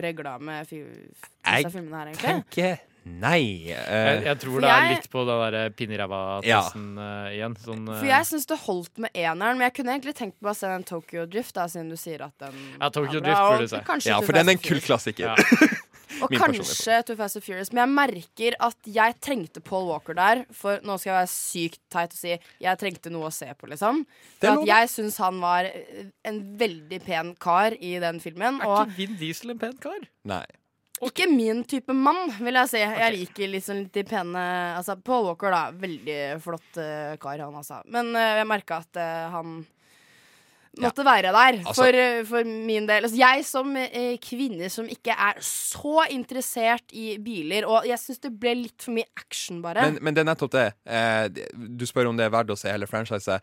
[0.02, 2.42] regla med disse filmene her, egentlig?
[2.42, 2.78] tenker
[3.20, 3.40] nei.
[3.70, 7.32] Jeg, Eh, jeg tror det det er litt på den der pinne i ræva-testen eh,
[7.38, 7.56] igjen.
[7.64, 10.52] Sånn, For eh, jeg syns det holdt med eneren, men jeg kunne egentlig tenkt på
[10.52, 13.44] å se den Tokyo Drift, da, siden du sier at den Ja, Tokyo bra, Drift
[13.44, 14.10] burde du se.
[14.10, 15.34] ja, for den er en kultklassiker.
[15.34, 15.68] ja.
[16.22, 20.16] Og Min kanskje Too Fast and Furious, men jeg merker at jeg trengte Paul Walker
[20.18, 20.40] der.
[20.56, 22.32] For nå skal jeg være sykt teit og si
[22.64, 24.00] jeg trengte noe å se på, liksom.
[24.40, 25.68] Er For at jeg syns han var
[26.26, 28.58] en veldig pen kar i den filmen.
[28.64, 30.08] Er Og ikke Vin Diesel en pen kar?
[30.28, 30.42] Nei.
[31.06, 32.82] Ikke min type mann, vil jeg si.
[32.82, 34.44] Jeg liker liksom litt de pene
[34.74, 35.64] Altså, Paul Walker, da.
[35.78, 37.82] Veldig flott uh, kar, han altså.
[37.92, 39.58] Men uh, jeg merka at uh, han
[40.78, 43.06] måtte være der Altså- for, for min del.
[43.06, 43.72] Altså, jeg som
[44.22, 48.94] kvinne som ikke er så interessert i biler, og jeg syns det ble litt for
[48.98, 49.88] mye action, bare.
[49.88, 50.68] Men, men det er nettopp det.
[51.78, 53.42] Du spør om det er verdt å se hele franchiset.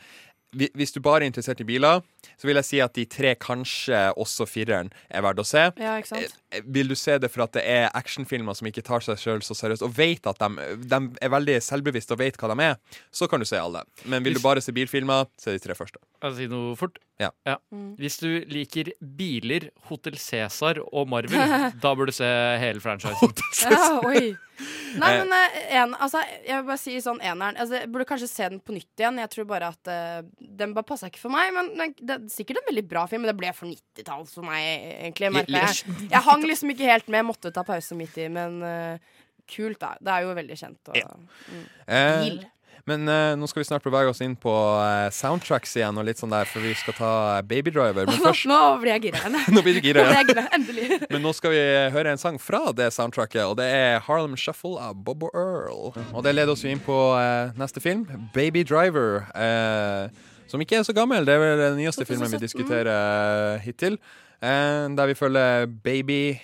[0.55, 2.01] Hvi- Hvis du bare er interessert i biler,
[2.37, 5.65] så vil jeg si at de tre, kanskje også fireren, er verdt å se.
[5.81, 6.35] Ja, ikke sant?
[6.51, 9.41] Eh, Vil du se det for at det er actionfilmer som ikke tar seg sjøl
[9.43, 12.75] så seriøst, og vet at de, de er veldig selvbevisste og vet hva de er,
[13.11, 13.83] så kan du se alle.
[14.05, 15.99] Men vil du bare se bilfilmer, så er de tre første.
[16.23, 16.97] Jeg vil si noe fort?
[17.21, 17.29] Ja.
[17.95, 21.37] Hvis du liker biler, Hotell Cæsar og Marvel,
[21.83, 22.27] da bør du se
[22.59, 23.31] hele franchisen.
[23.71, 24.33] Ja, oi.
[24.95, 25.25] Nei, Eh.
[25.27, 28.45] men eh, en, altså, jeg vil bare si sånn eneren altså, Jeg burde kanskje se
[28.53, 29.17] den på nytt igjen.
[29.19, 31.49] Jeg tror bare at uh, Den bare passa ikke for meg.
[31.55, 34.47] Men den- det er sikkert en veldig bra film, men det ble for 90-tall for
[34.47, 34.63] meg,
[35.09, 35.43] egentlig.
[35.51, 35.99] Jeg.
[36.13, 37.19] jeg hang liksom ikke helt med.
[37.19, 38.95] Jeg Måtte ta pause midt i, men uh,
[39.51, 39.91] kult, da.
[39.99, 40.93] Det er jo veldig kjent.
[40.93, 41.65] Og, mm.
[41.91, 42.39] Eh, Bil.
[42.85, 46.19] Men uh, nå skal vi snart bevege oss inn på uh, soundtracks igjen, og litt
[46.21, 48.05] sånn der, for vi skal ta eh, Baby Driver.
[48.05, 49.55] Men Nå, først nå blir jeg gira igjen.
[49.55, 50.43] Nå blir du gira, igjen.
[50.59, 50.99] Endelig.
[51.13, 51.63] Men nå skal vi
[51.95, 55.95] høre en sang fra det soundtracket, og det er Harlem Shuffle av Bobo Earl.
[56.11, 58.05] Og det leder oss jo inn på uh, neste film,
[58.35, 59.25] Baby Driver.
[60.45, 61.25] som ikke er så gammel.
[61.25, 63.97] Det er vel den nyeste filmen vi diskuterer eh, hittil.
[64.41, 66.37] der vi følger Baby,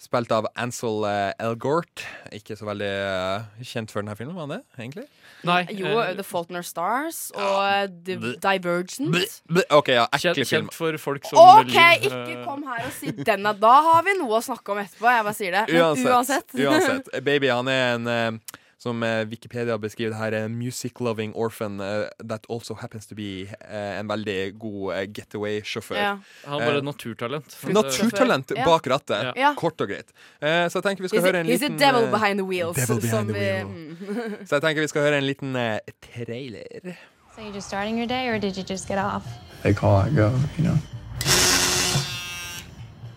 [0.00, 2.04] spilt av Ansel eh, Elgort.
[2.34, 5.06] Ikke så veldig eh, kjent for denne filmen, var han det, egentlig?
[5.46, 5.60] Nei.
[5.76, 9.40] Jo, The Faulkner Stars og The Divergent.
[9.72, 10.48] OK, ja, ekle film.
[10.52, 13.48] kjent for folk som OK, liv, ikke eh, kom her og si den.
[13.60, 13.74] da.
[13.90, 15.10] Har vi noe å snakke om etterpå.
[15.12, 15.66] Jeg bare sier det.
[15.76, 16.08] Uansett.
[16.10, 16.56] uansett.
[16.56, 17.12] uansett.
[17.24, 22.06] Baby han er en eh, som eh, Wikipedia beskriver det her, en music-loving orphan eh,
[22.24, 25.98] that also happens to be eh, en veldig god eh, getaway-sjåfør.
[26.00, 26.14] Ja.
[26.46, 27.56] Han var et Eh, naturtalent.
[27.76, 28.64] Naturtalent Ja.
[28.64, 29.34] bak rattet.
[29.36, 29.52] Ja.
[29.60, 30.14] Kort og greit.
[30.40, 32.40] Eh, så jeg tenker vi skal He's, høre en he's liten a devil eh, behind
[32.40, 32.76] the wheels.
[32.80, 33.66] devil behind som the wheel.
[33.68, 34.46] mm.
[34.48, 35.78] Så jeg tenker vi skal høre en liten eh,
[36.08, 36.96] trailer.
[37.36, 39.22] So you're just starting your day, or did you just get off?
[39.62, 40.78] They call, I go, you know.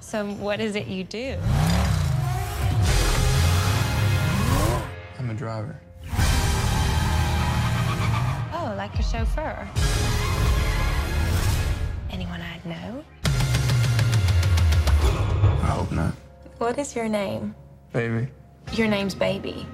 [0.01, 1.37] So what is it you do?
[5.23, 5.79] I'm a driver.
[8.53, 9.67] Oh, like a chauffeur.
[12.11, 13.03] Anyone I'd know?
[15.63, 16.13] I hope not.
[16.57, 17.55] What is your name?
[17.93, 18.27] Baby.
[18.73, 19.65] Your name's Baby.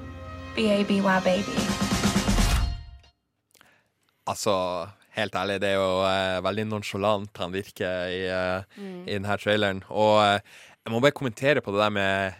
[0.56, 1.58] B A B Y Baby.
[4.28, 4.86] Altså,
[5.18, 9.02] helt ærlig, det er jo eh, veldig nonsjalant han virker i, eh, Mm.
[9.08, 9.84] i denne traileren.
[9.90, 10.40] Og eh,
[10.86, 12.32] jeg må bare kommentere på det der med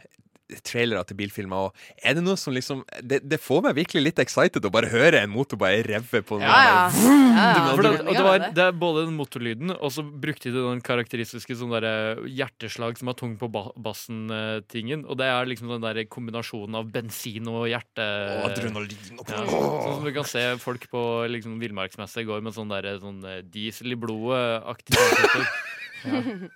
[0.66, 1.70] trailere til bilfilmer.
[1.70, 4.90] Og er det noe som liksom det, det får meg virkelig litt excited å bare
[4.92, 6.80] høre en motor bare revve på Ja, ja.
[6.96, 7.36] Vroom!
[7.36, 7.76] Ja, ja.
[7.80, 11.58] Det, og det, var, det er både den motorlyden, og så brukte de den karakteristiske
[11.60, 15.06] sånn der, hjerteslag som er tung på ba bassen-tingen.
[15.08, 18.06] Og det er liksom den der kombinasjonen av bensin og hjerte...
[18.40, 22.56] Og adrenalin og ja, Sånn som du kan se folk på liksom, villmarksmesse går med
[22.56, 26.50] sånn, der, sånn eh, diesel i blodet-aktig T-skjorter.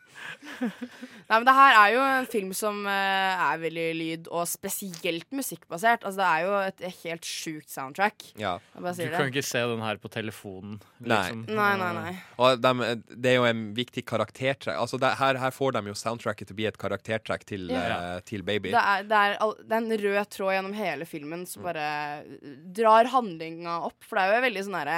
[0.63, 5.27] Nei, men det her er jo en film som eh, er veldig lyd, og spesielt
[5.35, 6.03] musikkbasert.
[6.05, 8.25] Altså, det er jo et helt sjukt soundtrack.
[8.39, 8.55] Ja.
[8.75, 9.31] Jeg bare Du kan det.
[9.33, 10.77] ikke se den her på telefonen.
[10.99, 11.17] Nei.
[11.31, 11.43] Liksom.
[11.57, 12.13] Nei, nei, nei.
[12.37, 14.77] Og de, det er jo en viktig karaktertrekk.
[14.79, 17.83] Altså det, her, her får de jo soundtracket til å bli et karaktertrekk til, Ja.
[18.17, 18.71] uh, til Baby.
[18.75, 21.89] Det er, det, er, all- det er en rød tråd gjennom hele filmen som bare
[22.75, 23.99] drar handlinga opp.
[24.07, 24.97] For det er jo veldig sånn herre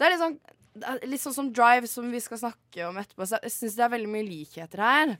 [0.00, 0.40] Det er litt sånn
[1.06, 3.26] Litt sånn som Drive, som vi skal snakke om etterpå.
[3.28, 5.16] Så jeg syns det er veldig mye likheter her.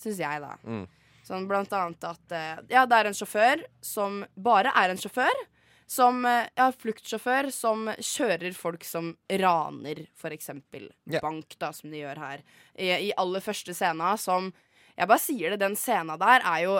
[0.00, 0.54] Syns jeg, da.
[0.66, 0.86] Mm.
[1.24, 5.38] Sånn blant annet at eh, Ja, det er en sjåfør som bare er en sjåfør.
[5.86, 10.90] Som eh, Ja, fluktsjåfør som kjører folk som raner, for eksempel.
[11.08, 11.20] Yeah.
[11.24, 12.42] Bank, da, som de gjør her.
[12.76, 14.50] I, I aller første scena som
[14.96, 16.74] Jeg bare sier det, den scena der er jo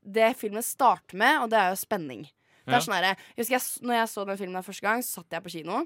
[0.00, 2.22] Det filmen starter med, og det er jo spenning.
[2.64, 2.76] Det Ja.
[2.78, 5.32] er sånn herre husker jeg, når jeg så den filmen der første gang, så satt
[5.34, 5.80] jeg på kino.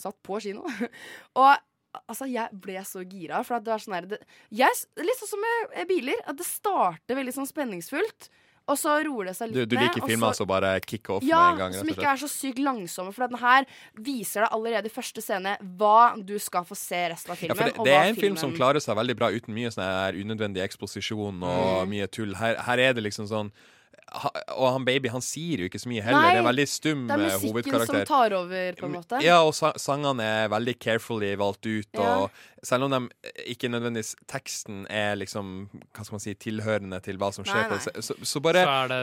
[0.00, 0.64] Satt på kino.
[1.40, 1.52] og
[2.08, 3.42] altså, jeg ble så gira.
[3.46, 4.20] For at det var sånn her det,
[4.50, 6.20] jeg, Litt sånn som med eh, biler.
[6.26, 8.30] At det starter veldig sånn spenningsfullt.
[8.70, 9.70] Og så roer det seg litt ned.
[9.72, 11.72] du liker og filmer så- som bare kicker off ja, med en gang?
[11.80, 13.10] som ikke er så sykt langsomme.
[13.16, 13.66] For den her
[13.98, 17.56] viser deg allerede i første scene hva du skal få se resten av Ja, filmen.
[17.56, 20.12] for det, det er en film som klarer seg veldig bra uten mye sånn her
[20.20, 21.90] unødvendig eksposisjon og Mm.
[21.96, 22.34] mye tull.
[22.38, 23.50] Her, her er det liksom sånn
[24.56, 26.24] Og han baby han sier jo ikke så mye heller.
[26.24, 27.20] Nei, det er veldig stum hovedkarakter.
[27.20, 29.20] Det er eh, musikken som tar over, på en måte.
[29.24, 31.90] Ja, og sangene er veldig carefully valgt ut.
[31.94, 32.16] Ja.
[32.24, 37.16] Og selv om de ikke nødvendigvis teksten er liksom Hva skal man si tilhørende til
[37.20, 39.00] hva som skjer, Nei, på så, så, bare Så er det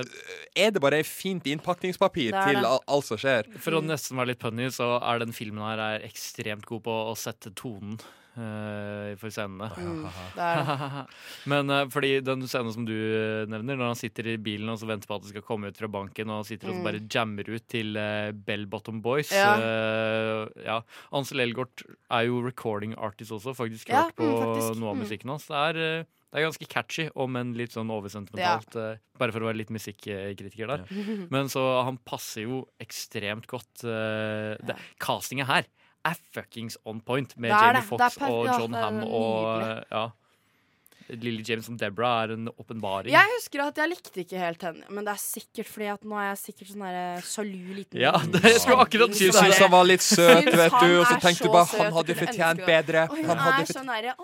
[0.67, 3.49] er det bare fint innpakningspapir til alt som skjer.
[3.63, 7.01] For å nesten være litt punny, så er den filmen her er ekstremt god på
[7.11, 7.97] å sette tonen
[8.37, 9.65] Uh, for scenene.
[9.81, 10.03] Mm,
[10.35, 10.99] det er det.
[11.51, 14.77] Men uh, fordi den scenen som du eh, nevner, når han sitter i bilen og
[14.77, 16.77] så venter på at det skal komme ut fra banken, og han sitter og så
[16.77, 16.85] Mm.
[16.85, 19.55] bare jammer ut til uh, Bell Bottom Boys Ja.
[19.57, 20.75] eh, ja.
[21.17, 21.81] Ansel Elgort
[22.13, 24.79] er jo recording artist også, faktisk Ja, hørt på mm, faktisk.
[24.81, 25.03] noe av Mm.
[25.05, 25.47] musikken hans.
[25.47, 28.75] Det er, eh, det er ganske catchy, om enn litt sånn oversentimentalt.
[28.75, 30.85] eh, bare for å være litt musikkritiker der.
[31.31, 33.83] Men så han passer jo ekstremt godt.
[33.83, 35.65] Uh, det, castinget her
[36.05, 40.11] er fuckings on point med Jamie Fox og John Hamm og ja.
[41.09, 43.11] Lily James som Deborah er en åpenbaring.
[43.13, 46.17] Jeg husker at jeg likte ikke helt henne, men det er sikkert fordi at nå
[46.19, 49.61] er jeg sikkert sånn der sjalu liten Ja, det jeg skulle akkurat si Du syns
[49.63, 53.07] han var litt søt, vet du, og så tenkte du bare han hadde fortjent bedre.
[53.07, 54.17] Og hun Han hadde er sånn derre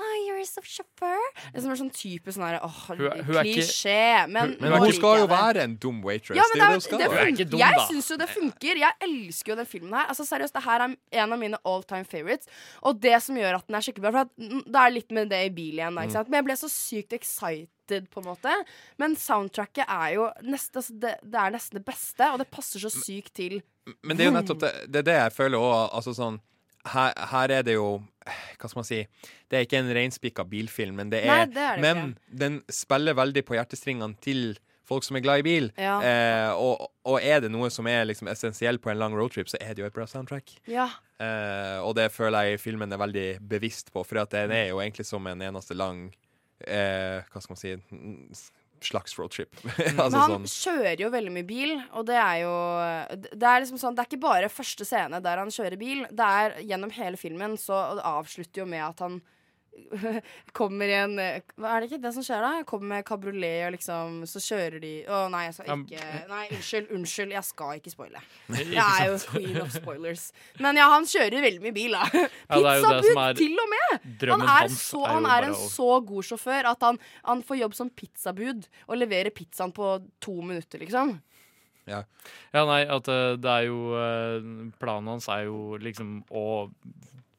[0.00, 1.22] oh, you're a chauffeur.
[1.52, 4.28] Det er som en sånn type sånn her, åh, Hun er- hun er klisjé.
[4.28, 6.36] Men, Men hun skal jo være en dum waitress.
[6.36, 7.58] Ja, men det er det, det hun funker.
[7.58, 8.76] jeg syns jo det funker.
[8.82, 10.06] Jeg elsker jo den filmen her.
[10.08, 12.46] Altså seriøst, Det her er en av mine all time favorites.
[12.82, 15.10] Og det som gjør at den er skikkelig bra For at, mm, Det er litt
[15.12, 16.06] med det i bil igjen, da, Mm.
[16.08, 16.28] ikke sant?
[16.28, 18.52] Men jeg ble så sykt excited, på en måte.
[18.98, 22.78] Men soundtracket er jo nest, altså, det, det er nesten det beste, og det passer
[22.80, 23.62] så sykt til.
[24.02, 25.92] Men det er jo nettopp det, det, er det jeg føler òg.
[25.92, 26.40] Altså sånn
[26.88, 28.02] her, her er det jo
[28.58, 29.00] Hva skal man si?
[29.50, 32.60] Det er ikke en reinspikka bilfilm, men det Nei, er det er det Men den
[32.72, 34.56] spiller veldig på hjertestringene til
[34.88, 35.68] folk som er glad i bil.
[35.78, 35.94] Ja.
[36.04, 39.60] Eh, og, og er det noe som er liksom essensielt på en lang roadtrip, så
[39.62, 40.56] er det jo et bra soundtrack.
[40.68, 40.88] Ja.
[41.22, 44.82] Eh, og det føler jeg filmen er veldig bevisst på, for at den er jo
[44.82, 46.08] egentlig som en eneste lang
[46.66, 47.76] eh, Hva skal man si
[48.88, 49.52] slags roadtrip.
[49.64, 52.54] Men altså han sånn kjører jo veldig mye bil, og det er jo
[53.32, 56.04] Det er liksom sånn Det er ikke bare første scene der han kjører bil.
[56.10, 59.20] Det er gjennom hele filmen, så og det avslutter jo med at han
[60.58, 62.50] kommer i en Hva er det ikke det som skjer da?
[62.68, 66.90] Kommer med kabriolet, og liksom Så kjører de Å nei, jeg skal ikke Nei, unnskyld,
[66.96, 67.34] unnskyld.
[67.36, 68.22] Jeg skal ikke spoile.
[68.72, 70.26] Jeg er jo queen of spoilers.
[70.62, 72.04] Men ja, han kjører veldig mye bil, da.
[72.12, 74.06] Pizzabud, ja, til og med!
[74.32, 77.92] Han er, så, han er en så god sjåfør at han, han får jobb som
[77.96, 81.16] pizzabud og leverer pizzaen på to minutter, liksom.
[81.88, 82.04] Ja.
[82.54, 84.44] Ja, nei, at eh, det er jo eh,
[84.78, 86.44] Planen hans er jo liksom å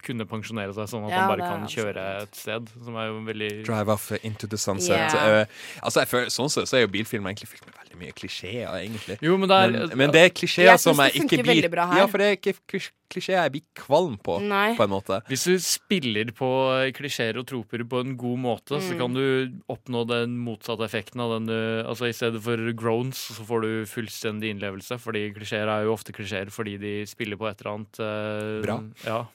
[0.05, 2.71] kunne pensjonere seg, sånn at Ja, han bare det kan kjøre et sted.
[2.83, 4.97] Som er jo veldig Drive off into the sunset.
[4.97, 5.43] Yeah.
[5.43, 8.13] Uh, altså jeg føler, sånn sett så er jo bilfilm egentlig fylt med veldig mye
[8.17, 9.17] klisjeer, egentlig.
[9.21, 11.97] Jo, men det er- men, men det er klisjeer som jeg ikke blir bra her.
[12.01, 14.75] Ja, for det er ikke klisjeer jeg blir kvalm på, Nei.
[14.75, 15.21] på en måte.
[15.29, 16.49] Hvis du spiller på
[16.97, 18.97] klisjeer og troper på en god måte, så Mm.
[18.99, 23.43] kan du oppnå den motsatte effekten av den du Altså I stedet for groans, så
[23.45, 24.97] får du fullstendig innlevelse.
[24.99, 28.83] Fordi klisjeer er jo ofte klisjeer fordi de spiller på et eller annet eh, Bra.
[29.05, 29.25] Ja.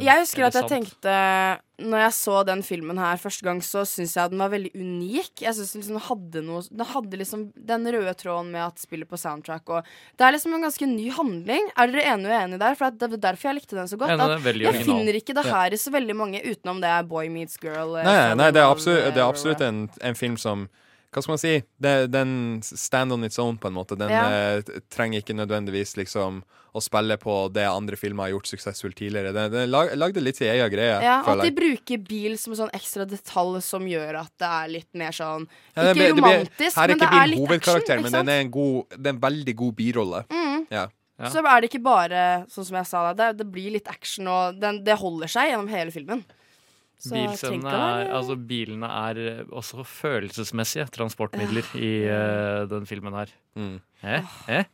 [0.00, 0.70] Jeg husker at jeg sant.
[0.70, 4.70] tenkte Når jeg så den filmen her første gang, så syns jeg den var veldig
[4.76, 5.40] unik.
[5.42, 9.08] Jeg synes liksom Den hadde noe Den hadde liksom den røde tråden med at spiller
[9.08, 9.88] på soundtrack og
[10.18, 11.70] Det er liksom en ganske ny handling.
[11.76, 12.76] Er dere enige og enige der?
[12.78, 14.14] For at det er derfor jeg likte den så godt.
[14.14, 14.84] At jeg original.
[14.84, 17.96] finner ikke det her i så veldig mange utenom det er Boy Meets Girl.
[17.98, 20.68] eh, Nei, nei, nei det, er absolutt, det er eh, absolutt en, en film som
[21.12, 21.50] Hva skal man si?
[21.78, 22.30] Det, den
[22.64, 23.98] stand on its own, på en måte.
[24.00, 24.22] Den Ja.
[24.56, 26.42] eh, trenger ikke nødvendigvis liksom
[26.74, 29.32] å spille på det andre filmer har gjort suksessfullt tidligere.
[29.36, 32.62] Den, den lag, lagde litt sin egen greie, Ja, at de bruker bil som en
[32.62, 35.44] sånn ekstra detalj som gjør at det er litt mer sånn
[35.76, 38.02] Ja, det Ikke blir- det blir- romantisk, er men det er bilen litt hovedkarakter, action.
[38.02, 40.24] Men den er en, god, det er en veldig god birolle.
[40.32, 40.66] Mm.
[40.70, 40.86] Ja.
[41.28, 44.58] Så er det ikke bare sånn som jeg sa det, det blir litt action, og
[44.58, 46.24] den, det holder seg gjennom hele filmen.
[47.10, 53.32] Være- er, altså Bilene er eh, også følelsesmessige transportmidler i uh, den filmen her.
[53.58, 53.80] Mm.
[54.04, 54.22] Eh?
[54.48, 54.64] Eh?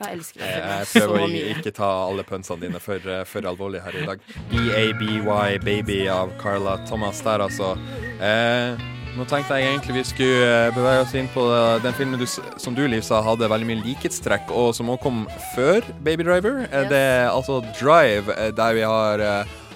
[0.00, 0.48] Jeg elsker det.
[0.48, 3.98] den jeg prøver så å ikke ta alle pønsene dine for, eh, for alvorlig her
[4.00, 4.22] i dag.
[4.50, 7.74] EABY Baby av Carla Thomas der, altså.
[8.18, 8.80] Eh,
[9.18, 12.26] nå tenkte jeg egentlig vi skulle eh, bevege oss inn på eh, den filmen du,
[12.30, 16.62] som du, Liv, sa hadde veldig mye likhetstrekk, og som også kom før Baby Driver.
[16.64, 16.88] Yes.
[16.92, 19.24] Det er altså Drive, eh, der vi har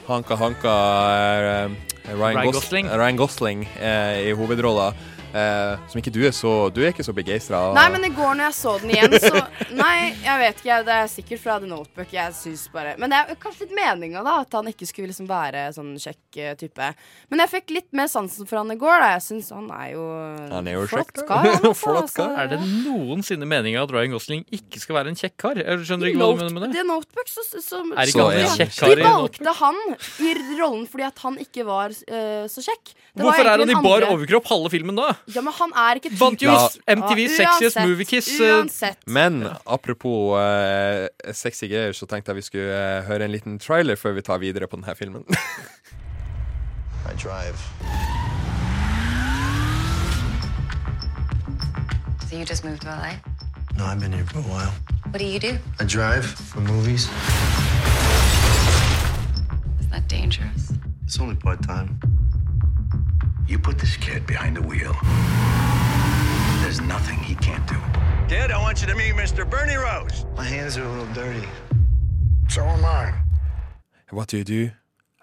[0.04, 0.74] eh, Hanka Hanka
[1.64, 1.70] eh,
[2.12, 2.86] Ryan, Ryan Gosling.
[2.88, 4.94] Ryan Gosling eh, i hovedrolla.
[5.34, 7.72] Eh, som ikke du er så Du er ikke så begeistra av.
[7.74, 9.40] Nei, men i går når jeg så den igjen, så
[9.82, 10.76] Nei, jeg vet ikke.
[10.86, 12.12] Det er sikkert fra The Notebook.
[12.14, 14.36] Jeg synes bare Men det er kanskje litt meninga, da.
[14.44, 16.90] At han ikke skulle liksom være sånn kjekk eh, type.
[17.32, 19.08] Men jeg fikk litt mer sansen for han i går, da.
[19.16, 20.04] Jeg syns han er jo
[20.52, 21.26] Han er jo flott kjekk, da.
[21.32, 21.42] kar.
[21.50, 21.74] han, altså.
[21.82, 22.36] Flott kar.
[22.44, 25.58] Er det noensinne meninga at Ryan Gosling ikke skal være en kjekk kar?
[25.64, 26.70] Jeg skjønner ikke hva du mener med det.
[26.78, 29.82] The Notebook, så, så, Er ikke han en kjekk kar De valgte han
[30.22, 32.94] i rollen fordi at han ikke var uh, så kjekk.
[33.14, 35.10] Det var Hvorfor er han i bar andre- overkropp halve filmen da?
[35.32, 36.68] Ja, men han er ikke Vant jo Ja.
[36.94, 38.28] MTV Ja, Sexiest uansett, Movie Kiss.
[38.40, 38.98] eh, Uansett.
[39.06, 43.96] Men apropos uh, sexy greier, så tenkte jeg vi skulle uh, høre en liten trailer
[43.96, 45.24] før vi tar videre på denne filmen.
[47.08, 47.56] I drive.
[52.28, 53.12] So you just moved to LA?
[53.76, 54.72] No, I've been here for a while.
[55.10, 55.56] What do you do?
[55.80, 57.08] I drive for movies.
[59.80, 60.72] Is that dangerous?
[61.04, 61.98] It's only part time.
[63.46, 64.96] You put this kid behind the wheel.
[66.62, 67.76] There's nothing he can't do.
[68.26, 69.48] Kid, I want you to meet Mr.
[69.48, 70.24] Bernie Rose.
[70.34, 71.46] My hands are a little dirty.
[72.48, 73.12] So am I.
[74.10, 74.70] What do you do?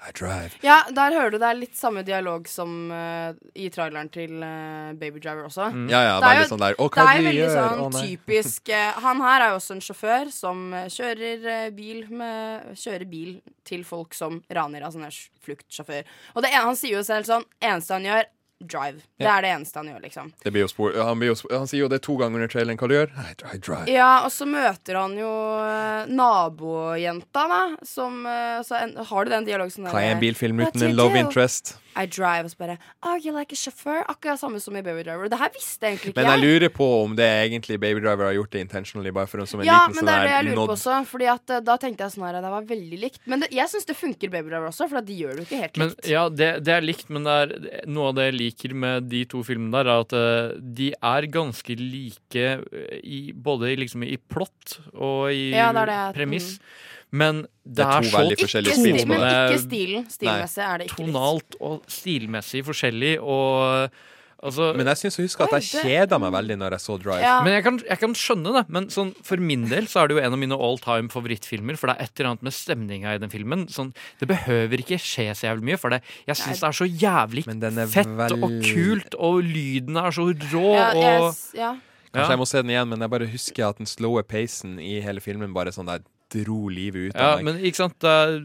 [0.01, 0.55] I drive.
[0.65, 4.93] Ja, der hører du det er litt samme dialog som uh, i traileren til uh,
[4.97, 5.67] Baby Driver også.
[5.75, 5.83] Mm.
[5.93, 7.53] Ja, ja, Det er veldig jo- sånn der, «Å, hva Det er veldig gjør?
[7.59, 10.63] sånn oh, typisk uh, Han her er jo også en sjåfør som
[10.97, 13.31] kjører bil med Kjører bil
[13.67, 16.03] til folk som raner, altså er fluktsjåfør.
[16.35, 18.25] Og det ene, han sier jo selv sånn Eneste han gjør,
[18.61, 19.01] drive.
[19.19, 20.31] Det er det eneste han gjør, liksom.
[20.43, 20.67] Det blir
[20.97, 22.79] han, blir han sier jo det to ganger under traileren.
[22.81, 23.85] Hva du gjør I, I drive.
[23.91, 25.31] Ja, og så møter han jo
[25.65, 30.23] eh, nabojenta, da, som eh, så en, Har du den dialogen sånn Hva er en
[30.23, 31.75] bilfilm uten en love interest?
[31.97, 34.03] I drive, og så bare Oh, you like a chauffeur?
[34.07, 35.27] Akkurat samme som i Baby Driver.
[35.29, 38.35] Det her visste egentlig ikke Men jeg lurer på om det egentlig Baby Driver har
[38.37, 40.35] gjort det intentionally, bare for en, som en Ja, liten men sånn det er det
[40.35, 40.97] jeg lurer på også.
[41.11, 43.21] Fordi at eh, Da tenkte jeg sånn her Det var veldig likt.
[43.25, 45.47] Men det, jeg syns det funker Baby Driver også, for at de gjør det jo
[45.49, 46.09] ikke helt Men, likt.
[46.13, 47.55] ja, det, det er likt, men det er,
[47.91, 51.27] noe av det jeg liker med de to filmene der, er at uh, de er
[51.33, 56.27] ganske like eh, i, både i, liksom, i plott og i Ja, det det.
[56.27, 56.37] Mm.
[57.11, 60.05] Men det, Det er er, så Ikke stil, men ikke stilen.
[60.09, 61.11] Stilmessig er det ikke likt.
[61.11, 63.91] Tonalt og stilmessig forskjellig, og
[64.41, 66.95] altså Men jeg syns å huske at jeg det- kjeda meg veldig når jeg så
[67.03, 67.19] Drive.
[67.21, 67.43] Ja.
[67.43, 68.63] Men jeg kan, jeg kan skjønne det.
[68.69, 71.77] Men sånn, for min del så er det jo en av mine all time favorittfilmer.
[71.77, 73.67] For det er et eller annet med stemninga i den filmen.
[73.67, 75.77] Sånn, det behøver ikke skje så jævlig mye.
[75.83, 80.11] For det, jeg syns det er så jævlig er fett og kult, og lyden er
[80.15, 80.73] så rå.
[80.79, 81.75] Ja, jeg, og s- ja.
[82.11, 82.29] Kanskje Ja.
[82.29, 85.19] jeg må se den igjen, men jeg bare husker at den slowe pacen i hele
[85.19, 85.99] filmen bare sånn der
[86.33, 87.45] dro livet ut Ja, deg.
[87.47, 88.37] men ikke sant det er,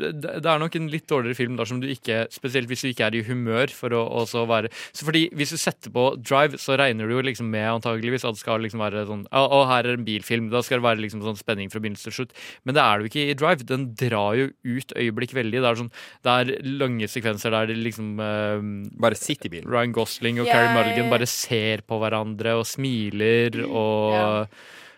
[0.42, 3.16] det er nok en litt dårligere film dersom du ikke Spesielt hvis du ikke er
[3.18, 7.08] i humør for å også være så Fordi hvis du setter på Drive, så regner
[7.08, 9.98] du jo liksom med antageligvis at det skal liksom være sånn Å, å, her er
[9.98, 10.48] en bilfilm.
[10.52, 12.34] Da skal det være liksom sånn spenning fra begynnelse til slutt.
[12.66, 13.66] Men det er det jo ikke i Drive.
[13.68, 15.62] Den drar jo ut øyeblikk veldig.
[15.62, 15.92] Det er sånn
[16.26, 16.52] Det er
[16.82, 18.58] lange sekvenser der det liksom uh,
[19.02, 19.70] Bare sitter i bilen.
[19.70, 20.56] Ryan Gosling og yeah.
[20.56, 24.26] Carrie Mulligan bare ser på hverandre og smiler og Ja.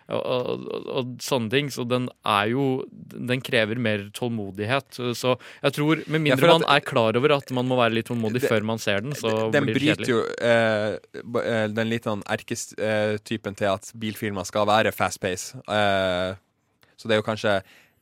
[0.09, 1.69] Og, og, og, sånne ting.
[1.73, 4.99] Så den er jo Den krever mer tålmodighet.
[5.17, 7.93] Så jeg tror, med mindre ja, at- man er klar over at man må være
[7.99, 10.05] litt tålmodig Det- før man ser den, så den blir det kjedelig.
[10.05, 15.55] Den bryter jo eh, den litt sånn erkestypen til at bilfilmer skal være fast pace.
[15.67, 16.35] Eh,
[16.97, 17.61] så det er jo kanskje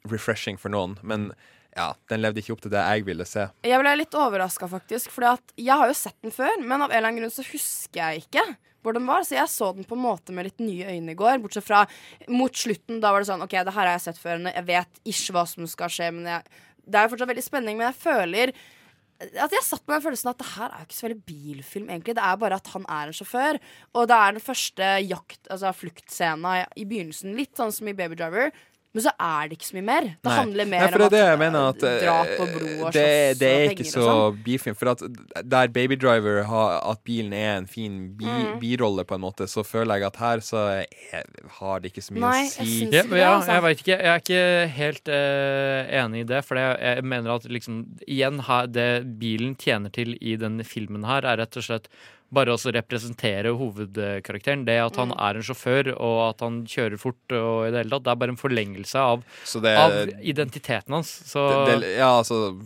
[0.09, 1.31] refreshing for noen, men
[1.77, 3.47] ja, den levde ikke opp til det jeg ville se.
[3.65, 5.11] Jeg ble litt overraska, faktisk.
[5.13, 8.01] For jeg har jo sett den før, men av en eller annen grunn så husker
[8.01, 8.45] jeg ikke
[8.85, 9.25] hvor den var.
[9.27, 11.41] Så jeg så den på en måte med litt nye øyne i går.
[11.43, 11.83] Bortsett fra
[12.31, 14.41] mot slutten, da var det sånn OK, det her har jeg sett før.
[14.49, 17.79] Jeg vet ikke hva som skal skje, men jeg, det er jo fortsatt veldig spenning.
[17.79, 18.55] Men jeg føler
[19.17, 21.87] at jeg satt med den følelsen at det her er jo ikke så veldig bilfilm,
[21.89, 22.17] egentlig.
[22.17, 23.61] Det er bare at han er en sjåfør.
[23.97, 28.17] Og det er den første jakt, altså fluktscena i begynnelsen, litt sånn som i Baby
[28.19, 28.53] Driver.
[28.97, 30.05] Men så er det ikke så mye mer.
[30.17, 30.37] Det Nei.
[30.39, 32.95] handler mer Nei, om det det at jeg mener at eh, drap og blod og
[32.95, 34.39] det, slåss det er og ikke så sånn.
[34.47, 34.77] bilfilm.
[34.79, 35.03] For at
[35.53, 38.57] der Baby Driver har at bilen er en fin bi, Mm.
[38.61, 41.23] birolle, på en måte, så føler jeg at her så er,
[41.59, 42.79] har det ikke så mye Nei, å jeg si.
[42.89, 43.51] Jeg, Ja, det, ja, altså.
[43.53, 43.97] jeg veit ikke.
[44.01, 46.41] Jeg er ikke helt uh, enig i det.
[46.49, 48.89] For jeg, jeg mener at liksom Igjen, her, det
[49.21, 51.87] bilen tjener til i denne filmen her, er rett og slett
[52.33, 54.65] bare å representere hovedkarakteren.
[54.67, 55.19] Det at han Mm.
[55.29, 58.03] er en sjåfør, og at han kjører fort og i det hele tatt.
[58.03, 59.91] Det er bare en forlengelse av, Så det, av
[60.21, 61.07] identiteten hans.
[61.25, 62.59] Så det, det, ja, altså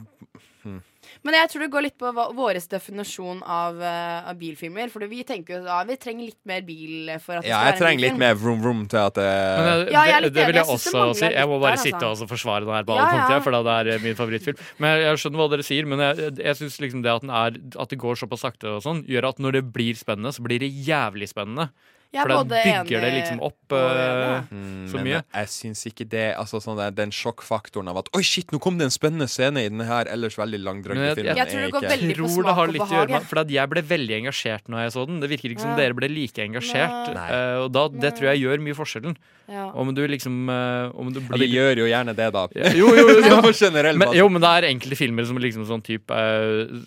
[1.21, 4.89] Men jeg tror det går litt på vår definisjon av, eh, av bilfilmer.
[4.89, 7.61] For vi tenker jo ja, vi trenger litt mer bil for at det Ja, skal
[7.61, 10.17] være en jeg trenger litt mer vroom vroom til at det Men Ja, jeg er
[10.17, 11.29] det, litt det vil jeg Jeg også si.
[11.29, 12.25] Jeg må bare der, sitte altså.
[12.25, 13.13] og forsvare den her på alle ja.
[13.19, 14.65] punkter, for det er min favorittfilm.
[14.81, 17.35] Men jeg, jeg skjønner hva dere sier, men jeg, jeg syns liksom det at, den
[17.43, 20.45] er, at det går såpass sakte, og sånn, gjør at når det blir spennende, så
[20.45, 21.69] blir det jævlig spennende.
[22.11, 24.43] Jeg er For da bygger det liksom opp uh.
[24.51, 25.19] Mm, så men mye.
[25.23, 28.79] Jeg syns ikke det Altså sånn der, Den sjokkfaktoren av at Oi, shit, nå kom
[28.81, 31.39] det en spennende scene i denne her ellers veldig Men langdragne jeg, filmen.
[31.39, 33.27] jeg, tror det går veldig på smak har og behag, gjøre med.
[33.31, 35.21] For at jeg ble veldig engasjert når jeg så den.
[35.23, 35.77] Det virker ikke som Ja.
[35.79, 37.13] dere ble like engasjert.
[37.15, 39.15] Eh, og da, det tror jeg gjør mye forskjellen.
[39.51, 39.65] Ja.
[39.75, 41.35] Om du liksom uh, Om du blir...
[41.35, 42.43] Ja, det gjør jo gjerne det, da.
[42.77, 46.15] Jo, jo, jo, Men, jo, men det er enkelte filmer som liksom sånn type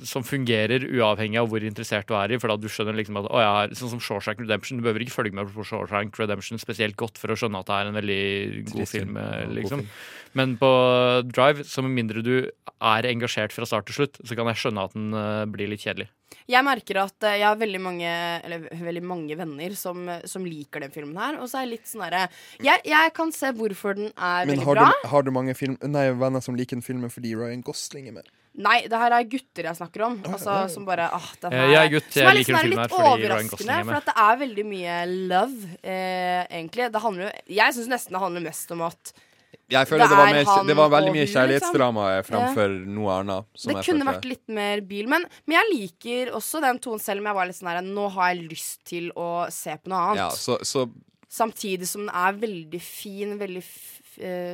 [0.09, 2.41] Som fungerer uavhengig av hvor interessert du er i.
[2.41, 4.81] For da du skjønner liksom at å, ja, Sånn som Shawshank Redemption.
[4.81, 7.79] Du behøver ikke følge med på Shawshank Redemption spesielt godt for å skjønne at det
[7.79, 8.25] er en veldig
[8.73, 9.17] god Trist film.
[9.21, 9.85] eh, god liksom.
[9.85, 9.95] film.
[10.35, 10.71] Men på
[11.31, 14.85] Drive, så med mindre du er engasjert fra start til slutt, så kan jeg skjønne
[14.89, 16.11] at den eh, blir litt kjedelig.
[16.51, 18.11] Jeg merker at eh, jeg har veldig mange
[18.45, 21.39] Eller veldig mange venner som, som liker den filmen her.
[21.41, 22.25] Og så er jeg litt sånn herre
[22.65, 24.89] jeg, jeg kan se hvorfor den er Men veldig har bra.
[24.91, 28.19] Men har du mange film, nei, venner som liker den filmen fordi Ryan Gosling er
[28.19, 28.33] med?
[28.55, 30.13] Nei, det her er gutter jeg snakker om.
[30.31, 32.55] Altså, som bare ah, det Eh, her, jeg er gutt, Som jeg er litt, liker
[32.55, 33.79] sånn den her, filmen litt her fordi Ryan Gosling overraskende.
[33.81, 33.85] er.
[33.89, 34.99] For at det er veldig mye
[35.35, 36.87] love, eh, egentlig.
[36.95, 39.13] Det handler Jeg syns nesten det handler mest om at
[39.71, 42.31] Jeg føler Det det, var, er mer, det var veldig mye kjærlighetsdrama liksom.
[42.31, 43.47] framfor noe annet.
[43.57, 44.15] som Det jeg kunne følte.
[44.15, 47.47] vært litt mer bil, men, men jeg liker også den tonen, selv om jeg var
[47.51, 50.23] litt sånn her Nå har jeg lyst til å se på noe annet.
[50.23, 50.87] Ja, så, så
[51.35, 53.63] Samtidig som den er veldig fin, veldig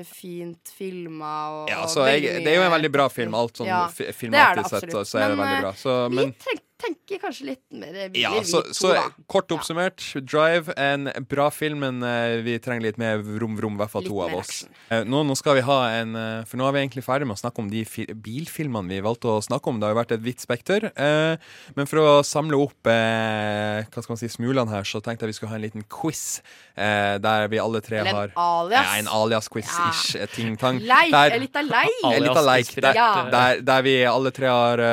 [0.08, 3.36] fint filma og Ja, så jeg, det er jo en veldig bra film.
[3.38, 5.72] Alt sånn Ja, filmatisk sett, så er det veldig eh, bra.
[5.76, 9.04] Så, men Vi tenk, tenker kanskje litt mer billig, ja, vi så, to, så da.
[9.30, 13.92] kort oppsummert, Drive, en bra film, men uh, vi trenger litt mer vrom-vrom, i hvert
[13.92, 14.64] fall to av oss.
[14.90, 17.36] Uh, nå, nå skal vi ha en uh, For nå er vi egentlig ferdig med
[17.36, 19.78] å snakke om de fi bilfilmene vi valgte å snakke om.
[19.80, 20.88] Det har jo vært et vidt spekter.
[20.90, 21.36] Eh,
[21.76, 25.38] men for å samle opp hva skal man si, smulene her, så tenkte jeg vi
[25.38, 26.40] skulle ha en liten quiz
[26.74, 28.86] eh, der vi alle tre Eller en alias.
[28.88, 30.16] Ja, en alias-quiz-ish.
[30.18, 30.28] Ja.
[30.34, 30.80] Ting-tang.
[30.86, 32.00] Leik, Der- en liten leik.
[32.04, 33.10] en liten leik der, Ja.
[33.30, 34.84] der, der vi alle tre har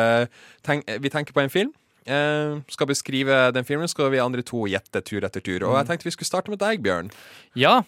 [0.68, 1.72] tenk, Vi tenker på en film.
[2.07, 5.64] eh, skal beskrive den filmen, skal vi andre to gjette tur etter tur.
[5.68, 5.80] Og Mm.
[5.81, 7.10] jeg tenkte vi skulle starte med deg, Bjørn.
[7.56, 7.81] Ja.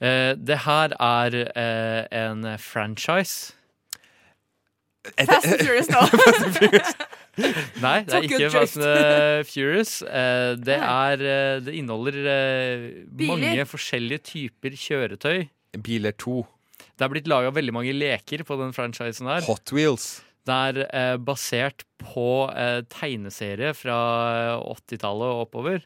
[0.00, 3.52] Eh, det her er eh, en franchise.
[5.16, 6.02] Fast and Furious, da.
[7.80, 9.92] Nei, det er ikke Fast and uh, Furious.
[10.04, 13.38] Eh, det, er, eh, det inneholder eh, Biler.
[13.40, 15.46] mange forskjellige typer kjøretøy.
[15.86, 16.42] Biler 2.
[17.00, 19.40] Det er blitt laga veldig mange leker på den franchisen her.
[19.48, 20.20] Hot Wheels.
[20.48, 23.96] Det er eh, basert på eh, tegneserie fra
[24.64, 25.82] 80-tallet og oppover.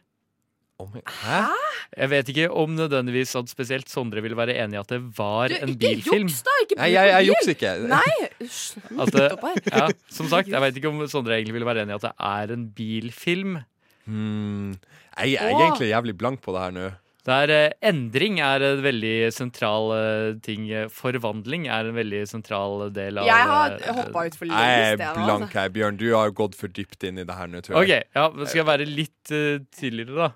[0.85, 1.41] Hæ?
[1.97, 5.49] Jeg vet ikke om nødvendigvis at spesielt Sondre ville være enig i at det var
[5.53, 6.27] Du, en ikke bilfilm.
[6.29, 6.55] juks, da!
[6.65, 7.73] Ikke Nei, jeg- jeg jukser ikke.
[7.95, 8.11] Nei.
[9.05, 12.07] At ja, som sagt, jeg vet ikke om Sondre egentlig ville være enig i at
[12.09, 13.57] det er en bilfilm.
[14.05, 14.75] Hmm.
[15.17, 16.89] Jeg, jeg er egentlig jævlig blank på det her nå.
[17.25, 20.67] Det er, eh, endring er en veldig sentral eh, ting.
[20.93, 24.69] Forvandling er en veldig sentral del av Jeg har eh, hoppa ut for Jeg lengst,
[24.69, 25.59] er jeg, er blank altså.
[25.63, 26.01] her, Bjørn.
[26.01, 28.11] Du har gått for dypt inn i det her nå, tror OK, jeg.
[28.13, 30.35] ja, skal jeg være litt uh, tydeligere, da?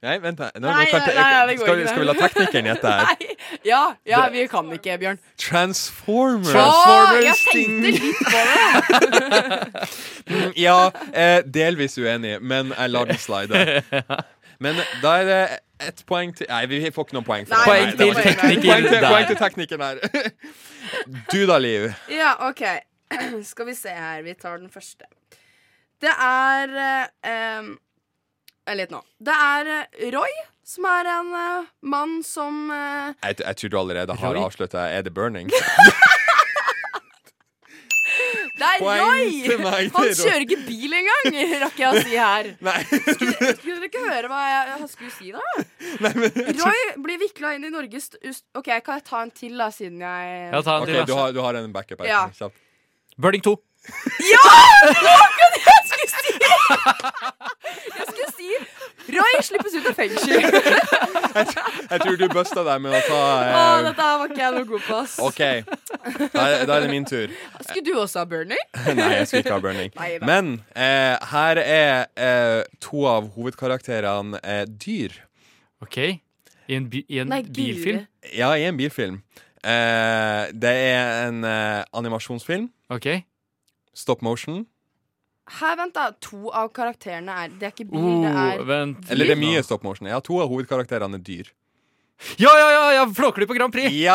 [0.00, 0.38] Nei, vent.
[0.40, 0.54] her.
[0.56, 1.90] nå Nei, kan, nei, nei, det går skal, ikke.
[1.90, 3.04] skal vi la teknikeren gjette her?
[3.10, 3.34] Nei.
[3.68, 5.20] Ja, ja, vi kan ikke, Bjørn.
[5.36, 6.54] Transformers.
[6.56, 9.88] Å, jeg tenkte litt på det!
[10.30, 13.82] Mm, Ja, eh, delvis uenig, men jeg lar den slide.
[14.60, 15.42] Men da er det
[15.80, 17.46] ett poeng til Nei, vi får ikke noen poeng.
[17.48, 17.66] for Nei.
[17.66, 20.32] Poeng til Poeng til, poeng til teknikeren her.
[21.32, 21.88] Du da, Liv.
[22.12, 22.64] Ja, OK.
[23.50, 24.22] Skal vi se her.
[24.26, 25.08] Vi tar den første.
[26.00, 26.76] Det er
[27.24, 27.70] eh,
[28.76, 29.00] Litt nå.
[29.18, 33.78] Det er eh, Roy, som er en uh, mann som uh, Jeg, jeg tror du
[33.80, 34.86] allerede har avslutta.
[34.92, 35.50] Er det burning?
[38.60, 39.30] Det er Poeng Roy!
[39.94, 42.50] Han er kjører ikke bil engang, rakk jeg å si her.
[42.68, 42.78] Nei.
[42.90, 45.44] Skulle dere ikke høre hva jeg, jeg skulle si, da?
[46.60, 48.10] Roy blir vikla inn i Norges
[48.58, 51.02] OK, kan jeg ta en til, da, siden jeg Ja, ta en Ok, til.
[51.08, 52.10] du har, du har en backup her.
[52.12, 52.50] Ja.
[53.20, 53.56] Burning 2.
[54.28, 54.44] Ja!
[55.00, 56.34] Nå kunne jeg skulle si!
[57.96, 58.48] Jeg skulle si
[59.10, 60.44] Roy slippes ut av fengsel.
[61.90, 64.54] Jeg tror du busta deg med å ta Å, eh, dette her var ikke jeg
[64.56, 65.16] noe god på, ass.
[65.24, 65.40] OK.
[65.40, 67.32] Da er, da er det min tur.
[67.64, 68.62] Skulle du også ha burning?
[69.00, 69.90] Nei, jeg skal ikke ha burning.
[69.98, 70.10] Nei.
[70.26, 75.16] Men eh, her er eh, to av hovedkarakterene eh, dyr.
[75.84, 75.98] OK.
[76.70, 78.04] I en, bi i en Nei, bilfilm.
[78.36, 79.22] Ja, i en bilfilm.
[79.66, 82.68] Eh, det er en eh, animasjonsfilm.
[82.94, 83.08] OK.
[83.96, 84.64] Stop motion.
[85.58, 86.10] Her, vent, da.
[86.22, 89.08] To av karakterene er Det er ikke bil, det Oh, er vent.
[89.10, 90.06] Eller det er mye stop motion.
[90.06, 91.46] Ja, to av hovedkarakterene er dyr.
[92.36, 92.80] Ja, ja, ja!
[92.98, 93.88] ja Flåklypa Grand Prix!
[93.96, 94.12] Ja!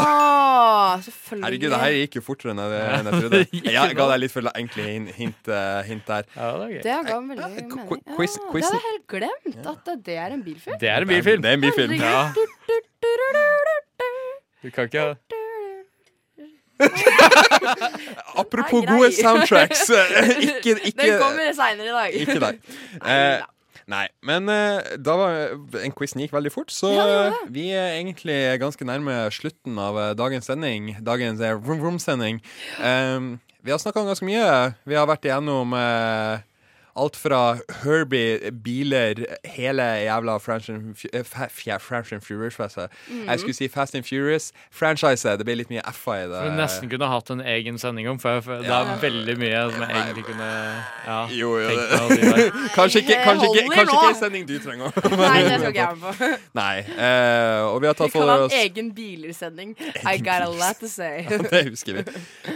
[0.00, 1.44] Åh, selvfølgelig.
[1.44, 3.40] Herregud, det her gikk jo fortere enn jeg, enn jeg trodde.
[3.76, 4.82] Jeg ga deg litt for enkle
[5.18, 6.24] hint, eh, hint der.
[6.32, 6.80] Ja, det er gøy.
[6.86, 8.00] Det ga veldig qu- mening.
[8.16, 10.80] quiz- Ja, det hadde jeg helt glemt, at det er en bilfilm.
[10.80, 11.44] Det er en bilfilm.
[11.44, 11.92] Det er en bilfilm.
[12.00, 12.24] Ja.
[12.40, 14.72] Du-du-du-du-du-du.
[14.72, 15.04] Kan ikke
[18.40, 19.88] Apropos gode soundtracks.
[19.90, 22.16] eh, ikke, ikke, Den kommer seinere i dag.
[22.24, 22.58] Ikke deg.
[23.06, 23.44] Eh,
[23.92, 28.38] nei, men eh, da var en quizen gikk veldig fort, så eh, vi er egentlig
[28.62, 30.94] ganske nærme slutten av eh, dagens sending.
[31.06, 32.40] Dagens eh, Vroom Vroom-sending.
[32.80, 33.30] Eh,
[33.66, 34.50] vi har snakka om ganske mye.
[34.86, 36.44] Vi har vært igjennom eh,
[36.96, 39.14] alt fra Herbie, biler,
[39.44, 42.56] hele jævla French and, fja- French and Furious.
[42.58, 43.28] Mhm.
[43.28, 44.52] Jeg skulle si Fast and Furious.
[44.72, 46.40] Franchise, det ble litt mye F-a i det.
[46.44, 48.80] Du vi nesten kunne hatt en egen sending om, for det Ja.
[48.82, 50.48] er veldig mye som jeg egentlig kunne
[51.06, 52.50] ja, Jo, jo, tenkt meg å si.
[52.78, 55.96] Kanskje ikke, kanskje ikke, kanskje ikke en sending du trenger Nei, det skal ikke jeg
[55.96, 56.30] med på.
[56.60, 56.76] Nei.
[56.96, 59.76] uh, og vi har Vi tatt kan for ha en egen bilersending.
[60.04, 61.26] I got a lot to say.
[61.30, 62.04] Ja, det husker vi.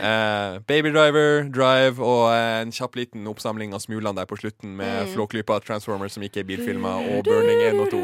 [0.01, 5.07] Uh, Baby Driver, Drive og en kjapp liten oppsamling av smulene der på slutten med
[5.07, 5.13] Mm.
[5.17, 8.01] Flåklypa, Transformers som ikke er bilfilmer, og Burning 1 og 2.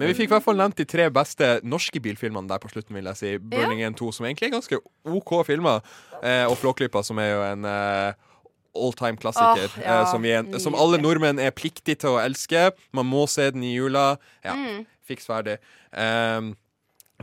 [0.00, 2.94] Men vi fikk i hvert fall nevnt de tre beste norske bilfilmene der på slutten,
[2.96, 3.32] vil jeg si.
[3.52, 5.82] Burning 1 2, som egentlig er ganske OK filmer,
[6.22, 8.12] eh, og Flåklypa, som er jo en eh,
[8.80, 9.68] all time klassiker.
[9.68, 12.70] Oh, ja, eh, som, vi er, som alle nordmenn er pliktig til å elske.
[12.96, 14.14] Man må se den i jula.
[14.44, 14.86] Ja, Mm.
[15.10, 15.58] fiks ferdig.
[15.92, 16.54] Um,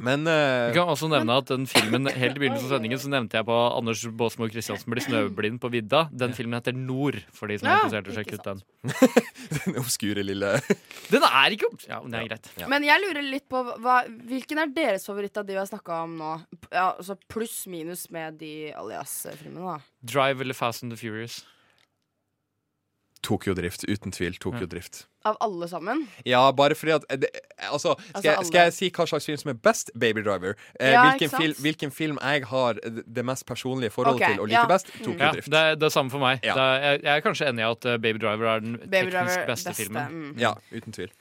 [0.04, 3.12] men uh, Vi kan også nevne at den filmen Helt i begynnelsen av sendingen så
[3.12, 6.06] nevnte jeg på Anders Baasmo Christiansen blir snøblind på vidda.
[6.12, 8.64] Den filmen heter Nord, for de som er interessert i å sjekke ut den.
[9.58, 10.54] den obskure lille
[11.12, 11.88] Den er ikke obs...
[11.90, 12.52] Ja, men det er greit.
[12.72, 14.00] Men jeg lurer litt på hva,
[14.30, 16.32] hvilken er deres favoritt av de vi har snakka om nå?
[16.70, 19.78] Ja, altså Pluss minus med de Alias-filmene, da.
[20.06, 21.42] Drive eller Fast and the Furious?
[23.28, 23.84] Tokyo Drift.
[23.92, 24.38] Uten tvil.
[24.40, 25.04] Tokyo Drift.
[25.28, 26.06] Av alle sammen.
[26.28, 29.40] Ja, bare fordi at eh, det, Altså, skal, Altså, skal jeg si hva slags film
[29.42, 29.92] som er best?
[30.00, 30.56] Baby Driver.
[30.80, 31.60] Eh, Ja, hvilken, sant?
[31.66, 32.80] hvilken film jeg har
[33.18, 34.68] det mest personlige forholdet okay, til og liker ja.
[34.72, 34.94] best?
[34.96, 35.18] mm.
[35.18, 35.48] Drift.
[35.52, 36.40] Ja, det er det er samme for meg.
[36.48, 36.54] Ja.
[36.56, 39.36] Det er, jeg, er kanskje enig i at uh, Baby Driver er den Baby teknisk
[39.36, 40.08] Driver, beste, beste, filmen.
[40.32, 40.38] mm.
[40.40, 41.12] Ja, uten tvil.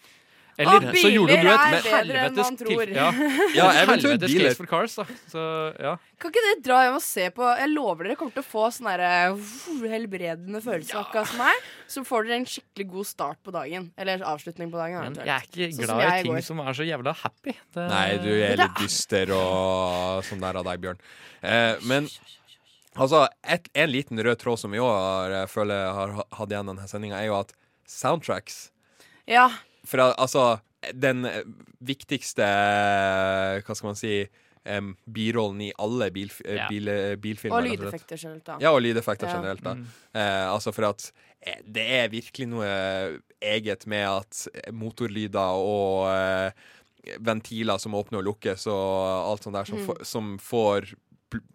[0.56, 2.92] Eller så gjorde du et helvetes tror.
[2.96, 3.10] Ja,
[3.58, 4.48] Ja, eventuelt helvetes biler.
[4.50, 5.04] Case for Cars, da.
[5.28, 5.42] Så,
[5.84, 5.90] ja.
[6.22, 8.62] Kan ikke dere dra hjem og se på Jeg lover dere kommer til å få
[8.72, 11.66] sånn derre, uh, helbredende følelse akkurat som meg.
[11.92, 13.90] Så får dere en skikkelig god start på dagen.
[14.00, 14.96] Eller avslutning på dagen.
[15.10, 16.46] Men jeg er ikke Sånn glad i ting går.
[16.48, 17.56] som er så jævla happy.
[17.76, 21.04] Det, Nei, du er litt dyster og sånn der av deg, Bjørn.
[21.46, 22.08] Eh, men
[22.96, 27.20] altså, et, en liten rød tråd som vi òg føler har hatt igjen denne sendinga,
[27.20, 27.52] er jo at
[27.86, 28.70] soundtracks
[29.30, 29.50] Ja.
[29.86, 30.60] For altså,
[30.94, 31.42] den eh,
[31.86, 34.16] viktigste eh, Hva skal man si
[34.66, 36.66] um, birollen i alle bil, eh, Ja.
[36.70, 36.90] bil,
[37.22, 37.56] bilfilmer.
[37.60, 38.56] Og lydeffekter generelt, da.
[38.60, 39.36] Ja, og lydeffekter Ja.
[39.38, 39.62] generelt.
[39.62, 39.86] da Mm.
[40.14, 41.12] Uh, Altså for at
[41.62, 46.50] det er virkelig noe eget med at motorlyder og uh,
[47.22, 49.86] ventiler som åpner og lukkes og alt sånt der som, Mm.
[49.86, 50.94] får- som får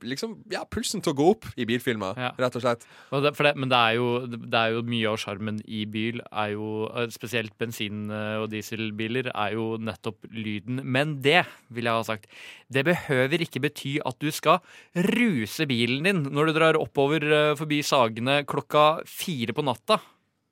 [0.03, 2.31] liksom, ja, pulsen til å gå opp i bilfilmer, Ja.
[2.37, 2.83] rett og slett.
[3.11, 5.85] Og det, for det, men det er, jo, det er jo mye av sjarmen i
[5.85, 10.81] bil, er jo eh, spesielt bensin- og dieselbiler, er jo nettopp lyden.
[10.83, 12.27] Men det, vil jeg ha sagt,
[12.71, 14.59] det behøver ikke bety at du skal
[14.95, 20.01] ruse bilen din når du drar oppover eh, forbi Sagene klokka fire på natta.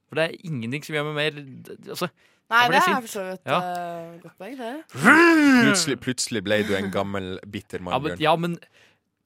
[0.10, 1.44] For det er ingenting som gjør meg mer
[1.94, 2.08] altså,
[2.50, 3.58] Nei, det er for så vidt Ja.
[3.62, 4.72] uh, godt poeng, det.
[4.98, 8.24] Plutselig, plutselig ble du en gammel, bitter mann, Ja, men, Bjørn.
[8.26, 8.56] ja, men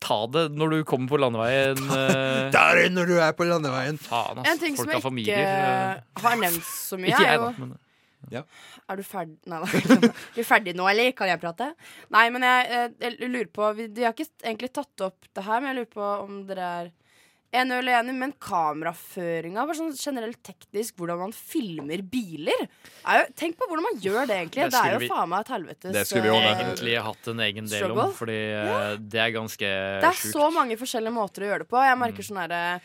[0.03, 1.79] ta det når du kommer på landeveien.
[2.53, 3.97] Ta det når du er på landeveien!
[4.01, 4.51] Faen, ass.
[4.51, 5.41] En ting Folk som har jeg familier.
[5.41, 6.21] ikke eh.
[6.25, 7.53] har nevnt så mye, Ikke er jeg, jo da.
[7.63, 7.79] Men,
[8.31, 8.41] Ja.
[8.89, 9.67] Er du ferdig Nei, da.
[10.07, 11.11] Er du ferdig nå, eller?
[11.15, 11.69] Kan jeg prate?
[12.15, 15.43] Nei, men jeg, jeg, jeg lurer på vi, De har ikke egentlig tatt opp det
[15.43, 16.91] her, men jeg lurer på om dere er
[17.53, 22.63] enig eller enig, men kameraføringa, var sånn generelt teknisk, hvordan man filmer biler
[23.05, 24.63] er jo, Tenk på hvordan man gjør det, egentlig.
[24.65, 26.95] Det Det, er jo vi- faen meg et helvetes Det skulle vi også eh, egentlig
[27.07, 28.03] hatt en egen del struggle.
[28.09, 30.01] om, fordi eh, det er ganske sjukt.
[30.01, 30.33] Det er sjukt.
[30.33, 31.83] så mange forskjellige måter å gjøre det på.
[31.85, 32.81] Jeg merker sånn herre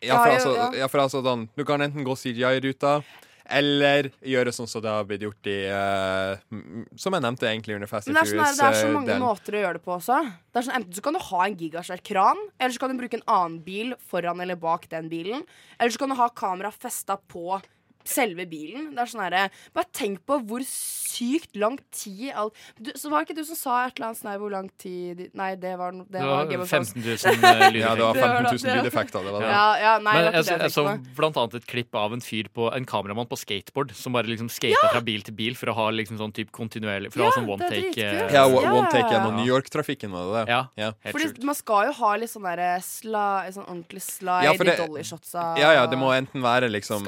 [0.00, 0.78] Ja, for Ja, altså, ja, ja.
[0.80, 3.02] ja, for altså sånn, Du kan enten gå CGI-ruta,
[3.50, 6.38] eller gjøre sånn som det har blitt gjort i uh,
[7.00, 9.24] Som jeg nevnte egentlig under Fast and det er, sånn det er så mange Furious-delen.
[9.24, 10.20] måter å gjøre det på også.
[10.50, 13.02] Det er sånn, enten så kan du ha en gigasvær kran, eller så kan du
[13.02, 15.44] bruke en annen bil foran eller bak den bilen.
[15.78, 17.60] Eller så kan du ha kamera festa på
[18.04, 18.90] selve bilen.
[18.94, 23.20] Det er sånn herre Bare tenk på hvor sykt lang tid alt du, Så var
[23.24, 25.74] det ikke du som sa et eller annet sånn her hvor lang tid Nei, det
[25.78, 26.92] var, det Det var var Game of Thrones.
[26.94, 27.80] 15 000 lydeffekter.
[27.80, 28.76] Ja, det var Det 15 000 det.
[28.80, 29.24] lydeffekter.
[29.26, 29.50] Det var det.
[29.50, 30.84] Ja, ja, nei, Men det var jeg, jeg jeg så
[31.20, 34.48] blant annet et klipp av en fyr på En kameramann på skateboard som bare liksom
[34.52, 37.36] skata fra bil til bil for å ha liksom sånn type kontinuerlig For å ha
[37.36, 37.98] sånn one take.
[38.00, 38.72] eh, Ja, Ja.
[38.72, 40.52] one take gjennom New York-trafikken, var det det?
[40.52, 40.90] Ja, ja.
[41.04, 41.44] helt Fordi sjukt.
[41.44, 45.36] man skal jo ha litt sånn derre sla, sånn ordentlig slide Ja, for det- i
[45.36, 47.04] av Ja, ja, det må enten være liksom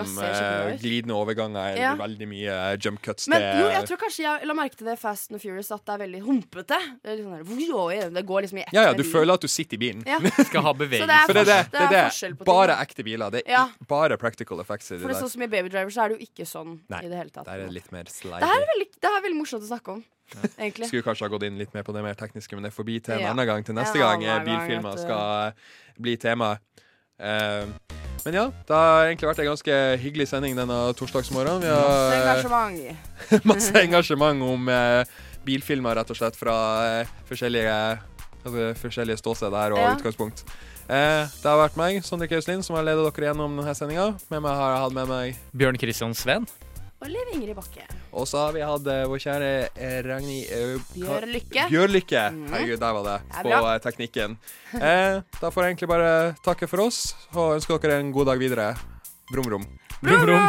[0.83, 1.95] Glidende overganger Ja.
[1.97, 3.29] veldig mye eh, jump cuts.
[3.29, 5.85] Men det- jo, jeg tror kanskje jeg la merke til det Fast and Furious at
[5.87, 6.79] det er veldig humpete.
[7.03, 9.49] Det, er litt sånn det går liksom i ett ja, ja, du føler at du
[9.49, 10.03] sitter i bilen.
[10.07, 10.19] Ja.
[10.51, 11.57] Skal ha Så det er det er det.
[11.57, 12.05] er det er det.
[12.13, 13.31] forskjell på ting, Bare ekte biler.
[13.31, 13.69] Det er Ja.
[13.89, 15.21] bare practical effects i det For er der.
[15.23, 17.31] sånn som i Baby Driver så er det jo ikke sånn Nei, i det hele
[17.31, 17.45] tatt.
[17.47, 18.41] Der er litt mer slidey.
[18.41, 20.71] Det her er veldig, det her er veldig morsomt å snakke om, Ja.
[20.89, 23.01] Skulle kanskje ha gått inn litt mer på det mer tekniske, men det får bli
[23.01, 23.31] til en Ja.
[23.33, 23.63] annen gang.
[23.65, 25.53] Til neste En gang eh, gang, bilfilmer skal eh,
[26.01, 26.59] bli tema.
[27.21, 27.67] Eh,
[28.25, 31.63] men ja, det har egentlig vært en ganske hyggelig sending denne torsdagsmorgenen.
[31.65, 33.45] Vi Masse har engasjement.
[33.53, 35.05] masse engasjement om eh,
[35.47, 36.57] bilfilmer, rett og slett, fra
[37.03, 37.77] eh, forskjellige,
[38.45, 39.95] altså, forskjellige ståsted der og Ja.
[39.97, 40.45] utgangspunkt.
[40.93, 44.11] Eh, det har vært meg, Sondre Kauslin, som har ledet dere gjennom denne sendinga.
[44.31, 46.47] Med meg har jeg hatt med meg Bjørn Christian Sveen.
[47.03, 47.83] Og Liv Ingrid Bakke.
[48.15, 51.01] Og så har vi hatt eh, vår kjære eh, Ragnhild eh, Lykke.
[51.03, 51.65] Bjørlykke.
[51.73, 52.23] Bjørlykke.
[52.31, 52.53] Mhm.
[52.55, 53.17] Herregud, der var det.
[53.27, 53.61] Det På bra.
[53.75, 54.37] eh, teknikken.
[54.79, 56.13] Eh, da får jeg egentlig bare
[56.47, 57.01] takke for oss
[57.35, 58.69] og ønske dere en god dag videre.
[59.33, 59.67] Brum, brum.
[60.03, 60.47] Brum, brum.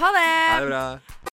[0.00, 0.24] Ha det!
[0.48, 0.84] Ha det bra.